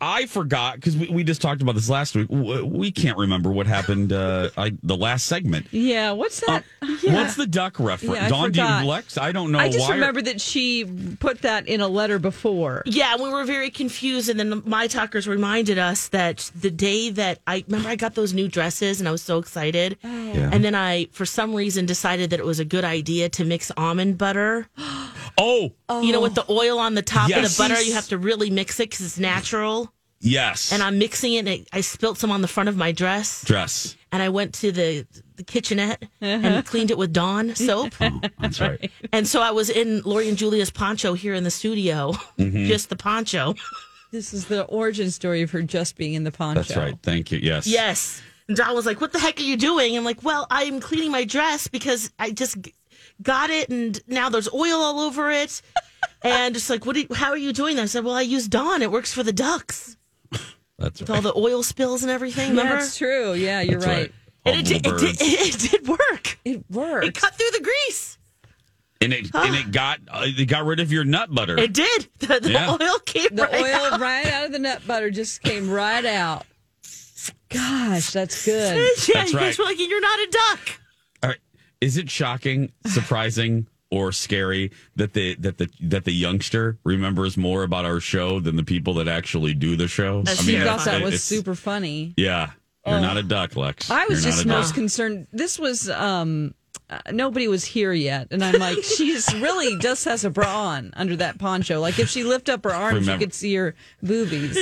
I 0.00 0.26
forgot 0.26 0.76
because 0.76 0.96
we, 0.96 1.08
we 1.08 1.24
just 1.24 1.42
talked 1.42 1.60
about 1.60 1.74
this 1.74 1.90
last 1.90 2.14
week. 2.14 2.28
We 2.30 2.90
can't 2.90 3.18
remember 3.18 3.50
what 3.50 3.66
happened 3.66 4.12
uh, 4.12 4.50
I, 4.56 4.72
the 4.82 4.96
last 4.96 5.26
segment. 5.26 5.66
Yeah, 5.72 6.12
what's 6.12 6.40
that? 6.46 6.64
What's 7.04 7.36
the 7.36 7.46
duck 7.46 7.78
reference? 7.78 8.14
Yeah, 8.16 8.26
I 8.26 8.28
Dawn, 8.28 8.52
do 8.52 8.62
you. 8.62 8.84
Lex? 8.86 9.18
I 9.18 9.32
don't 9.32 9.52
know 9.52 9.58
I 9.58 9.68
just 9.68 9.88
why. 9.88 9.94
remember 9.94 10.22
that 10.22 10.40
she 10.40 10.84
put 11.20 11.42
that 11.42 11.68
in 11.68 11.80
a 11.80 11.88
letter 11.88 12.18
before. 12.18 12.82
Yeah, 12.86 13.16
we 13.16 13.28
were 13.28 13.44
very 13.44 13.70
confused, 13.70 14.28
and 14.28 14.38
then 14.40 14.62
my 14.64 14.86
talkers 14.86 15.28
reminded 15.28 15.78
us 15.78 16.08
that 16.08 16.50
the 16.58 16.70
day 16.70 17.10
that 17.10 17.40
I 17.46 17.64
remember 17.66 17.90
I 17.90 17.96
got 17.96 18.14
those 18.14 18.32
new 18.32 18.48
dresses, 18.48 19.00
and 19.00 19.08
I 19.08 19.12
was 19.12 19.22
so 19.22 19.38
excited, 19.38 19.98
Yeah. 20.02 20.50
and 20.52 20.64
then 20.64 20.74
I, 20.74 21.06
for 21.12 21.26
some 21.26 21.54
reason, 21.54 21.84
decided 21.86 22.30
that 22.30 22.40
it 22.40 22.46
was 22.46 22.58
a 22.58 22.64
good 22.64 22.84
idea 22.84 23.28
to 23.30 23.44
mix 23.44 23.70
almond 23.76 24.18
butter. 24.18 24.68
Oh, 25.38 25.72
You 26.02 26.12
know, 26.12 26.20
with 26.20 26.34
the 26.34 26.44
oil 26.50 26.78
on 26.78 26.94
the 26.94 27.02
top 27.02 27.24
of 27.24 27.30
Yes. 27.30 27.56
the 27.56 27.62
butter, 27.62 27.80
you 27.82 27.92
have 27.94 28.08
to 28.08 28.18
really 28.18 28.50
mix 28.50 28.80
it 28.80 28.90
because 28.90 29.04
it's 29.04 29.18
natural. 29.18 29.92
yes. 30.20 30.72
And 30.72 30.82
I'm 30.82 30.98
mixing 30.98 31.34
it, 31.34 31.38
and 31.40 31.48
I, 31.48 31.64
I 31.72 31.80
spilt 31.82 32.18
some 32.18 32.30
on 32.32 32.40
the 32.40 32.48
front 32.48 32.68
of 32.68 32.76
my 32.76 32.90
dress, 32.92 33.44
Dress. 33.44 33.96
and 34.12 34.22
I 34.22 34.28
went 34.30 34.54
to 34.54 34.72
the 34.72 35.06
the 35.36 35.42
kitchenette 35.44 36.02
and 36.22 36.64
cleaned 36.64 36.90
it 36.90 36.96
with 36.96 37.12
Dawn 37.12 37.54
soap. 37.54 37.92
That's 38.40 38.58
right. 38.58 38.90
And 39.12 39.28
so 39.28 39.42
I 39.42 39.50
was 39.50 39.68
in 39.68 40.00
Lori 40.02 40.30
and 40.30 40.38
Julia's 40.38 40.70
poncho 40.70 41.12
here 41.12 41.34
in 41.34 41.44
the 41.44 41.50
studio, 41.50 42.12
Mm-hmm. 42.38 42.64
just 42.72 42.88
the 42.88 42.96
poncho. 42.96 43.54
This 44.12 44.32
is 44.32 44.46
the 44.46 44.64
origin 44.64 45.10
story 45.10 45.42
of 45.42 45.50
her 45.50 45.60
just 45.60 45.96
being 45.96 46.14
in 46.14 46.24
the 46.24 46.32
poncho. 46.32 46.62
That's 46.62 46.74
right. 46.76 46.94
Thank 47.02 47.30
you. 47.32 47.38
Yes. 47.42 47.66
Yes. 47.66 48.22
And 48.48 48.56
John 48.56 48.74
was 48.74 48.86
like, 48.86 49.00
What 49.02 49.12
the 49.12 49.18
heck 49.18 49.38
are 49.38 49.42
you 49.42 49.58
doing? 49.58 49.94
I'm 49.96 50.04
like, 50.04 50.22
Well, 50.22 50.46
I'm 50.48 50.80
cleaning 50.80 51.10
my 51.10 51.24
dress 51.24 51.68
because 51.68 52.10
I 52.18 52.30
just 52.30 52.58
g- 52.62 52.72
got 53.22 53.50
it 53.50 53.68
and 53.70 54.00
now 54.06 54.28
there's 54.28 54.48
oil 54.52 54.76
all 54.80 55.00
over 55.00 55.30
it. 55.30 55.62
and 56.22 56.54
just 56.54 56.68
like, 56.70 56.84
what? 56.86 56.94
do 56.94 57.00
you- 57.02 57.14
how 57.14 57.30
are 57.30 57.36
you 57.36 57.52
doing 57.52 57.76
that? 57.76 57.82
I 57.82 57.86
said, 57.86 58.04
Well, 58.04 58.14
I 58.14 58.22
use 58.22 58.48
Dawn. 58.48 58.82
It 58.82 58.90
works 58.90 59.12
for 59.12 59.22
the 59.22 59.32
ducks 59.32 59.96
That's 60.78 61.00
with 61.00 61.08
right. 61.10 61.16
all 61.16 61.22
the 61.22 61.34
oil 61.36 61.62
spills 61.62 62.02
and 62.02 62.10
everything. 62.10 62.54
Yeah, 62.54 62.62
Remember? 62.62 62.76
it's 62.84 62.96
true. 62.98 63.32
Yeah, 63.34 63.60
you're 63.60 63.80
That's 63.80 63.86
right. 63.86 64.12
All 64.44 64.52
And 64.52 64.60
it 64.60 64.82
did, 64.82 64.86
it, 64.86 64.98
did, 64.98 65.16
it 65.20 65.70
did 65.70 65.88
work. 65.88 66.38
It 66.44 66.64
worked. 66.70 67.06
It 67.06 67.14
cut 67.14 67.34
through 67.34 67.50
the 67.58 67.62
grease. 67.64 68.18
And 69.00 69.12
it 69.12 69.30
and 69.34 69.54
it 69.54 69.72
got 69.72 69.98
uh, 70.08 70.22
it 70.24 70.46
got 70.48 70.64
rid 70.64 70.80
of 70.80 70.90
your 70.90 71.04
nut 71.04 71.32
butter. 71.34 71.58
It 71.58 71.74
did. 71.74 72.08
The, 72.18 72.40
the 72.40 72.50
Yeah. 72.52 72.70
oil 72.80 72.98
came 73.04 73.28
the 73.36 73.42
right 73.42 73.54
oil 73.54 73.92
out. 73.94 74.00
right 74.00 74.26
out 74.26 74.46
of 74.46 74.52
the 74.52 74.58
nut 74.58 74.80
butter 74.86 75.10
just 75.10 75.42
came 75.42 75.68
right 75.70 76.04
out. 76.04 76.46
Gosh, 77.50 78.10
that's 78.12 78.44
good. 78.44 78.76
Yeah, 78.76 78.82
That's 78.94 79.08
you 79.08 79.14
guys 79.14 79.34
right. 79.34 79.58
were 79.58 79.64
like, 79.64 79.78
You're 79.78 80.00
not 80.00 80.18
a 80.18 80.28
duck. 80.30 80.80
Is 81.80 81.96
it 81.96 82.10
shocking, 82.10 82.72
surprising, 82.86 83.66
or 83.90 84.10
scary 84.12 84.72
that 84.96 85.12
the 85.12 85.34
that 85.36 85.58
the 85.58 85.68
that 85.80 86.04
the 86.04 86.12
youngster 86.12 86.78
remembers 86.84 87.36
more 87.36 87.62
about 87.62 87.84
our 87.84 88.00
show 88.00 88.40
than 88.40 88.56
the 88.56 88.64
people 88.64 88.94
that 88.94 89.08
actually 89.08 89.54
do 89.54 89.76
the 89.76 89.88
show? 89.88 90.22
That's 90.22 90.42
She 90.44 90.56
mean, 90.56 90.64
thought 90.66 90.84
that 90.84 91.02
was 91.02 91.08
it's- 91.14 91.22
super 91.24 91.54
funny. 91.54 92.14
Yeah. 92.16 92.50
You're 92.88 93.00
not 93.00 93.16
a 93.16 93.22
duck, 93.24 93.56
Lex. 93.56 93.90
I 93.90 94.06
was 94.06 94.22
You're 94.24 94.32
just 94.32 94.46
most 94.46 94.74
concerned. 94.74 95.26
This 95.32 95.58
was 95.58 95.90
um 95.90 96.54
uh, 96.88 96.98
nobody 97.10 97.48
was 97.48 97.64
here 97.64 97.92
yet, 97.92 98.28
and 98.30 98.44
I'm 98.44 98.60
like, 98.60 98.78
she's 98.84 99.34
really 99.40 99.76
just 99.78 100.04
has 100.04 100.24
a 100.24 100.30
bra 100.30 100.66
on 100.68 100.92
under 100.94 101.16
that 101.16 101.36
poncho. 101.36 101.80
Like 101.80 101.98
if 101.98 102.08
she 102.08 102.22
lift 102.22 102.48
up 102.48 102.62
her 102.62 102.72
arms, 102.72 103.00
Remember- 103.00 103.12
you 103.20 103.26
could 103.26 103.34
see 103.34 103.52
her 103.56 103.74
boobies. 104.04 104.56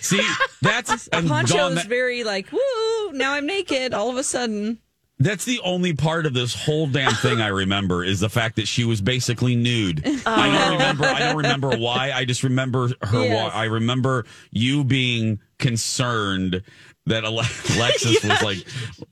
See, 0.00 0.26
that's 0.62 1.06
A 1.08 1.16
and 1.16 1.28
poncho 1.28 1.56
Dawn, 1.58 1.72
is 1.72 1.78
that- 1.82 1.86
very 1.88 2.24
like, 2.24 2.50
woo! 2.50 3.12
Now 3.12 3.34
I'm 3.34 3.46
naked. 3.46 3.92
All 3.92 4.08
of 4.08 4.16
a 4.16 4.24
sudden, 4.24 4.78
That's 5.18 5.46
the 5.46 5.60
only 5.64 5.94
part 5.94 6.26
of 6.26 6.34
this 6.34 6.54
whole 6.54 6.86
damn 6.86 7.12
thing 7.14 7.40
I 7.40 7.46
remember 7.48 8.04
is 8.04 8.20
the 8.20 8.28
fact 8.28 8.56
that 8.56 8.68
she 8.68 8.84
was 8.84 9.00
basically 9.00 9.56
nude. 9.56 10.02
I 10.26 10.50
don't 10.50 10.72
remember. 10.72 11.04
I 11.06 11.18
don't 11.20 11.36
remember 11.36 11.76
why. 11.78 12.12
I 12.12 12.26
just 12.26 12.42
remember 12.42 12.88
her. 13.02 13.22
Yes. 13.24 13.34
Wa- 13.54 13.58
I 13.58 13.64
remember 13.64 14.26
you 14.50 14.84
being 14.84 15.40
concerned 15.58 16.62
that 17.06 17.24
Ale- 17.24 17.40
Alexis 17.76 18.22
was 18.22 18.42
like 18.42 18.58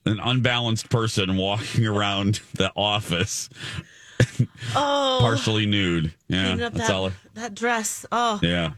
an 0.05 0.21
unbalanced 0.23 0.91
person 0.91 1.37
walking 1.39 1.87
around 1.87 2.41
the 2.55 2.71
office, 2.77 3.49
Oh, 4.77 5.19
partially 5.21 5.65
nude. 5.65 6.13
Yeah, 6.29 6.57
that's 6.57 6.77
that, 6.77 6.91
all. 6.91 7.13
that 7.35 7.55
dress. 7.55 8.05
Oh, 8.13 8.41
Yeah. 8.43 8.73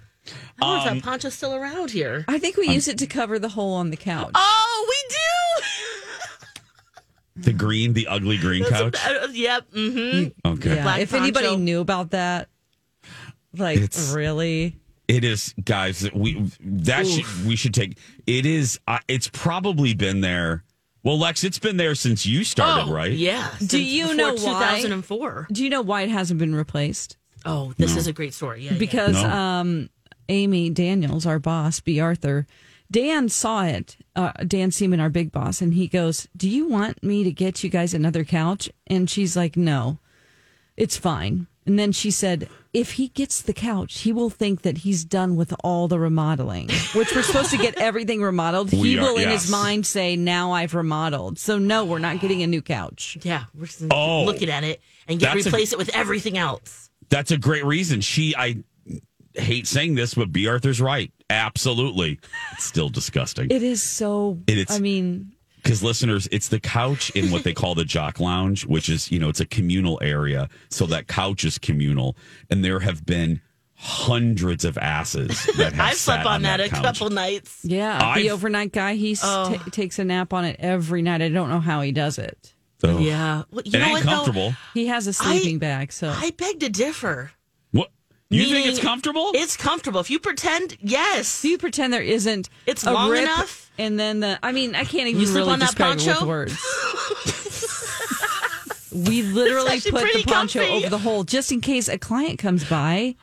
I 0.60 0.64
wonder 0.64 0.90
Um, 0.90 0.96
if 0.98 1.02
that 1.04 1.08
poncho's 1.08 1.34
still 1.34 1.54
around 1.54 1.90
here. 1.92 2.24
I 2.28 2.38
think 2.38 2.56
we 2.56 2.68
use 2.68 2.88
it 2.88 2.98
to 2.98 3.06
cover 3.06 3.38
the 3.38 3.48
hole 3.50 3.74
on 3.74 3.90
the 3.90 3.96
couch. 3.96 4.32
Oh, 4.34 4.86
we 4.88 5.14
do. 5.14 5.64
The 7.36 7.52
green, 7.52 7.92
the 7.92 8.06
ugly 8.06 8.38
green 8.38 8.64
couch. 8.64 8.96
Uh, 9.06 9.28
yep. 9.32 9.70
Mm-hmm. 9.72 10.48
Okay. 10.54 10.74
Yeah, 10.76 10.82
Black 10.82 11.00
if 11.00 11.12
anybody 11.14 11.56
knew 11.56 11.80
about 11.80 12.10
that, 12.10 12.48
like 13.56 13.78
It's- 13.78 14.12
really, 14.14 14.76
It 15.08 15.22
is, 15.24 15.54
guys. 15.64 16.00
that 16.00 16.16
We 16.16 16.50
that 16.60 17.06
should 17.06 17.46
we 17.46 17.54
should 17.56 17.74
take. 17.74 17.98
It 18.26 18.44
is. 18.46 18.80
Uh, 18.88 18.98
it's 19.06 19.28
probably 19.32 19.94
been 19.94 20.20
there. 20.20 20.64
Well, 21.04 21.18
Lex, 21.18 21.44
it's 21.44 21.60
been 21.60 21.76
there 21.76 21.94
since 21.94 22.26
you 22.26 22.42
started, 22.42 22.90
oh, 22.90 22.92
right? 22.94 23.12
Yeah. 23.12 23.48
Do 23.64 23.80
you 23.80 24.04
before 24.08 24.16
know 24.16 24.34
why? 24.34 24.80
2004. 24.80 25.46
do 25.52 25.62
you 25.62 25.70
know 25.70 25.82
why 25.82 26.02
it 26.02 26.08
hasn't 26.10 26.40
been 26.40 26.54
replaced? 26.54 27.16
Oh, 27.44 27.72
this 27.76 27.92
No. 27.92 27.98
is 27.98 28.06
a 28.08 28.12
great 28.12 28.34
story. 28.34 28.64
Yeah. 28.64 28.72
yeah. 28.72 28.78
because 28.78 29.12
No. 29.14 29.30
um, 29.30 29.90
Amy 30.28 30.68
Daniels, 30.70 31.24
our 31.24 31.38
boss, 31.38 31.78
B. 31.78 32.00
Arthur, 32.00 32.46
Dan 32.90 33.28
saw 33.28 33.64
it. 33.64 33.96
Uh, 34.16 34.32
Dan 34.46 34.70
Seaman, 34.72 34.98
our 34.98 35.10
big 35.10 35.30
boss, 35.30 35.60
and 35.60 35.74
he 35.74 35.86
goes, 35.86 36.26
"Do 36.36 36.48
you 36.48 36.66
want 36.68 37.02
me 37.04 37.22
to 37.22 37.30
get 37.30 37.62
you 37.62 37.70
guys 37.70 37.92
another 37.94 38.24
couch?" 38.24 38.68
And 38.88 39.08
she's 39.08 39.36
like, 39.36 39.56
"No, 39.56 39.98
it's 40.76 40.96
fine." 40.96 41.46
And 41.66 41.78
then 41.78 41.92
she 41.92 42.10
said, 42.10 42.48
"If 42.72 42.92
he 42.92 43.08
gets 43.08 43.42
the 43.42 43.52
couch, 43.52 44.00
he 44.00 44.12
will 44.12 44.30
think 44.30 44.62
that 44.62 44.78
he's 44.78 45.04
done 45.04 45.36
with 45.36 45.52
all 45.62 45.86
the 45.88 45.98
remodeling, 45.98 46.68
which 46.94 47.14
we're 47.14 47.22
supposed 47.22 47.50
to 47.50 47.58
get 47.58 47.76
everything 47.88 48.22
remodeled. 48.22 48.72
We 48.72 48.78
he 48.92 48.98
are- 48.98 49.02
will, 49.02 49.18
in 49.18 49.28
his 49.28 49.50
mind, 49.50 49.84
say, 49.84 50.16
"Now 50.16 50.52
I've 50.52 50.74
remodeled." 50.74 51.38
So 51.38 51.58
no, 51.58 51.84
we're 51.84 51.98
not 51.98 52.20
getting 52.20 52.42
a 52.42 52.46
new 52.46 52.62
couch. 52.62 53.18
Yeah. 53.22 53.44
We're 53.54 53.66
just 53.66 53.84
Oh. 53.90 54.24
looking 54.24 54.48
at 54.48 54.64
it 54.64 54.80
and 55.08 55.18
get 55.20 55.34
That's 55.34 55.46
a- 55.46 55.50
replace 55.50 55.72
it 55.72 55.78
with 55.78 55.90
everything 55.94 56.38
else. 56.38 56.88
That's 57.10 57.30
a 57.32 57.36
great 57.36 57.64
reason. 57.66 58.00
She, 58.00 58.34
I 58.36 58.62
hate 59.34 59.66
saying 59.66 59.94
this, 59.96 60.14
but 60.14 60.32
B. 60.32 60.46
Arthur's 60.48 60.80
right. 60.80 61.12
Absolutely, 61.30 62.18
it's 62.52 62.64
still 62.64 62.88
disgusting. 62.88 63.50
It 63.50 63.62
is 63.62 63.82
so. 63.82 64.38
It 64.46 64.58
is- 64.58 64.66
I 64.70 64.78
mean, 64.78 65.32
Because 65.62 65.82
listeners, 65.82 66.28
it's 66.30 66.48
the 66.48 66.60
couch 66.60 67.10
in 67.10 67.32
what 67.32 67.42
they 67.42 67.52
call 67.52 67.74
the 67.74 67.84
jock 67.84 68.20
lounge, 68.20 68.64
which 68.66 68.88
is 68.88 69.10
you 69.10 69.18
know 69.18 69.28
it's 69.28 69.40
a 69.40 69.46
communal 69.46 69.98
area. 70.00 70.48
So 70.70 70.86
that 70.86 71.08
couch 71.08 71.44
is 71.44 71.58
communal, 71.58 72.16
and 72.50 72.64
there 72.64 72.78
have 72.80 73.04
been 73.04 73.40
hundreds 73.74 74.64
of 74.64 74.78
asses 74.78 75.44
that 75.56 75.72
have 75.72 75.80
I've 75.90 75.94
slept 75.96 76.22
sat 76.22 76.26
on 76.26 76.42
that, 76.42 76.60
a 76.60 76.68
couch. 76.68 76.82
couple 76.82 77.10
nights. 77.10 77.60
Yeah, 77.64 77.98
I've- 78.00 78.22
the 78.22 78.30
overnight 78.30 78.72
guy, 78.72 78.94
he 78.94 79.16
Oh. 79.22 79.54
ta 79.56 79.64
takes 79.72 79.98
a 79.98 80.04
nap 80.04 80.32
on 80.32 80.44
it 80.44 80.56
every 80.60 81.02
night. 81.02 81.20
I 81.20 81.28
don't 81.28 81.48
know 81.50 81.60
how 81.60 81.80
he 81.82 81.90
does 81.92 82.18
it. 82.18 82.54
So, 82.80 82.98
Yeah. 82.98 83.42
Well, 83.50 83.62
you 83.64 83.72
it 83.74 83.78
know 83.78 83.84
ain't 83.86 83.92
what, 83.92 84.02
though? 84.04 84.10
comfortable. 84.10 84.54
He 84.74 84.86
has 84.86 85.06
a 85.08 85.12
sleeping 85.12 85.58
bag, 85.58 85.92
so 85.92 86.10
I 86.10 86.30
beg 86.30 86.60
to 86.60 86.68
differ. 86.68 87.32
What 88.28 88.38
you 88.40 88.46
think 88.48 88.66
it's 88.66 88.80
comfortable? 88.80 89.30
It's 89.34 89.56
comfortable. 89.56 90.00
If 90.00 90.10
you 90.10 90.18
pretend, 90.18 90.76
yes. 90.80 91.42
do 91.42 91.48
you 91.48 91.58
pretend 91.58 91.92
there 91.92 92.02
isn't 92.02 92.48
It's 92.66 92.84
a 92.84 92.92
long 92.92 93.10
rip 93.10 93.22
enough? 93.22 93.70
And 93.78 94.00
then 94.00 94.20
the, 94.20 94.38
I 94.42 94.52
mean, 94.52 94.74
I 94.74 94.84
can't 94.84 95.06
even 95.08 95.20
You 95.20 95.26
sleep 95.26 95.36
really 95.38 95.52
on 95.52 95.58
that 95.60 95.66
describe 95.76 95.98
it 95.98 96.06
with 96.06 96.16
poncho? 96.16 96.26
words. 96.26 96.56
we 98.92 99.22
literally 99.22 99.80
put 99.80 100.12
the 100.12 100.24
poncho 100.26 100.60
comfy. 100.60 100.74
over 100.74 100.88
the 100.88 100.98
hole 100.98 101.24
just 101.24 101.52
in 101.52 101.60
case 101.60 101.88
a 101.88 101.98
client 101.98 102.38
comes 102.38 102.64
by. 102.64 103.14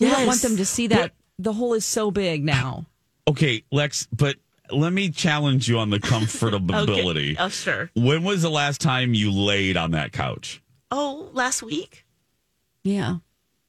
We 0.00 0.06
don't 0.08 0.18
Yes. 0.20 0.26
want 0.26 0.42
them 0.42 0.56
to 0.56 0.64
see 0.64 0.86
that 0.88 1.12
the 1.38 1.52
hole 1.52 1.74
is 1.74 1.84
so 1.84 2.10
big 2.10 2.44
now. 2.44 2.86
okay, 3.28 3.62
Lex, 3.70 4.08
but 4.16 4.36
let 4.70 4.92
me 4.92 5.10
challenge 5.10 5.68
you 5.68 5.78
on 5.78 5.90
the 5.90 5.98
comfortability. 6.00 7.32
Okay. 7.34 7.36
Oh, 7.38 7.48
sure. 7.48 7.90
When 7.94 8.24
was 8.24 8.42
the 8.42 8.50
last 8.50 8.80
time 8.80 9.14
you 9.14 9.30
laid 9.30 9.76
on 9.76 9.90
that 9.92 10.12
couch? 10.12 10.62
Oh, 10.90 11.28
last 11.32 11.62
week? 11.62 12.04
Yeah. 12.82 13.16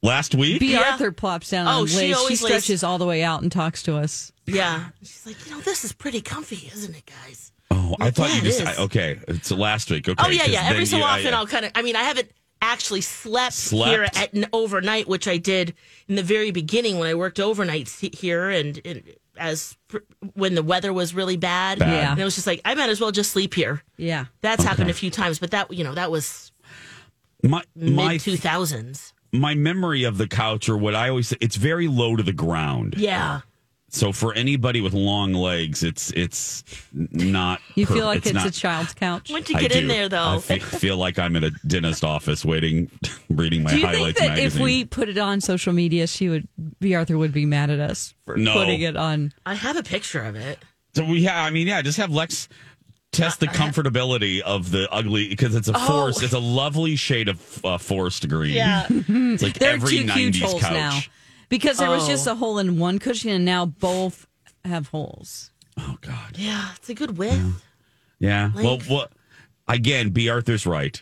Last 0.03 0.33
week? 0.35 0.59
B. 0.59 0.73
Yeah. 0.73 0.91
Arthur 0.91 1.11
plops 1.11 1.49
down 1.51 1.67
Oh, 1.67 1.81
and 1.81 1.89
she 1.89 1.95
lays. 1.97 2.07
She, 2.07 2.13
always 2.13 2.41
lays- 2.41 2.51
stretches 2.63 2.83
all 2.83 2.97
the 2.97 3.05
way 3.05 3.21
out 3.23 3.41
and 3.43 3.51
talks 3.51 3.83
to 3.83 3.95
us. 3.97 4.31
Yeah. 4.47 4.85
She's 5.01 5.25
like, 5.25 5.45
you 5.45 5.51
know, 5.53 5.61
this 5.61 5.83
is 5.85 5.93
pretty 5.93 6.21
comfy, 6.21 6.69
isn't 6.73 6.95
it, 6.95 7.05
guys? 7.05 7.51
Oh, 7.69 7.95
I 7.99 8.09
thought 8.09 8.29
Yeah, 8.29 8.35
you 8.37 8.41
just. 8.41 8.65
I- 8.65 8.75
okay. 8.83 9.19
It's 9.27 9.51
last 9.51 9.89
week. 9.91 10.09
Okay. 10.09 10.21
oh, 10.25 10.29
yeah, 10.29 10.39
'cause 10.43 10.49
yeah. 10.49 10.63
Every 10.63 10.77
then 10.79 10.85
so 10.87 10.97
you- 10.97 11.03
I- 11.03 11.19
often, 11.19 11.33
I'll 11.33 11.47
kind 11.47 11.65
of, 11.65 11.71
I 11.75 11.83
mean, 11.83 11.95
I 11.95 12.03
haven't 12.03 12.31
actually 12.63 13.01
slept, 13.01 13.53
Slept? 13.53 13.89
here 13.89 14.03
at 14.03 14.35
n- 14.35 14.47
overnight, 14.53 15.07
which 15.07 15.27
I 15.27 15.37
did 15.37 15.73
in 16.07 16.15
the 16.15 16.23
very 16.23 16.51
beginning 16.51 16.97
when 16.99 17.07
I 17.07 17.13
worked 17.15 17.39
overnight 17.39 17.87
he- 17.89 18.11
here 18.15 18.49
and, 18.49 18.79
and 18.83 19.03
as 19.37 19.77
pr- 19.87 19.97
when 20.33 20.55
the 20.55 20.61
weather 20.63 20.91
was 20.93 21.13
really 21.13 21.37
bad. 21.37 21.79
Bad. 21.79 21.91
Yeah. 21.91 22.11
And 22.11 22.19
it 22.19 22.23
was 22.23 22.35
just 22.35 22.45
like, 22.47 22.61
I 22.65 22.73
might 22.75 22.89
as 22.89 22.99
well 22.99 23.11
just 23.11 23.31
sleep 23.31 23.53
here. 23.53 23.81
Yeah. 23.97 24.25
That's 24.41 24.63
happened 24.63 24.89
a 24.89 24.93
few 24.93 25.09
times, 25.11 25.39
but 25.39 25.51
that, 25.51 25.71
you 25.73 25.83
know, 25.83 25.93
that 25.95 26.11
was 26.11 26.51
my 27.43 27.63
my 27.75 28.13
mid 28.13 28.21
2000s. 28.21 29.13
My 29.31 29.55
memory 29.55 30.03
of 30.03 30.17
the 30.17 30.27
couch 30.27 30.67
or 30.69 30.77
what 30.77 30.95
I 30.95 31.09
always 31.09 31.29
say, 31.29 31.37
it's 31.41 31.55
very 31.55 31.87
low 31.87 32.15
to 32.15 32.23
the 32.23 32.33
ground. 32.33 32.95
Yeah. 32.97 33.41
So 33.93 34.13
for 34.13 34.33
anybody 34.33 34.79
with 34.79 34.93
long 34.93 35.33
legs, 35.33 35.83
it's 35.83 36.11
it's 36.11 36.63
not. 36.93 37.59
You 37.75 37.85
per- 37.85 37.93
feel 37.95 38.05
like 38.05 38.25
it's, 38.25 38.33
not- 38.33 38.47
a 38.47 38.51
child's 38.51 38.93
couch. 38.93 39.29
Once 39.29 39.49
you 39.49 39.57
I 39.57 39.61
get 39.61 39.75
in 39.75 39.81
do. 39.81 39.87
there, 39.89 40.07
though. 40.07 40.35
I 40.35 40.39
fe- 40.39 40.59
feel 40.59 40.95
like 40.95 41.19
I'm 41.19 41.35
in 41.35 41.43
a 41.43 41.51
dentist 41.67 42.03
office 42.05 42.45
waiting, 42.45 42.89
reading 43.29 43.63
my 43.63 43.71
Do 43.71 43.77
you 43.79 43.81
think 43.87 43.95
highlights 43.97 44.19
that 44.21 44.29
magazine. 44.29 44.61
if 44.61 44.63
we 44.63 44.85
put 44.85 45.09
it 45.09 45.17
on 45.17 45.41
social 45.41 45.73
media, 45.73 46.07
she 46.07 46.29
would, 46.29 46.47
B. 46.79 46.95
Arthur 46.95 47.17
would 47.17 47.33
be 47.33 47.45
mad 47.45 47.69
at 47.69 47.79
us 47.81 48.13
for 48.25 48.37
No. 48.37 48.53
putting 48.53 48.79
it 48.81 48.95
on? 48.95 49.33
I 49.45 49.55
have 49.55 49.75
a 49.75 49.83
picture 49.83 50.21
of 50.23 50.35
it. 50.37 50.59
So 50.95 51.03
we 51.05 51.23
have, 51.25 51.45
I 51.45 51.49
mean, 51.51 51.67
yeah, 51.67 51.81
just 51.81 51.97
have 51.97 52.11
Lex 52.11 52.47
test 53.11 53.39
the 53.41 53.47
comfortability 53.47 54.39
of 54.41 54.71
the 54.71 54.87
ugly 54.91 55.27
because 55.29 55.53
it's 55.55 55.67
a 55.67 55.73
Oh. 55.75 55.79
forest. 55.87 56.23
It's 56.23 56.33
a 56.33 56.39
lovely 56.39 56.95
shade 56.95 57.27
of 57.27 57.65
uh, 57.65 57.77
forest 57.77 58.27
green. 58.29 58.53
Yeah. 58.53 58.85
It's 58.89 59.43
like 59.43 59.59
There 59.59 59.73
every 59.73 60.03
90s 60.05 60.59
couch. 60.59 60.71
now 60.71 60.99
because 61.49 61.77
there 61.77 61.89
was 61.89 62.05
Oh. 62.05 62.07
just 62.07 62.27
a 62.27 62.35
hole 62.35 62.57
in 62.59 62.77
one 62.79 62.99
cushion, 62.99 63.29
and 63.31 63.43
now 63.45 63.65
both 63.65 64.27
have 64.63 64.87
holes. 64.87 65.51
Oh, 65.77 65.97
God. 66.01 66.37
Yeah. 66.37 66.69
It's 66.77 66.89
a 66.89 66.93
good 66.93 67.17
width. 67.17 67.63
Yeah. 68.19 68.51
Well, 68.55 68.63
Length. 68.75 68.89
what 68.89 69.11
again, 69.67 70.09
B. 70.09 70.29
Arthur's 70.29 70.65
right. 70.65 71.01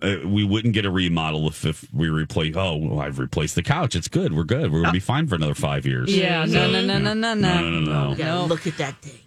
Uh, 0.00 0.16
we 0.24 0.42
wouldn't 0.42 0.72
get 0.72 0.86
a 0.86 0.90
remodel 0.90 1.46
if, 1.48 1.66
if 1.66 1.86
we 1.92 2.08
replace. 2.08 2.54
Oh, 2.56 2.76
well, 2.76 3.00
I've 3.00 3.18
replaced 3.18 3.56
the 3.56 3.62
couch. 3.62 3.94
It's 3.94 4.08
good. 4.08 4.32
We're 4.34 4.44
good. 4.44 4.72
We're 4.72 4.80
gonna 4.80 4.92
be 4.92 5.00
fine 5.00 5.26
for 5.26 5.34
another 5.34 5.54
five 5.54 5.84
years. 5.84 6.16
Yeah, 6.16 6.46
no, 6.46 6.70
no, 6.70 6.80
no, 6.80 6.96
no, 6.98 7.12
no, 7.12 7.34
no, 7.34 7.34
no, 7.34 7.60
no, 7.60 7.80
no. 7.80 8.10
You 8.10 8.16
gotta 8.16 8.42
look 8.44 8.66
at 8.66 8.78
that 8.78 8.96
thing. 9.02 9.20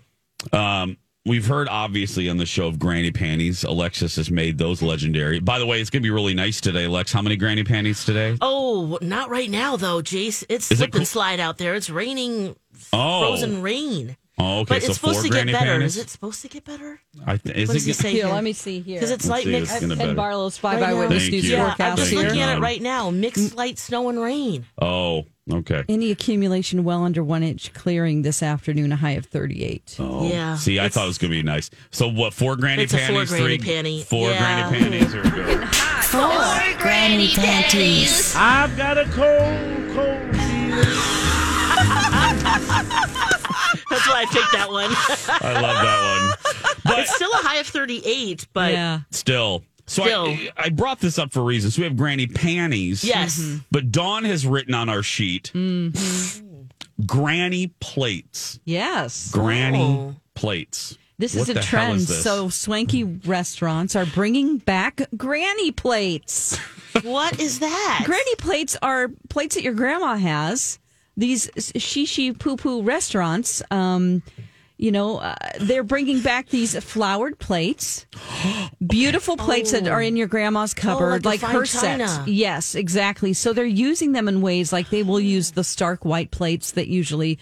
Um, 0.51 0.97
we've 1.25 1.45
heard 1.45 1.67
obviously 1.69 2.29
on 2.29 2.37
the 2.37 2.45
show 2.45 2.67
of 2.67 2.79
granny 2.79 3.11
panties. 3.11 3.63
Alexis 3.63 4.15
has 4.15 4.29
made 4.31 4.57
those 4.57 4.81
legendary. 4.81 5.39
By 5.39 5.59
the 5.59 5.65
way, 5.65 5.81
it's 5.81 5.89
gonna 5.89 6.01
be 6.03 6.09
really 6.09 6.33
nice 6.33 6.61
today, 6.61 6.87
Lex. 6.87 7.11
How 7.11 7.21
many 7.21 7.35
granny 7.35 7.63
panties 7.63 8.03
today? 8.05 8.37
Oh, 8.41 8.97
not 9.01 9.29
right 9.29 9.49
now 9.49 9.75
though, 9.75 10.01
Jace. 10.01 10.43
It's 10.49 10.71
Is 10.71 10.81
it 10.81 10.85
slip 10.91 10.95
and 10.95 11.07
slide 11.07 11.39
out 11.39 11.57
there. 11.57 11.75
It's 11.75 11.89
raining 11.89 12.55
Oh. 12.93 13.21
frozen 13.21 13.61
rain. 13.61 14.15
Oh, 14.41 14.59
okay. 14.59 14.75
But 14.75 14.83
so 14.83 14.87
it's 14.91 14.95
supposed 14.95 15.15
four 15.19 15.23
to 15.23 15.29
get 15.29 15.47
better. 15.47 15.65
panties. 15.65 15.97
Is 15.97 16.03
it 16.03 16.09
supposed 16.09 16.41
to 16.43 16.47
get 16.47 16.63
better? 16.63 17.01
I 17.27 17.35
th- 17.35 17.57
is 17.57 17.67
What 17.67 17.73
it 17.73 17.79
does 17.79 17.85
he 17.85 17.89
get- 17.91 17.95
say 17.97 18.11
Here, 18.13 18.25
here? 18.27 18.33
let 18.33 18.43
me 18.45 18.53
see 18.53 18.79
here. 18.79 18.95
Because 18.95 19.11
it's 19.11 19.25
Let's 19.25 19.29
light 19.29 19.43
see, 19.43 19.51
mixed. 19.51 19.71
it's 19.73 19.81
gonna 19.81 19.95
Ken 19.97 20.05
better. 20.07 20.15
Barlow's 20.15 20.57
Five 20.57 20.79
Right. 20.79 20.91
Eyewitness 20.91 21.29
News 21.29 21.43
you. 21.45 21.51
Yeah, 21.57 21.75
I'm 21.77 21.97
just 21.97 22.09
Thank 22.11 22.23
looking 22.23 22.39
here. 22.39 22.47
at 22.47 22.57
it 22.57 22.61
right 22.61 22.81
now. 22.81 23.09
Mixed 23.09 23.51
mm. 23.53 23.55
light 23.57 23.77
snow 23.77 24.07
and 24.07 24.17
rain. 24.21 24.65
Oh, 24.81 25.25
okay. 25.51 25.83
Any 25.89 26.11
accumulation 26.11 26.83
well 26.83 27.03
under 27.03 27.23
one 27.23 27.43
inch 27.43 27.73
clearing 27.73 28.21
this 28.21 28.41
afternoon, 28.43 28.91
a 28.91 28.95
high 28.95 29.11
of 29.11 29.25
38. 29.25 29.95
Oh, 29.99 30.27
Yeah. 30.29 30.55
See, 30.55 30.77
I 30.79 30.85
It's- 30.85 30.93
thought 30.95 31.05
it 31.05 31.07
was 31.07 31.17
going 31.17 31.31
to 31.31 31.37
be 31.37 31.43
nice. 31.43 31.69
So, 31.91 32.07
what? 32.07 32.33
Four 32.33 32.55
granny 32.55 32.83
It's 32.83 32.93
a 32.93 32.97
four 32.97 33.07
panties, 33.25 33.29
granny 33.29 33.57
three, 33.57 33.57
panty. 33.73 34.03
four 34.05 34.29
Yeah. 34.29 34.69
granny 34.69 34.79
panties. 34.79 35.11
Here 35.13 35.23
we 35.23 35.29
go. 35.29 35.65
Four 35.67 36.81
granny 36.81 37.27
panties. 37.29 38.33
I've 38.35 38.75
got 38.77 38.97
a 38.97 39.05
cold, 39.05 39.95
cold 39.95 40.35
feeling. 40.35 40.95
That's 43.89 44.07
why 44.07 44.21
I 44.21 44.25
picked 44.31 44.51
that 44.53 44.69
one. 44.69 44.89
I 45.41 45.59
love 45.61 45.83
that 45.83 46.01
one. 46.03 46.55
But 46.85 46.99
it's 46.99 47.13
still 47.15 47.31
a 47.33 47.37
high 47.37 47.57
of 47.57 47.67
38, 47.67 48.47
but 48.53 48.71
yeah. 48.71 49.01
still, 49.11 49.63
so 49.89 50.03
I, 50.03 50.51
I 50.57 50.69
brought 50.69 50.99
this 50.99 51.17
up 51.19 51.31
for 51.33 51.43
reasons. 51.43 51.77
We 51.77 51.83
have 51.83 51.97
granny 51.97 52.27
panties. 52.27 53.03
yes. 53.03 53.41
But 53.71 53.91
Dawn 53.91 54.23
has 54.23 54.45
written 54.47 54.73
on 54.73 54.87
our 54.89 55.03
sheet 55.03 55.51
granny 57.05 57.67
plates. 57.79 58.59
Yes. 58.65 59.31
Granny 59.31 59.81
Oh. 59.81 60.15
plates. 60.35 60.97
This 61.17 61.35
What 61.35 61.49
is 61.49 61.55
a 61.57 61.61
trend. 61.61 61.97
is? 61.97 62.23
So 62.23 62.49
swanky 62.49 63.03
restaurants 63.03 63.95
are 63.95 64.05
bringing 64.05 64.57
back 64.57 65.01
granny 65.17 65.71
plates. 65.71 66.57
what 67.03 67.39
is 67.39 67.59
that? 67.59 68.03
Granny 68.05 68.35
plates 68.37 68.77
are 68.81 69.09
plates 69.29 69.55
that 69.55 69.63
your 69.63 69.73
grandma 69.73 70.15
has. 70.15 70.79
These 71.17 71.47
shishi 71.57 72.37
poo 72.37 72.55
poo 72.55 72.81
restaurants, 72.83 73.61
um, 73.71 74.23
you 74.81 74.91
know, 74.93 75.17
uh, 75.17 75.35
they're 75.59 75.83
bringing 75.83 76.21
back 76.21 76.47
these 76.47 76.73
flowered 76.81 77.37
plates, 77.37 78.05
beautiful 78.85 79.35
plates 79.35 79.71
that 79.71 79.87
are 79.89 80.01
in 80.01 80.15
your 80.15 80.27
grandma's 80.27 80.73
cupboard, 80.73 81.25
Oh. 81.25 81.29
like 81.29 81.41
like 81.43 81.51
her 81.51 81.65
fine 81.65 81.99
set. 82.07 82.27
Yes, 82.29 82.75
exactly. 82.75 83.33
So 83.33 83.51
they're 83.51 83.65
using 83.65 84.13
them 84.13 84.29
in 84.29 84.41
ways 84.41 84.71
like 84.71 84.89
they 84.89 85.03
will 85.03 85.19
use 85.19 85.51
the 85.51 85.65
stark 85.65 86.05
white 86.05 86.31
plates 86.31 86.71
that 86.71 86.87
usually 86.87 87.37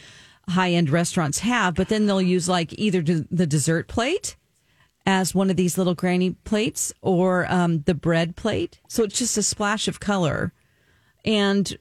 high 0.49 0.71
end 0.71 0.89
restaurants 0.89 1.39
have, 1.39 1.75
but 1.75 1.89
then 1.89 2.07
they'll 2.07 2.21
use 2.21 2.49
like 2.49 2.73
either 2.79 3.01
the 3.03 3.45
dessert 3.45 3.87
plate 3.87 4.35
as 5.05 5.35
one 5.35 5.49
of 5.51 5.55
these 5.57 5.77
little 5.77 5.93
granny 5.95 6.31
plates 6.43 6.91
or 7.01 7.45
um, 7.51 7.81
the 7.81 7.93
bread 7.93 8.35
plate. 8.35 8.79
So 8.87 9.03
it's 9.03 9.19
just 9.19 9.37
a 9.37 9.43
splash 9.43 9.87
of 9.87 9.99
color. 9.99 10.53
And 11.23 11.77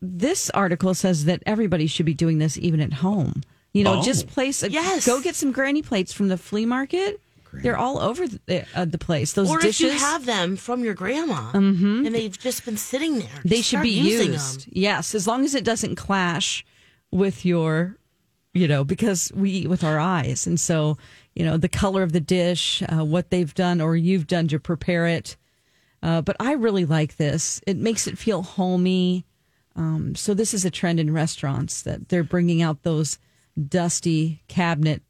this 0.00 0.50
article 0.50 0.94
says 0.94 1.24
that 1.24 1.42
everybody 1.46 1.86
should 1.88 2.06
be 2.06 2.14
doing 2.14 2.38
this 2.38 2.56
even 2.58 2.80
at 2.80 2.92
home. 2.94 3.42
You 3.72 3.84
know, 3.84 3.98
Oh. 4.00 4.02
just 4.02 4.26
place 4.26 4.62
a, 4.62 4.70
Yes. 4.70 5.06
go 5.06 5.20
get 5.20 5.36
some 5.36 5.52
granny 5.52 5.82
plates 5.82 6.12
from 6.12 6.28
the 6.28 6.36
flea 6.36 6.66
market. 6.66 7.20
They're 7.52 7.76
all 7.76 7.98
over 7.98 8.28
the, 8.28 8.64
uh, 8.76 8.84
the 8.84 8.98
place. 8.98 9.32
Those 9.32 9.50
or 9.50 9.58
dishes, 9.58 9.80
if 9.86 9.92
you 9.94 9.98
have 9.98 10.24
them 10.24 10.56
from 10.56 10.84
your 10.84 10.94
grandma 10.94 11.50
Mhm. 11.52 12.06
and 12.06 12.14
they've 12.14 12.38
just 12.38 12.64
been 12.64 12.76
sitting 12.76 13.18
there, 13.18 13.40
they 13.44 13.60
should 13.60 13.82
be 13.82 13.90
used. 13.90 14.66
them. 14.66 14.72
Yes, 14.72 15.14
as 15.16 15.26
long 15.26 15.44
as 15.44 15.54
it 15.56 15.64
doesn't 15.64 15.96
clash 15.96 16.64
with 17.10 17.44
your, 17.44 17.96
you 18.54 18.68
know, 18.68 18.84
because 18.84 19.32
we 19.34 19.50
eat 19.50 19.68
with 19.68 19.82
our 19.82 19.98
eyes, 19.98 20.46
and 20.46 20.60
so 20.60 20.96
you 21.34 21.44
know 21.44 21.56
the 21.56 21.68
color 21.68 22.04
of 22.04 22.12
the 22.12 22.20
dish, 22.20 22.82
uh, 22.88 23.04
what 23.04 23.30
they've 23.30 23.52
done 23.54 23.80
or 23.80 23.96
you've 23.96 24.28
done 24.28 24.46
to 24.48 24.60
prepare 24.60 25.06
it. 25.08 25.36
Uh, 26.04 26.20
but 26.22 26.36
I 26.38 26.52
really 26.52 26.84
like 26.84 27.16
this. 27.16 27.60
It 27.66 27.76
makes 27.76 28.06
it 28.06 28.16
feel 28.16 28.42
homey. 28.42 29.24
Um, 29.74 30.14
so 30.14 30.34
this 30.34 30.54
is 30.54 30.64
a 30.64 30.70
trend 30.70 31.00
in 31.00 31.12
restaurants 31.12 31.82
that 31.82 32.08
they're 32.10 32.22
bringing 32.24 32.62
out 32.62 32.84
those 32.84 33.18
dusty 33.68 34.42
cabinet 34.48 35.02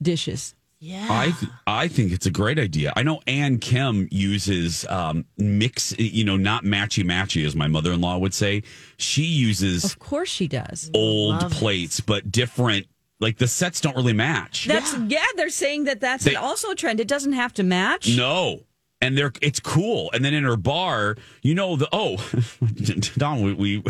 dishes. 0.00 0.54
Yeah. 0.78 1.06
I 1.10 1.30
th- 1.30 1.50
I 1.66 1.88
think 1.88 2.12
it's 2.12 2.26
a 2.26 2.30
great 2.30 2.58
idea. 2.58 2.92
I 2.94 3.02
know 3.02 3.20
Ann 3.26 3.58
Kim 3.58 4.08
uses 4.10 4.86
um, 4.88 5.24
mix, 5.38 5.96
you 5.98 6.22
know, 6.24 6.36
not 6.36 6.64
matchy 6.64 7.02
matchy 7.02 7.46
as 7.46 7.56
my 7.56 7.66
mother 7.66 7.92
in 7.92 8.00
law 8.02 8.18
would 8.18 8.34
say. 8.34 8.62
She 8.98 9.22
uses 9.22 9.84
Of 9.84 9.98
course 9.98 10.28
she 10.28 10.46
does. 10.48 10.90
old 10.94 11.40
Love 11.42 11.52
it. 11.52 11.54
plates, 11.56 12.00
but 12.00 12.30
different. 12.30 12.86
Like 13.20 13.38
the 13.38 13.48
sets 13.48 13.80
don't 13.80 13.96
really 13.96 14.12
match. 14.12 14.66
That's 14.66 14.94
yeah. 15.08 15.24
They're 15.36 15.48
saying 15.48 15.84
that 15.84 16.00
that's 16.00 16.24
They- 16.24 16.34
also 16.36 16.70
a 16.70 16.74
trend. 16.74 17.00
It 17.00 17.08
doesn't 17.08 17.32
have 17.32 17.54
to 17.54 17.62
match. 17.62 18.14
No. 18.14 18.60
And 19.02 19.16
they're 19.16 19.32
it's 19.42 19.60
cool. 19.60 20.10
And 20.14 20.24
then 20.24 20.32
in 20.32 20.44
her 20.44 20.56
bar, 20.56 21.16
you 21.42 21.54
know 21.54 21.76
the 21.76 21.86
oh 21.92 22.16
Dawn 23.18 23.42
we, 23.42 23.52
we 23.52 23.84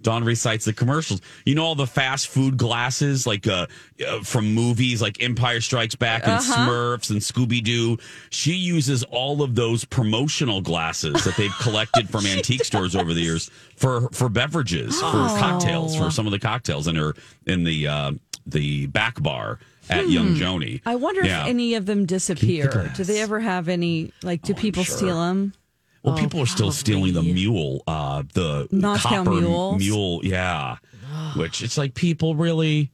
Dawn 0.00 0.24
recites 0.24 0.64
the 0.64 0.72
commercials. 0.72 1.20
You 1.44 1.54
know 1.54 1.62
all 1.64 1.74
the 1.74 1.86
fast 1.86 2.28
food 2.28 2.56
glasses 2.56 3.26
like 3.26 3.46
uh, 3.46 3.66
uh 4.06 4.20
from 4.22 4.54
movies 4.54 5.02
like 5.02 5.22
Empire 5.22 5.60
Strikes 5.60 5.94
Back 5.94 6.22
and 6.24 6.32
Uh-huh. 6.32 6.56
Smurfs 6.70 7.10
and 7.10 7.20
Scooby 7.20 7.62
Doo. 7.62 7.98
She 8.30 8.54
uses 8.54 9.02
all 9.04 9.42
of 9.42 9.54
those 9.56 9.84
promotional 9.84 10.62
glasses 10.62 11.22
that 11.24 11.36
they've 11.36 11.56
collected 11.60 12.08
from 12.08 12.24
antique 12.26 12.64
stores 12.64 12.96
over 12.96 13.12
the 13.12 13.20
years 13.20 13.50
for 13.76 14.08
for 14.10 14.30
beverages, 14.30 14.98
for 14.98 15.06
Oh. 15.26 15.36
cocktails, 15.38 15.96
for 15.96 16.10
some 16.10 16.24
of 16.26 16.32
the 16.32 16.38
cocktails 16.38 16.86
in 16.86 16.96
her 16.96 17.14
in 17.46 17.64
the 17.64 17.86
uh 17.88 18.12
the 18.46 18.86
back 18.86 19.20
bar 19.22 19.58
at 19.90 20.08
Young 20.08 20.34
Hmm. 20.36 20.42
Joni. 20.42 20.80
I 20.86 20.94
wonder 20.96 21.24
Yeah. 21.24 21.42
if 21.42 21.48
any 21.48 21.74
of 21.74 21.86
them 21.86 22.06
disappear. 22.06 22.92
Do 22.96 23.04
they 23.04 23.20
ever 23.20 23.40
have 23.40 23.68
any? 23.68 24.12
Like, 24.22 24.42
do 24.42 24.54
people 24.54 24.84
sure. 24.84 24.96
steal 24.96 25.20
them? 25.20 25.52
Well, 26.02 26.16
people 26.16 26.40
are 26.40 26.46
still 26.46 26.70
stealing 26.70 27.14
the 27.14 27.22
mule, 27.22 27.82
uh, 27.88 28.22
the 28.34 28.68
Moscow 28.70 29.08
copper 29.24 29.30
mules? 29.32 29.78
mule. 29.78 30.20
Yeah. 30.22 30.76
Which 31.34 31.62
it's 31.62 31.76
like 31.76 31.94
people 31.94 32.36
really, 32.36 32.90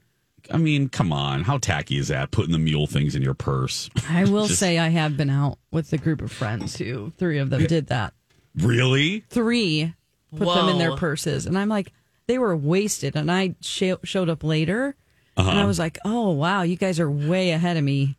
I 0.51 0.57
mean, 0.57 0.89
come 0.89 1.13
on. 1.13 1.43
How 1.45 1.59
tacky 1.59 1.99
is 1.99 2.09
that? 2.09 2.31
Putting 2.31 2.53
the 2.53 2.59
mule 2.59 2.87
things 2.87 3.15
in 3.15 3.21
your 3.23 3.35
purse. 3.35 3.91
I 4.09 4.25
will 4.31 4.47
Just- 4.47 4.61
say 4.61 4.79
I 4.79 4.89
have 4.89 5.17
been 5.19 5.29
out 5.31 5.59
with 5.71 5.93
a 5.93 5.99
group 5.99 6.23
of 6.23 6.33
friends 6.33 6.77
who 6.79 7.13
three 7.19 7.39
of 7.39 7.51
them 7.51 7.67
did 7.67 7.89
that. 7.89 8.15
Really? 8.57 9.25
Three 9.29 9.93
put 10.35 10.47
them 10.55 10.69
in 10.71 10.79
their 10.79 10.97
purses, 10.97 11.45
and 11.47 11.59
I'm 11.59 11.69
like, 11.69 11.93
they 12.27 12.39
were 12.39 12.57
wasted. 12.57 13.15
And 13.17 13.31
I 13.31 13.55
sh- 13.61 13.93
showed 14.05 14.31
up 14.31 14.43
later, 14.43 14.95
and 15.37 15.49
I 15.49 15.53
Uh-huh. 15.59 15.67
was 15.67 15.79
like, 15.79 15.99
oh 16.05 16.31
wow, 16.31 16.63
you 16.63 16.77
guys 16.77 17.01
are 17.01 17.11
way 17.11 17.51
ahead 17.53 17.77
of 17.77 17.85
me. 17.85 18.17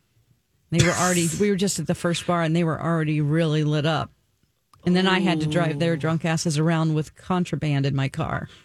They 0.71 0.83
were 0.85 0.91
already. 0.93 1.27
we 1.39 1.49
were 1.51 1.55
just 1.55 1.77
at 1.79 1.85
the 1.87 1.93
first 1.95 2.25
bar, 2.25 2.41
and 2.41 2.55
they 2.55 2.63
were 2.63 2.81
already 2.81 3.21
really 3.21 3.63
lit 3.63 3.85
up. 3.85 4.09
And 4.85 4.95
then 4.95 5.07
I 5.07 5.19
had 5.19 5.39
to 5.41 5.47
drive 5.47 5.79
their 5.79 5.95
drunk 5.95 6.25
asses 6.25 6.57
around 6.59 6.93
with 6.95 7.15
contraband 7.15 7.85
in 7.85 7.95
my 7.95 8.09
car. 8.09 8.49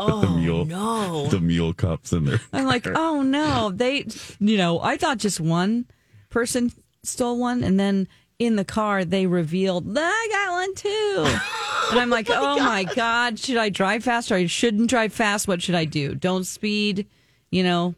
Oh 0.00 0.20
the 0.20 0.30
mule, 0.30 0.64
no! 0.64 1.26
The 1.26 1.40
mule 1.40 1.72
cups 1.74 2.12
in 2.12 2.24
there. 2.26 2.40
I'm 2.52 2.66
like, 2.66 2.86
oh 2.86 3.22
no, 3.22 3.72
they, 3.74 4.06
you 4.38 4.56
know, 4.56 4.78
I 4.80 4.96
thought 4.96 5.18
just 5.18 5.40
one 5.40 5.86
person 6.30 6.70
stole 7.02 7.36
one, 7.36 7.64
and 7.64 7.80
then 7.80 8.06
in 8.38 8.54
the 8.54 8.64
car 8.64 9.04
they 9.04 9.26
revealed 9.26 9.86
I 9.98 10.28
got 10.30 10.52
one 10.52 10.74
too, 10.76 11.24
and 11.90 11.98
I'm 11.98 12.10
like, 12.10 12.28
oh 12.30 12.60
my 12.60 12.84
god, 12.84 13.40
should 13.40 13.56
I 13.56 13.70
drive 13.70 14.04
fast 14.04 14.30
or 14.30 14.36
I 14.36 14.46
shouldn't 14.46 14.88
drive 14.88 15.12
fast? 15.12 15.48
What 15.48 15.62
should 15.62 15.74
I 15.74 15.84
do? 15.84 16.14
Don't 16.14 16.44
speed, 16.44 17.08
you 17.50 17.62
know. 17.62 17.94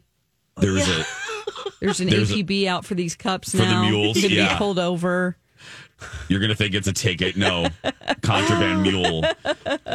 There's 0.57 0.87
a 0.87 1.05
There's 1.81 1.99
an 1.99 2.09
There's 2.09 2.31
a- 2.31 2.35
APB 2.35 2.67
out 2.67 2.85
for 2.85 2.93
these 2.95 3.15
cups 3.15 3.51
For 3.51 3.57
the 3.57 3.81
mules, 3.81 4.17
You're 4.17 4.29
gonna 4.29 4.41
yeah. 4.41 4.53
be 4.53 4.57
pulled 4.57 4.79
over. 4.79 5.37
You're 6.27 6.39
gonna 6.39 6.55
think 6.55 6.73
it's 6.73 6.87
a 6.87 6.93
ticket. 6.93 7.35
No, 7.37 7.67
contraband 8.21 8.81
mule. 8.83 9.23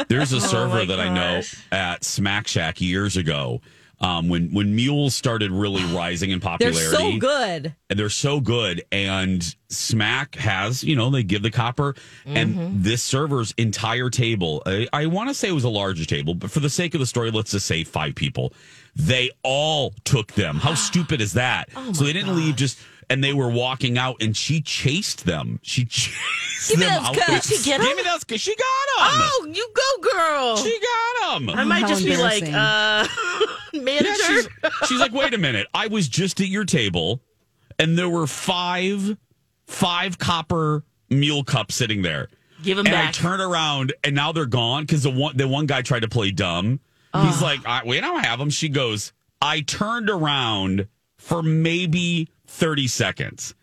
There's 0.07 0.33
a 0.33 0.37
Oh, 0.37 0.39
server 0.39 0.79
my 0.79 0.85
that 0.85 0.99
I 0.99 1.13
know 1.13 1.41
at 1.71 2.03
Smack 2.03 2.47
Shack 2.47 2.81
years 2.81 3.17
ago. 3.17 3.61
Um, 3.99 4.29
when 4.29 4.53
when 4.53 4.75
mules 4.75 5.15
started 5.15 5.49
really 5.51 5.83
rising 5.85 6.29
in 6.29 6.39
popularity, 6.39 6.79
They're 6.79 6.91
so 6.99 7.17
good. 7.17 7.73
and 7.89 7.97
they're 7.99 8.09
so 8.09 8.39
good. 8.39 8.83
And 8.91 9.43
Smack 9.69 10.35
has, 10.35 10.83
you 10.83 10.95
know, 10.95 11.09
they 11.09 11.23
give 11.23 11.41
the 11.41 11.49
copper, 11.49 11.93
Mm-hmm. 12.25 12.37
and 12.37 12.83
this 12.83 13.01
server's 13.01 13.55
entire 13.57 14.11
table. 14.11 14.61
I, 14.67 14.87
I 14.93 15.07
want 15.07 15.29
to 15.29 15.33
say 15.33 15.47
it 15.49 15.53
was 15.53 15.63
a 15.63 15.69
larger 15.69 16.05
table, 16.05 16.35
but 16.35 16.51
for 16.51 16.59
the 16.59 16.69
sake 16.69 16.93
of 16.93 16.99
the 16.99 17.07
story, 17.07 17.31
let's 17.31 17.49
just 17.51 17.65
say 17.65 17.83
five 17.83 18.13
people. 18.13 18.53
They 18.97 19.29
all 19.43 19.93
took 20.03 20.33
them. 20.33 20.57
How 20.57 20.73
stupid 20.89 21.21
is 21.21 21.33
that? 21.33 21.69
Oh 21.75 21.93
so 21.93 22.03
they 22.03 22.13
didn't 22.13 22.35
leave 22.35 22.55
just. 22.55 22.79
And 23.09 23.23
they 23.23 23.31
were 23.31 23.49
walking 23.49 23.97
out, 23.97 24.17
and 24.21 24.35
she 24.35 24.61
chased 24.61 25.23
them. 25.23 25.61
She 25.63 25.85
chased 25.85 26.67
Give 26.71 26.79
me 26.79 26.87
them 26.87 27.03
those 27.03 27.17
out. 27.17 27.27
Did 27.27 27.43
she 27.45 27.63
get 27.63 27.79
'em? 27.79 27.85
Give 27.85 27.95
me 27.95 28.03
those 28.03 28.25
because 28.25 28.41
she 28.41 28.53
got 28.53 28.65
them. 28.97 29.21
Oh, 29.21 29.47
you 29.53 29.69
go, 29.73 30.09
girl! 30.11 30.57
She 30.57 30.77
got 30.77 31.39
them. 31.39 31.49
I 31.51 31.63
might 31.63 31.87
just 31.87 32.03
be 32.03 32.17
like, 32.17 32.43
uh, 32.43 33.07
manager. 33.73 34.09
Yeah, 34.11 34.41
she's, 34.41 34.49
she's 34.89 34.99
like, 34.99 35.13
wait 35.13 35.33
a 35.33 35.37
minute. 35.37 35.67
I 35.73 35.87
was 35.87 36.09
just 36.09 36.41
at 36.41 36.47
your 36.49 36.65
table, 36.65 37.21
and 37.79 37.97
there 37.97 38.09
were 38.09 38.27
five, 38.27 39.15
five 39.67 40.17
copper 40.17 40.83
mule 41.09 41.45
cups 41.45 41.75
sitting 41.75 42.01
there. 42.01 42.27
Give 42.61 42.75
them 42.75 42.87
and 42.87 42.95
I 42.95 43.11
turn 43.11 43.39
around, 43.39 43.93
and 44.03 44.15
now 44.15 44.33
they're 44.33 44.45
gone 44.45 44.83
because 44.83 45.03
the 45.03 45.11
one 45.11 45.37
the 45.37 45.47
one 45.47 45.65
guy 45.65 45.81
tried 45.81 46.01
to 46.01 46.09
play 46.09 46.31
dumb. 46.31 46.81
He's 47.25 47.41
Oh. 47.41 47.45
like, 47.45 47.65
I, 47.65 47.81
we 47.85 47.99
don't 47.99 48.23
have 48.23 48.39
them. 48.39 48.49
She 48.49 48.69
goes, 48.69 49.13
I 49.41 49.61
turned 49.61 50.09
around 50.09 50.87
for 51.17 51.41
maybe 51.43 52.29
thirty 52.47 52.87
seconds, 52.87 53.53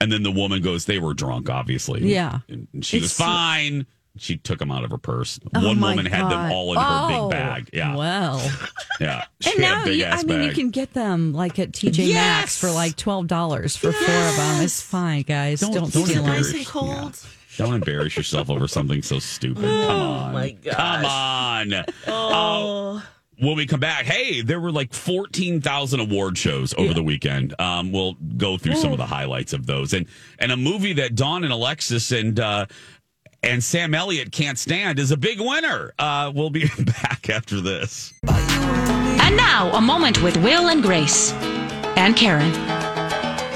and 0.00 0.10
then 0.12 0.22
the 0.22 0.30
woman 0.32 0.62
goes, 0.62 0.84
they 0.84 0.98
were 0.98 1.14
drunk, 1.14 1.48
obviously. 1.50 2.06
Yeah. 2.12 2.40
and 2.48 2.68
she 2.84 2.96
was 3.00 3.12
It's- 3.12 3.16
fine. 3.16 3.86
She 4.20 4.36
took 4.36 4.58
them 4.58 4.72
out 4.72 4.82
of 4.82 4.90
her 4.90 4.98
purse. 4.98 5.38
Oh 5.54 5.64
One 5.64 5.78
my 5.78 5.90
woman 5.90 6.04
had 6.06 6.28
them 6.28 6.50
all 6.50 6.72
in 6.72 6.78
her 6.80 6.84
Oh, 6.88 7.28
big 7.28 7.38
bag. 7.38 7.70
Yeah. 7.72 7.94
Well. 7.94 8.40
Yeah. 9.00 9.26
She 9.40 9.52
And 9.52 9.60
now, 9.60 9.84
you, 9.84 10.02
ass 10.02 10.24
I 10.24 10.26
mean, 10.26 10.38
bag. 10.40 10.46
you 10.48 10.52
can 10.54 10.70
get 10.70 10.92
them 10.92 11.32
like 11.32 11.60
at 11.60 11.70
TJ 11.70 12.14
Maxx 12.14 12.58
for 12.58 12.68
like 12.68 12.96
twelve 12.96 13.28
dollars 13.28 13.76
for 13.76 13.92
four 13.92 14.00
of 14.28 14.36
them. 14.36 14.64
It's 14.64 14.82
fine, 14.82 15.22
guys. 15.22 15.60
Don't, 15.60 15.72
don't 15.72 15.86
steal 15.86 16.04
them. 16.24 16.26
Nice 16.26 16.52
and 16.52 16.66
cold. 16.66 17.16
Don't 17.58 17.74
embarrass 17.74 18.16
yourself 18.16 18.50
over 18.50 18.68
something 18.68 19.02
so 19.02 19.18
stupid. 19.18 19.64
Come 19.64 20.00
on. 20.00 20.32
my 20.32 20.50
gosh. 20.50 20.74
Come 20.76 21.04
on. 21.04 21.84
Oh. 22.06 22.96
Uh, 22.96 23.02
when 23.40 23.56
we 23.56 23.66
come 23.66 23.80
back, 23.80 24.04
hey, 24.04 24.42
there 24.42 24.60
were 24.60 24.70
like 24.70 24.92
14,000 24.94 25.98
award 26.00 26.38
shows 26.38 26.72
over 26.78 26.94
the 26.94 27.02
weekend. 27.02 27.60
Um, 27.60 27.90
we'll 27.90 28.14
go 28.36 28.58
through 28.58 28.76
some 28.76 28.92
of 28.92 28.98
the 28.98 29.06
highlights 29.06 29.52
of 29.52 29.66
those. 29.66 29.92
And 29.92 30.06
and 30.38 30.52
a 30.52 30.56
movie 30.56 30.92
that 30.94 31.16
Dawn 31.16 31.42
and 31.42 31.52
Alexis 31.52 32.12
and 32.12 32.38
uh, 32.38 32.66
and 33.42 33.62
Sam 33.62 33.92
Elliott 33.92 34.30
can't 34.30 34.58
stand 34.58 35.00
is 35.00 35.10
a 35.10 35.16
big 35.16 35.40
winner. 35.40 35.92
Uh, 35.98 36.30
we'll 36.32 36.50
be 36.50 36.68
back 36.78 37.28
after 37.28 37.60
this. 37.60 38.12
And 38.28 39.36
now, 39.36 39.72
a 39.72 39.80
moment 39.80 40.22
with 40.22 40.36
Will 40.38 40.68
and 40.68 40.80
Grace. 40.80 41.32
And 41.96 42.14
Karen. 42.16 42.52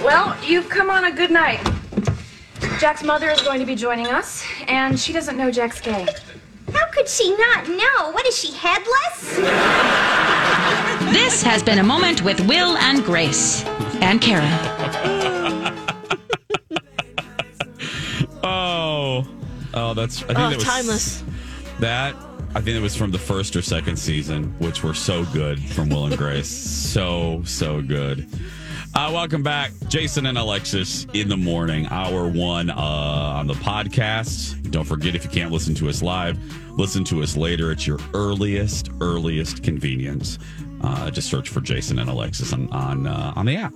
Well, 0.05 0.37
you've 0.45 0.69
come 0.69 0.91
on 0.91 1.05
a 1.05 1.13
good 1.13 1.31
night. 1.31 1.61
Jack's 2.79 3.03
mother 3.03 3.31
is 3.31 3.41
going 3.43 3.61
to 3.61 3.67
be 3.67 3.75
joining 3.75 4.07
us, 4.07 4.45
and 4.69 4.99
she 4.99 5.13
doesn't 5.13 5.37
know 5.37 5.51
Jack's 5.51 5.81
gay. 5.81 6.07
How 6.73 6.87
could 6.91 7.09
she 7.09 7.37
not 7.37 7.69
know? 7.69 8.11
What 8.13 8.27
is 8.27 8.37
she, 8.39 8.53
headless? 8.53 9.37
This 11.13 11.43
has 11.43 11.63
been 11.63 11.79
a 11.79 11.83
moment 11.83 12.23
with 12.23 12.41
Will 12.49 12.77
and 12.79 13.05
Grace. 13.05 13.65
and 14.01 14.21
Karen. 14.21 14.51
Oh, 18.45 19.27
oh, 19.75 19.95
that's. 19.95 20.23
I 20.25 20.27
think 20.27 20.39
Oh, 20.39 20.49
that 20.51 20.57
was 20.57 20.65
timeless. 20.65 21.25
That 21.81 22.15
I 22.55 22.61
think 22.61 22.77
it 22.77 22.81
was 22.83 22.97
from 22.97 23.11
the 23.11 23.19
first 23.19 23.55
or 23.57 23.63
second 23.63 23.97
season, 23.99 24.55
which 24.59 24.83
were 24.83 24.95
so 24.95 25.25
good 25.27 25.61
from 25.63 25.89
Will 25.89 26.07
and 26.07 26.17
Grace. 26.17 26.49
so 26.49 27.43
so 27.45 27.81
good. 27.83 28.27
Uh, 28.95 29.11
welcome 29.13 29.43
back, 29.43 29.73
Jason 29.89 30.27
and 30.27 30.37
Alexis 30.37 31.07
in 31.15 31.29
the 31.29 31.37
morning, 31.37 31.87
hour 31.87 32.29
one 32.29 32.69
uh, 32.69 32.75
on 32.77 33.47
the 33.47 33.55
podcast. 33.55 34.71
Don't 34.71 34.85
forget 34.85 35.15
if 35.15 35.25
you 35.25 35.31
can't 35.31 35.51
listen 35.51 35.75
to 35.77 35.89
us 35.89 36.03
live, 36.03 36.39
listen 36.79 37.03
to 37.05 37.23
us 37.23 37.35
later 37.37 37.73
at 37.73 37.87
your 37.87 37.99
earliest 38.13 38.91
earliest 39.01 39.63
convenience. 39.63 40.39
Uh, 40.83 41.11
just 41.11 41.31
search 41.31 41.49
for 41.49 41.61
Jason 41.63 41.99
and 42.01 42.11
Alexis 42.11 42.53
on 42.53 42.71
on 42.71 43.07
uh, 43.07 43.33
on 43.35 43.47
the 43.47 43.57
app. 43.57 43.73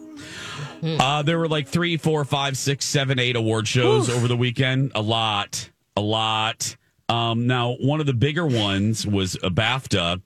Uh, 0.83 1.23
there 1.23 1.39
were 1.39 1.49
like 1.49 1.67
three, 1.67 1.97
four, 1.97 2.25
five, 2.27 2.57
six, 2.59 2.85
seven, 2.85 3.19
eight 3.19 3.37
award 3.37 3.67
shows 3.67 4.11
over 4.11 4.29
the 4.29 4.37
weekend. 4.37 4.93
A 4.95 5.01
lot, 5.01 5.71
a 5.97 6.01
lot. 6.03 6.77
Um, 7.09 7.47
now, 7.47 7.73
one 7.81 8.01
of 8.01 8.07
the 8.07 8.12
bigger 8.12 8.47
ones 8.47 9.07
was 9.07 9.37
a 9.37 9.49
BAFTA. 9.49 10.21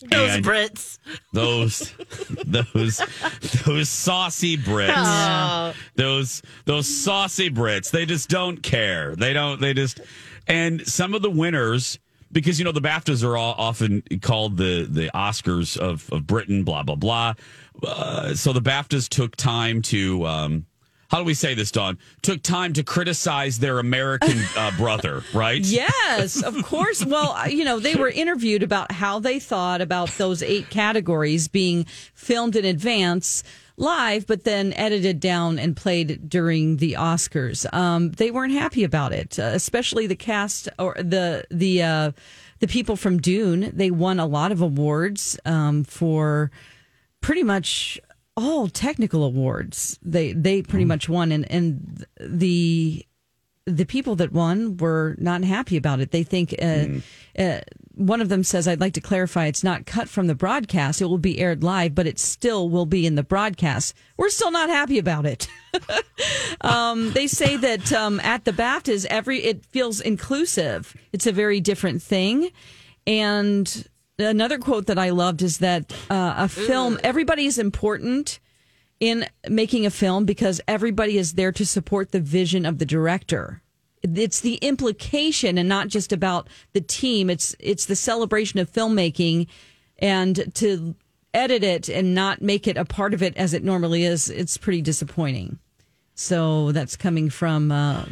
Those 0.00 0.36
and 0.36 0.44
Brits. 0.44 0.98
those, 1.32 1.92
those, 2.46 3.02
those 3.66 3.88
saucy 3.88 4.56
Brits. 4.56 4.88
Yeah. 4.90 5.72
Those, 5.96 6.42
those 6.66 6.86
saucy 6.86 7.50
Brits. 7.50 7.90
They 7.90 8.06
just 8.06 8.28
don't 8.28 8.62
care. 8.62 9.16
They 9.16 9.32
don't. 9.32 9.60
They 9.60 9.74
just. 9.74 10.00
And 10.46 10.86
some 10.86 11.14
of 11.14 11.22
the 11.22 11.30
winners, 11.30 11.98
because 12.30 12.58
you 12.58 12.64
know 12.64 12.72
the 12.72 12.80
BAFTAs 12.80 13.24
are 13.24 13.36
all 13.36 13.54
often 13.58 14.02
called 14.22 14.56
the 14.56 14.86
the 14.88 15.10
Oscars 15.14 15.76
of 15.76 16.08
of 16.12 16.26
Britain. 16.26 16.62
Blah 16.62 16.84
blah 16.84 16.94
blah. 16.94 17.34
Uh, 17.82 18.34
so 18.34 18.52
the 18.52 18.62
BAFTAs 18.62 19.08
took 19.08 19.34
time 19.36 19.82
to. 19.82 20.26
Um, 20.26 20.66
how 21.08 21.18
do 21.18 21.24
we 21.24 21.34
say 21.34 21.54
this, 21.54 21.70
Dawn? 21.70 21.98
Took 22.22 22.42
time 22.42 22.74
to 22.74 22.82
criticize 22.82 23.58
their 23.58 23.78
American 23.78 24.38
uh, 24.56 24.70
brother, 24.76 25.22
right? 25.32 25.60
Yes, 25.60 26.42
of 26.42 26.62
course. 26.64 27.04
Well, 27.04 27.48
you 27.48 27.64
know, 27.64 27.80
they 27.80 27.94
were 27.94 28.10
interviewed 28.10 28.62
about 28.62 28.92
how 28.92 29.18
they 29.18 29.40
thought 29.40 29.80
about 29.80 30.10
those 30.10 30.42
eight 30.42 30.68
categories 30.68 31.48
being 31.48 31.84
filmed 32.14 32.56
in 32.56 32.66
advance 32.66 33.42
live, 33.78 34.26
but 34.26 34.44
then 34.44 34.74
edited 34.74 35.18
down 35.20 35.58
and 35.58 35.76
played 35.76 36.28
during 36.28 36.76
the 36.76 36.94
Oscars. 36.94 37.72
Um, 37.72 38.10
they 38.12 38.30
weren't 38.30 38.52
happy 38.52 38.84
about 38.84 39.12
it, 39.12 39.38
uh, 39.38 39.50
especially 39.54 40.06
the 40.06 40.16
cast 40.16 40.68
or 40.78 40.94
the 40.98 41.44
the 41.50 41.82
uh, 41.82 42.12
the 42.58 42.66
people 42.66 42.96
from 42.96 43.18
Dune. 43.18 43.70
They 43.72 43.90
won 43.90 44.20
a 44.20 44.26
lot 44.26 44.52
of 44.52 44.60
awards 44.60 45.38
um, 45.46 45.84
for 45.84 46.50
pretty 47.20 47.44
much 47.44 47.98
all 48.38 48.68
technical 48.68 49.24
awards. 49.24 49.98
They 50.00 50.32
they 50.32 50.62
pretty 50.62 50.84
much 50.84 51.08
won, 51.08 51.32
and 51.32 51.50
and 51.50 52.06
the 52.20 53.04
the 53.66 53.84
people 53.84 54.14
that 54.16 54.32
won 54.32 54.76
were 54.76 55.16
not 55.18 55.42
happy 55.42 55.76
about 55.76 56.00
it. 56.00 56.12
They 56.12 56.22
think 56.22 56.54
uh, 56.62 56.86
uh, 57.36 57.60
one 57.94 58.20
of 58.20 58.28
them 58.28 58.44
says, 58.44 58.68
"I'd 58.68 58.80
like 58.80 58.92
to 58.94 59.00
clarify, 59.00 59.46
it's 59.46 59.64
not 59.64 59.86
cut 59.86 60.08
from 60.08 60.28
the 60.28 60.36
broadcast. 60.36 61.02
It 61.02 61.06
will 61.06 61.18
be 61.18 61.40
aired 61.40 61.64
live, 61.64 61.96
but 61.96 62.06
it 62.06 62.20
still 62.20 62.70
will 62.70 62.86
be 62.86 63.06
in 63.06 63.16
the 63.16 63.24
broadcast." 63.24 63.92
We're 64.16 64.30
still 64.30 64.52
not 64.52 64.70
happy 64.70 64.98
about 64.98 65.26
it. 65.26 65.48
um, 66.60 67.12
they 67.12 67.26
say 67.26 67.56
that 67.56 67.92
um, 67.92 68.20
at 68.20 68.44
the 68.44 68.52
BAFTAs, 68.52 69.04
every 69.06 69.42
it 69.42 69.66
feels 69.66 70.00
inclusive. 70.00 70.96
It's 71.12 71.26
a 71.26 71.32
very 71.32 71.60
different 71.60 72.02
thing, 72.02 72.50
and 73.04 73.88
another 74.18 74.58
quote 74.58 74.86
that 74.86 74.98
I 74.98 75.10
loved 75.10 75.42
is 75.42 75.58
that 75.58 75.92
uh, 76.10 76.34
a 76.36 76.48
film, 76.48 76.98
everybody 77.02 77.46
is 77.46 77.58
important 77.58 78.40
in 79.00 79.26
making 79.48 79.86
a 79.86 79.90
film 79.90 80.24
because 80.24 80.60
everybody 80.66 81.18
is 81.18 81.34
there 81.34 81.52
to 81.52 81.64
support 81.64 82.10
the 82.10 82.20
vision 82.20 82.66
of 82.66 82.78
the 82.78 82.86
director. 82.86 83.62
It's 84.02 84.40
the 84.40 84.56
implication 84.56 85.58
and 85.58 85.68
not 85.68 85.88
just 85.88 86.12
about 86.12 86.48
the 86.72 86.80
team. 86.80 87.30
It's 87.30 87.54
it's 87.58 87.86
the 87.86 87.96
celebration 87.96 88.60
of 88.60 88.70
filmmaking 88.72 89.48
and 89.98 90.54
to 90.54 90.94
edit 91.34 91.62
it 91.62 91.88
and 91.88 92.14
not 92.14 92.42
make 92.42 92.66
it 92.66 92.76
a 92.76 92.84
part 92.84 93.14
of 93.14 93.22
it 93.22 93.36
as 93.36 93.54
it 93.54 93.62
normally 93.64 94.04
is, 94.04 94.30
it's 94.30 94.56
pretty 94.56 94.82
disappointing. 94.82 95.58
So 96.14 96.72
that's 96.72 96.96
coming 96.96 97.30
from 97.30 97.70
uh, 97.70 98.04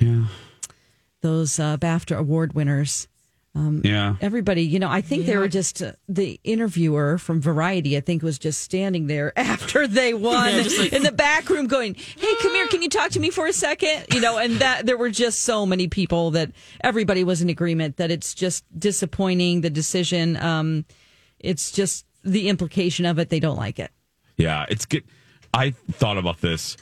those 1.22 1.58
uh, 1.58 1.76
BAFTA 1.78 2.16
award 2.16 2.52
winners. 2.52 3.08
Um, 3.56 3.80
Yeah. 3.84 4.16
Everybody, 4.20 4.62
you 4.62 4.78
know, 4.78 4.90
I 4.90 5.00
think 5.00 5.24
they 5.24 5.36
were 5.38 5.48
just 5.48 5.82
uh, 5.82 5.92
the 6.08 6.38
interviewer 6.44 7.16
from 7.16 7.40
Variety. 7.40 7.96
I 7.96 8.00
think 8.00 8.22
was 8.22 8.38
just 8.38 8.60
standing 8.60 9.06
there 9.06 9.32
after 9.38 9.86
they 9.88 10.12
won 10.12 10.54
Yeah, 10.54 10.62
like- 10.78 10.92
in 10.92 11.02
the 11.02 11.10
back 11.12 11.48
room, 11.48 11.66
going, 11.66 11.94
"Hey, 11.94 12.34
come 12.42 12.52
here, 12.52 12.66
can 12.68 12.82
you 12.82 12.90
talk 12.90 13.12
to 13.12 13.20
me 13.20 13.30
for 13.30 13.46
a 13.46 13.52
second? 13.54 14.06
You 14.12 14.20
know, 14.20 14.36
and 14.36 14.56
that 14.56 14.84
there 14.84 14.98
were 14.98 15.08
just 15.10 15.40
so 15.40 15.64
many 15.64 15.88
people 15.88 16.32
that 16.32 16.52
everybody 16.82 17.24
was 17.24 17.40
in 17.40 17.48
agreement 17.48 17.96
that 17.96 18.10
it's 18.10 18.34
just 18.34 18.62
disappointing 18.78 19.62
the 19.62 19.70
decision. 19.70 20.36
Um, 20.36 20.84
it's 21.40 21.70
just 21.72 22.04
the 22.24 22.48
implication 22.50 23.06
of 23.06 23.18
it; 23.18 23.30
they 23.30 23.40
don't 23.40 23.56
like 23.56 23.78
it. 23.78 23.90
Yeah, 24.36 24.66
it's 24.68 24.84
good. 24.84 25.04
I 25.54 25.70
thought 25.70 26.18
about 26.18 26.42
this 26.42 26.76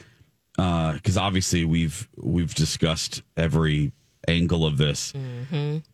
because 0.57 1.15
obviously 1.17 1.63
we've 1.63 2.09
we've 2.17 2.53
discussed 2.53 3.23
every 3.37 3.93
angle 4.27 4.65
of 4.65 4.77
this. 4.77 5.13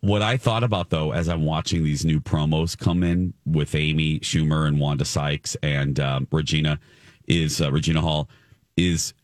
What 0.00 0.22
I 0.22 0.36
thought 0.36 0.62
about 0.64 0.90
though, 0.90 1.12
as 1.12 1.28
I'm 1.28 1.44
watching 1.44 1.84
these 1.84 2.04
new 2.04 2.20
promos 2.20 2.76
come 2.76 3.02
in 3.02 3.34
with 3.44 3.74
Amy 3.74 4.20
Schumer 4.20 4.66
and 4.66 4.78
Wanda 4.80 5.04
Sykes 5.04 5.56
and 5.62 5.98
um, 6.00 6.26
Regina, 6.30 6.78
is 7.26 7.60
uh, 7.60 7.70
Regina 7.70 8.00
Hall, 8.00 8.28
is 8.76 9.14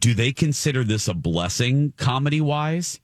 do 0.00 0.14
they 0.14 0.32
consider 0.32 0.84
this 0.84 1.08
a 1.08 1.14
blessing 1.14 1.92
comedy 1.96 2.40
wise? 2.40 3.00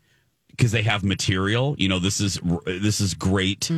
Because 0.49 0.73
they 0.73 0.83
have 0.83 1.05
material. 1.05 1.77
You 1.79 1.89
know, 1.89 1.99
this 1.99 2.21
is 2.21 2.41
this 2.67 3.01
is 3.01 3.15
great. 3.15 3.71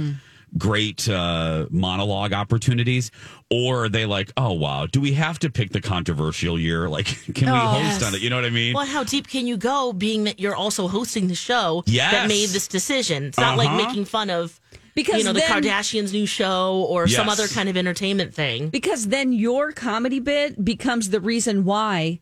Great 0.58 1.08
uh, 1.08 1.66
monologue 1.70 2.32
opportunities, 2.32 3.10
or 3.50 3.84
are 3.84 3.88
they 3.88 4.04
like, 4.04 4.32
oh 4.36 4.52
wow, 4.52 4.86
do 4.86 5.00
we 5.00 5.12
have 5.12 5.38
to 5.38 5.50
pick 5.50 5.70
the 5.70 5.80
controversial 5.80 6.58
year? 6.58 6.88
Like, 6.88 7.06
can 7.34 7.52
we 7.52 7.58
Oh, 7.58 7.66
host 7.68 8.00
yes. 8.00 8.02
on 8.02 8.14
it? 8.16 8.20
You 8.20 8.30
know 8.30 8.36
what 8.36 8.44
I 8.44 8.50
mean? 8.50 8.74
Well, 8.74 8.84
how 8.86 9.04
deep 9.04 9.28
can 9.28 9.46
you 9.46 9.56
go, 9.56 9.92
being 9.92 10.24
that 10.24 10.40
you're 10.40 10.56
also 10.56 10.88
hosting 10.88 11.28
the 11.28 11.34
show 11.36 11.84
Yes. 11.86 12.12
that 12.12 12.28
made 12.28 12.48
this 12.48 12.66
decision? 12.66 13.24
It's 13.26 13.38
not 13.38 13.56
like 13.56 13.68
Uh-huh. 13.68 13.86
making 13.86 14.04
fun 14.06 14.28
of 14.28 14.58
Because 14.96 15.18
you 15.18 15.24
know 15.24 15.32
the 15.32 15.40
Kardashians' 15.40 16.12
new 16.12 16.26
show 16.26 16.84
or 16.88 17.06
some 17.06 17.28
other 17.28 17.46
kind 17.46 17.68
of 17.68 17.76
entertainment 17.76 18.34
thing. 18.34 18.70
Because 18.70 19.06
then 19.06 19.32
your 19.32 19.70
comedy 19.70 20.18
bit 20.18 20.64
becomes 20.64 21.10
the 21.10 21.20
reason 21.20 21.64
why 21.64 22.18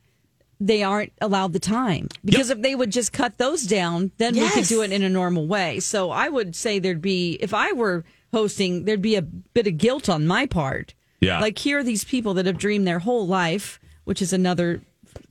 they 0.61 0.83
aren't 0.83 1.13
allowed 1.23 1.53
the 1.55 1.61
time. 1.61 2.09
Because 2.25 2.51
if 2.51 2.61
they 2.61 2.75
would 2.75 2.91
just 2.93 3.13
cut 3.13 3.39
those 3.39 3.63
down, 3.63 4.11
then 4.19 4.35
we 4.35 4.49
could 4.51 4.65
do 4.67 4.83
it 4.83 4.93
in 4.93 5.03
a 5.03 5.09
normal 5.09 5.47
way. 5.47 5.81
So 5.81 6.11
I 6.11 6.29
would 6.29 6.55
say 6.57 6.79
there'd 6.79 7.01
be, 7.01 7.39
if 7.41 7.55
I 7.55 7.73
were 7.73 8.05
hosting, 8.33 8.85
there'd 8.85 9.03
be 9.03 9.17
a 9.17 9.23
bit 9.23 9.67
of 9.67 9.79
guilt 9.79 10.09
on 10.09 10.27
my 10.27 10.47
part. 10.47 10.95
Yeah. 11.21 11.41
Like 11.41 11.59
here 11.59 11.79
are 11.79 11.85
these 11.85 12.05
people 12.05 12.35
that 12.35 12.47
have 12.47 12.59
dreamed 12.59 12.87
their 12.87 13.01
whole 13.01 13.27
life, 13.27 13.81
which 14.05 14.23
is 14.23 14.33
another 14.33 14.81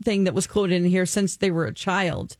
thing 0.04 0.24
that 0.26 0.34
was 0.34 0.48
quoted 0.48 0.76
in 0.76 0.86
here 0.86 1.06
since 1.06 1.38
they 1.38 1.52
were 1.52 1.66
a 1.66 1.74
child 1.74 2.36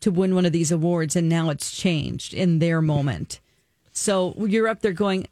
to 0.00 0.10
win 0.10 0.34
one 0.34 0.46
of 0.46 0.52
these 0.52 0.70
awards, 0.72 1.16
and 1.16 1.28
now 1.28 1.50
it's 1.50 1.74
changed 1.76 2.32
in 2.34 2.58
their 2.58 2.80
moment. 2.82 3.40
So 3.92 4.34
you're 4.38 4.68
up 4.68 4.80
there 4.82 4.92
going. 4.92 5.26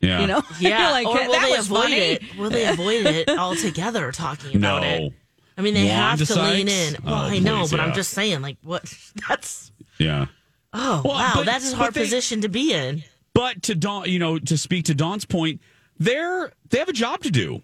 Yeah. 0.00 0.20
you 0.20 0.26
know, 0.26 0.42
Yeah, 0.60 0.90
like 0.92 1.06
or 1.06 1.14
will 1.14 1.32
that 1.32 1.48
they 1.48 1.56
avoid 1.56 1.82
funny. 1.82 1.96
it? 1.96 2.22
Will 2.38 2.50
they 2.50 2.66
avoid 2.68 3.06
it 3.06 3.28
altogether? 3.38 4.12
Talking 4.12 4.56
about 4.56 4.82
No. 4.82 4.88
it. 4.88 5.12
I 5.56 5.60
mean, 5.62 5.74
they 5.74 5.86
have 5.88 6.20
Wanda 6.20 6.26
to 6.26 6.42
lean 6.42 6.68
in. 6.68 6.96
Well, 7.04 7.14
Oh, 7.14 7.18
I 7.18 7.38
know, 7.40 7.60
please, 7.62 7.70
but 7.72 7.80
I'm 7.80 7.92
just 7.94 8.10
saying, 8.12 8.40
like, 8.42 8.58
what? 8.62 8.94
That's 9.28 9.72
Yeah. 9.98 10.26
Oh 10.72 11.02
Well, 11.04 11.14
wow, 11.14 11.32
but- 11.36 11.46
that's 11.46 11.72
a 11.72 11.76
hard 11.76 11.94
they- 11.94 12.02
position 12.02 12.40
to 12.42 12.48
be 12.48 12.72
in. 12.72 13.02
But 13.34 13.62
to 13.64 13.74
Dawn, 13.76 14.08
you 14.10 14.18
know, 14.18 14.38
to 14.38 14.58
speak 14.58 14.86
to 14.86 14.94
Dawn's 14.94 15.24
point, 15.24 15.60
they're 15.98 16.50
they 16.70 16.78
have 16.78 16.88
a 16.88 16.92
job 16.92 17.22
to 17.22 17.30
do. 17.30 17.62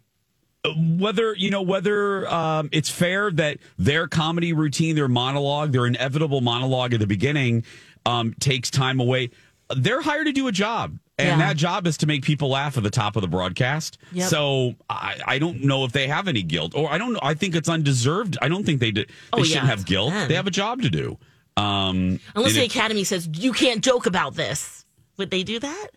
Uh, 0.65 0.71
Whether 0.71 1.35
you 1.35 1.51
know 1.51 1.63
whether 1.63 2.29
um, 2.33 2.69
it's 2.71 2.89
fair 2.89 3.31
that 3.33 3.59
their 3.77 4.07
comedy 4.07 4.53
routine, 4.53 4.95
their 4.95 5.09
monologue, 5.09 5.73
their 5.73 5.87
inevitable 5.87 6.41
monologue 6.43 6.95
at 6.95 7.01
the 7.01 7.07
beginning, 7.09 7.65
um, 8.07 8.35
takes 8.39 8.71
time 8.71 9.01
away. 9.01 9.31
They're 9.75 10.01
hired 10.03 10.27
to 10.27 10.33
do 10.33 10.47
a 10.47 10.53
job, 10.53 10.97
and 11.19 11.41
Yeah. 11.41 11.49
that 11.49 11.57
job 11.57 11.87
is 11.89 11.97
to 11.99 12.07
make 12.07 12.23
people 12.23 12.51
laugh 12.51 12.77
at 12.77 12.83
the 12.85 12.91
top 12.91 13.17
of 13.17 13.23
the 13.23 13.29
broadcast. 13.29 13.99
Yep. 14.13 14.29
So 14.29 14.75
I, 14.89 15.17
I 15.27 15.39
don't 15.39 15.65
know 15.65 15.85
if 15.85 15.93
they 15.93 16.07
have 16.07 16.29
any 16.29 16.43
guilt, 16.43 16.75
or 16.77 16.89
I 16.93 16.99
don't. 16.99 17.19
I 17.23 17.35
think 17.35 17.57
it's 17.57 17.69
undeserved. 17.69 18.39
I 18.41 18.49
don't 18.49 18.65
think 18.65 18.79
they 18.81 18.91
did. 18.93 19.09
They 19.09 19.41
Oh, 19.41 19.43
shouldn't 19.43 19.67
have 19.67 19.87
guilt. 19.87 20.13
them. 20.13 20.29
They 20.29 20.35
have 20.35 20.47
a 20.47 20.51
job 20.53 20.83
to 20.83 20.91
do. 20.91 21.19
Um, 21.57 22.21
Unless 22.35 22.55
the 22.55 22.63
it- 22.65 22.71
Academy 22.71 23.05
says 23.05 23.29
you 23.33 23.53
can't 23.53 23.83
joke 23.83 24.07
about 24.07 24.35
this, 24.35 24.85
would 25.17 25.31
they 25.31 25.43
do 25.43 25.59
that? 25.61 25.89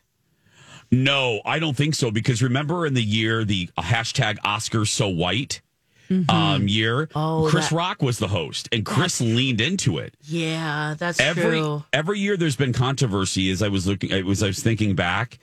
No, 0.92 1.42
I 1.46 1.60
don't 1.60 1.76
think 1.76 1.96
so. 1.96 2.12
Because 2.12 2.42
remember 2.42 2.86
in 2.86 2.94
the 2.94 3.04
year 3.04 3.44
the 3.44 3.68
hashtag 3.78 4.38
Oscars 4.40 4.88
so 4.88 5.08
white 5.10 5.62
um, 6.30 6.70
year, 6.70 7.10
Oh, 7.16 7.48
Chris 7.50 7.70
that- 7.70 7.76
Rock 7.76 8.02
was 8.02 8.20
the 8.20 8.30
host, 8.30 8.70
and 8.72 8.86
Chris 8.86 9.20
leaned 9.20 9.60
into 9.60 9.98
it. 9.98 10.16
Yeah, 10.22 10.96
that's 10.98 11.20
every 11.20 11.60
true. 11.60 11.84
every 11.92 12.20
year 12.20 12.38
there's 12.38 12.56
been 12.56 12.72
controversy. 12.72 13.52
As 13.52 13.62
I 13.62 13.68
was 13.68 13.86
looking, 13.88 14.14
I 14.14 14.22
was 14.22 14.42
I 14.42 14.48
was 14.48 14.62
thinking 14.64 14.96
back, 14.96 15.40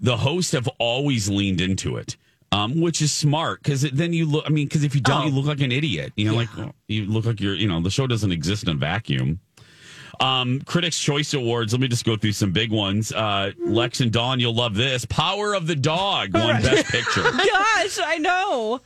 the 0.00 0.16
hosts 0.16 0.50
have 0.52 0.66
always 0.78 1.28
leaned 1.28 1.60
into 1.60 1.96
it. 1.96 2.16
Um, 2.50 2.80
which 2.80 3.02
is 3.02 3.12
smart 3.12 3.62
because 3.62 3.82
then 3.82 4.14
you 4.14 4.24
look. 4.24 4.42
I 4.46 4.48
mean, 4.48 4.66
because 4.66 4.82
if 4.82 4.94
you 4.94 5.02
don't, 5.02 5.26
you 5.26 5.32
look 5.32 5.44
like 5.44 5.60
an 5.60 5.70
idiot. 5.70 6.14
You 6.16 6.30
know, 6.30 6.34
like 6.34 6.48
you 6.88 7.04
look 7.04 7.26
like 7.26 7.40
you're. 7.42 7.54
You 7.54 7.68
know, 7.68 7.82
the 7.82 7.90
show 7.90 8.06
doesn't 8.06 8.32
exist 8.32 8.62
in 8.62 8.70
a 8.70 8.74
vacuum. 8.74 9.38
Um, 10.20 10.60
Critics' 10.62 10.98
Choice 10.98 11.32
Awards. 11.34 11.72
Let 11.72 11.80
me 11.80 11.88
just 11.88 12.04
go 12.04 12.16
through 12.16 12.32
some 12.32 12.52
big 12.52 12.70
ones. 12.72 13.12
Uh, 13.12 13.52
Lex 13.58 14.00
and 14.00 14.10
Dawn, 14.12 14.40
you'll 14.40 14.54
love 14.54 14.74
this. 14.74 15.04
Power 15.04 15.54
of 15.54 15.66
the 15.66 15.76
Dog 15.76 16.34
won 16.34 16.60
Best 16.62 16.86
Picture. 16.88 17.22
Gosh, 17.32 17.98
I 18.04 18.18
know. 18.20 18.80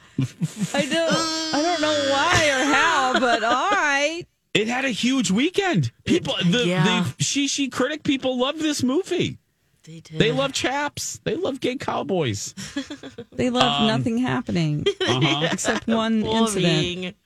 I 0.75 0.87
don't. 0.87 1.55
I 1.55 1.63
don't 1.63 1.81
know 1.81 2.07
why 2.11 2.49
or 2.51 2.65
how, 2.75 3.19
but 3.21 3.43
all 3.45 3.71
right. 3.71 4.25
It 4.55 4.69
had 4.69 4.85
a 4.85 4.91
huge 4.91 5.31
weekend. 5.31 5.91
People, 6.05 6.35
the, 6.45 6.65
yeah. 6.67 7.07
the 7.17 7.23
she 7.25 7.49
she 7.49 7.69
critic 7.71 8.03
people 8.03 8.39
love 8.39 8.59
this 8.59 8.83
movie. 8.83 9.39
They 9.85 10.01
did. 10.01 10.19
They 10.19 10.31
love 10.31 10.53
chaps. 10.53 11.19
They 11.25 11.35
love 11.37 11.59
gay 11.61 11.77
cowboys. 11.77 12.55
They 13.33 13.49
love 13.51 13.81
Um, 13.81 13.87
nothing 13.89 14.19
happening 14.19 14.85
Uh-huh. 15.01 15.49
except 15.53 15.87
one 15.89 16.23
incident. 16.25 17.17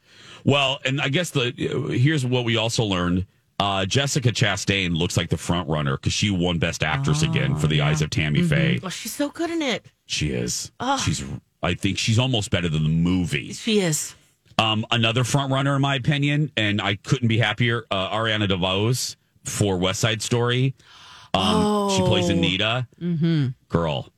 Well, 0.44 0.78
and 0.84 1.00
I 1.00 1.09
guess 1.09 1.30
the 1.30 1.52
here's 1.90 2.24
what 2.24 2.44
we 2.44 2.57
also 2.57 2.84
learned. 2.84 3.26
Uh, 3.59 3.86
Jessica 3.86 4.30
Chastain 4.32 4.94
looks 4.96 5.16
like 5.16 5.30
the 5.30 5.36
front 5.38 5.68
runner 5.68 5.96
because 5.96 6.12
she 6.12 6.30
won 6.30 6.59
Best 6.59 6.82
Actress 6.82 7.22
again 7.22 7.57
for 7.57 7.66
The 7.68 7.80
Eyes 7.80 8.02
of 8.02 8.11
Tammy 8.11 8.42
Faye. 8.42 8.78
Oh, 8.82 8.88
she's 8.90 9.14
so 9.14 9.30
good 9.30 9.50
in 9.50 9.62
it. 9.62 9.86
She 10.07 10.30
is. 10.30 10.72
Oh. 10.78 10.98
She's. 10.98 11.24
I 11.62 11.72
think 11.74 11.96
she's 11.98 12.18
almost 12.18 12.50
better 12.50 12.68
than 12.68 12.82
the 12.82 12.88
movie. 12.90 13.52
She 13.54 13.80
is. 13.80 14.14
Um, 14.59 14.84
another 14.90 15.24
front 15.24 15.52
runner, 15.52 15.74
in 15.76 15.82
my 15.82 15.94
opinion, 15.96 16.52
and 16.57 16.80
I 16.82 16.96
couldn't 16.96 17.28
be 17.28 17.38
happier. 17.38 17.84
Uh, 17.90 18.11
Ariana 18.11 18.46
DeBose 18.46 19.16
for 19.44 19.76
West 19.78 20.00
Side 20.00 20.20
Story. 20.22 20.74
Um, 21.34 21.90
She 21.90 22.02
plays 22.02 22.28
Oh. 22.28 22.32
Anita. 22.32 22.86
Mm-hmm. 23.00 23.46
Girl. 23.68 24.09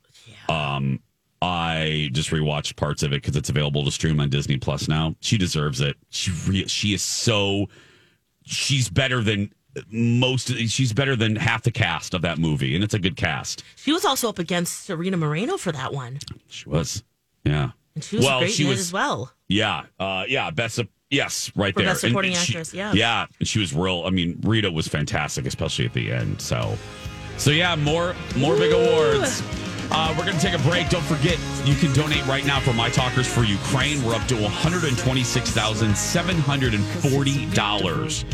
Um, 0.48 1.00
I 1.42 2.08
just 2.12 2.30
rewatched 2.30 2.74
parts 2.76 3.02
of 3.04 3.12
it 3.12 3.22
because 3.22 3.36
it's 3.36 3.50
available 3.50 3.84
to 3.84 3.90
stream 3.92 4.18
on 4.20 4.28
Disney 4.30 4.56
Plus 4.58 4.88
now. 4.88 5.14
She 5.20 5.38
deserves 5.38 5.80
it. 5.80 5.96
She 6.10 6.32
re- 6.46 6.66
she 6.68 6.92
is 6.94 7.02
so. 7.02 7.68
She's 8.48 8.88
better 8.88 9.22
than 9.22 9.52
most. 9.90 10.48
She's 10.68 10.92
better 10.92 11.14
than 11.14 11.36
half 11.36 11.62
the 11.62 11.70
cast 11.70 12.14
of 12.14 12.22
that 12.22 12.38
movie, 12.38 12.74
and 12.74 12.82
it's 12.82 12.94
a 12.94 12.98
good 12.98 13.16
cast. 13.16 13.62
She 13.76 13.92
was 13.92 14.04
also 14.04 14.28
up 14.28 14.38
against 14.38 14.84
Serena 14.84 15.16
Moreno 15.16 15.56
for 15.56 15.70
that 15.72 15.92
one. 15.92 16.18
She 16.48 16.68
was. 16.68 17.04
Yeah. 17.44 17.70
And 17.94 18.02
she 18.04 18.16
was 18.16 18.26
great 18.26 18.60
in 18.60 18.66
it 18.68 18.78
as 18.78 18.92
well. 18.92 19.32
Yeah, 19.48 19.84
uh, 19.98 20.24
yeah, 20.28 20.50
best 20.50 20.78
of, 20.78 20.88
yes, 21.10 21.50
right 21.56 21.72
For 21.74 21.80
there. 21.80 21.90
Best 21.90 22.02
Supporting 22.02 22.32
she- 22.32 22.52
Actress, 22.52 22.72
yeah. 22.74 22.92
yeah, 22.92 23.26
and 23.38 23.48
she 23.48 23.58
was 23.58 23.74
real. 23.74 24.04
I 24.06 24.10
mean, 24.10 24.38
Rita 24.42 24.70
was 24.70 24.86
fantastic, 24.88 25.46
especially 25.46 25.86
at 25.86 25.92
the 25.94 26.12
end. 26.12 26.40
So, 26.40 26.76
so 27.38 27.50
yeah, 27.50 27.74
more 27.76 28.14
more 28.36 28.56
big 28.56 28.72
awards. 28.72 29.42
Uh, 29.90 30.14
we're 30.16 30.24
going 30.24 30.36
to 30.36 30.42
take 30.42 30.54
a 30.54 30.62
break. 30.62 30.88
Don't 30.90 31.04
forget, 31.04 31.38
you 31.64 31.74
can 31.74 31.92
donate 31.92 32.24
right 32.26 32.44
now 32.44 32.60
for 32.60 32.72
My 32.72 32.90
Talkers 32.90 33.26
for 33.26 33.44
Ukraine. 33.44 34.02
We're 34.04 34.14
up 34.14 34.26
to 34.28 34.34
one 34.36 34.52
hundred 34.52 34.84
and 34.84 34.96
twenty 34.98 35.24
six 35.24 35.50
thousand 35.50 35.96
seven 35.96 36.36
hundred 36.36 36.74
and 36.74 36.84
forty 36.84 37.46
dollars. 37.50 38.24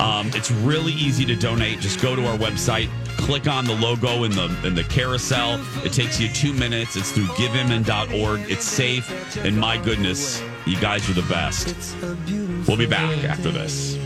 Um, 0.00 0.28
it's 0.34 0.50
really 0.50 0.92
easy 0.92 1.24
to 1.26 1.36
donate. 1.36 1.80
Just 1.80 2.00
go 2.00 2.16
to 2.16 2.26
our 2.26 2.36
website, 2.36 2.88
click 3.16 3.46
on 3.46 3.64
the 3.64 3.74
logo 3.74 4.24
in 4.24 4.32
the 4.32 4.46
in 4.64 4.74
the 4.74 4.84
carousel. 4.84 5.60
It 5.84 5.92
takes 5.92 6.18
you 6.18 6.28
two 6.28 6.52
minutes. 6.52 6.96
It's 6.96 7.12
through 7.12 7.26
GiveMN.org. 7.26 8.50
It's 8.50 8.64
safe, 8.64 9.36
and 9.44 9.56
my 9.56 9.76
goodness, 9.76 10.42
you 10.66 10.80
guys 10.80 11.08
are 11.08 11.14
the 11.14 11.28
best. 11.28 11.76
We'll 12.66 12.78
be 12.78 12.86
back 12.86 13.24
after 13.24 13.50
this. 13.50 13.96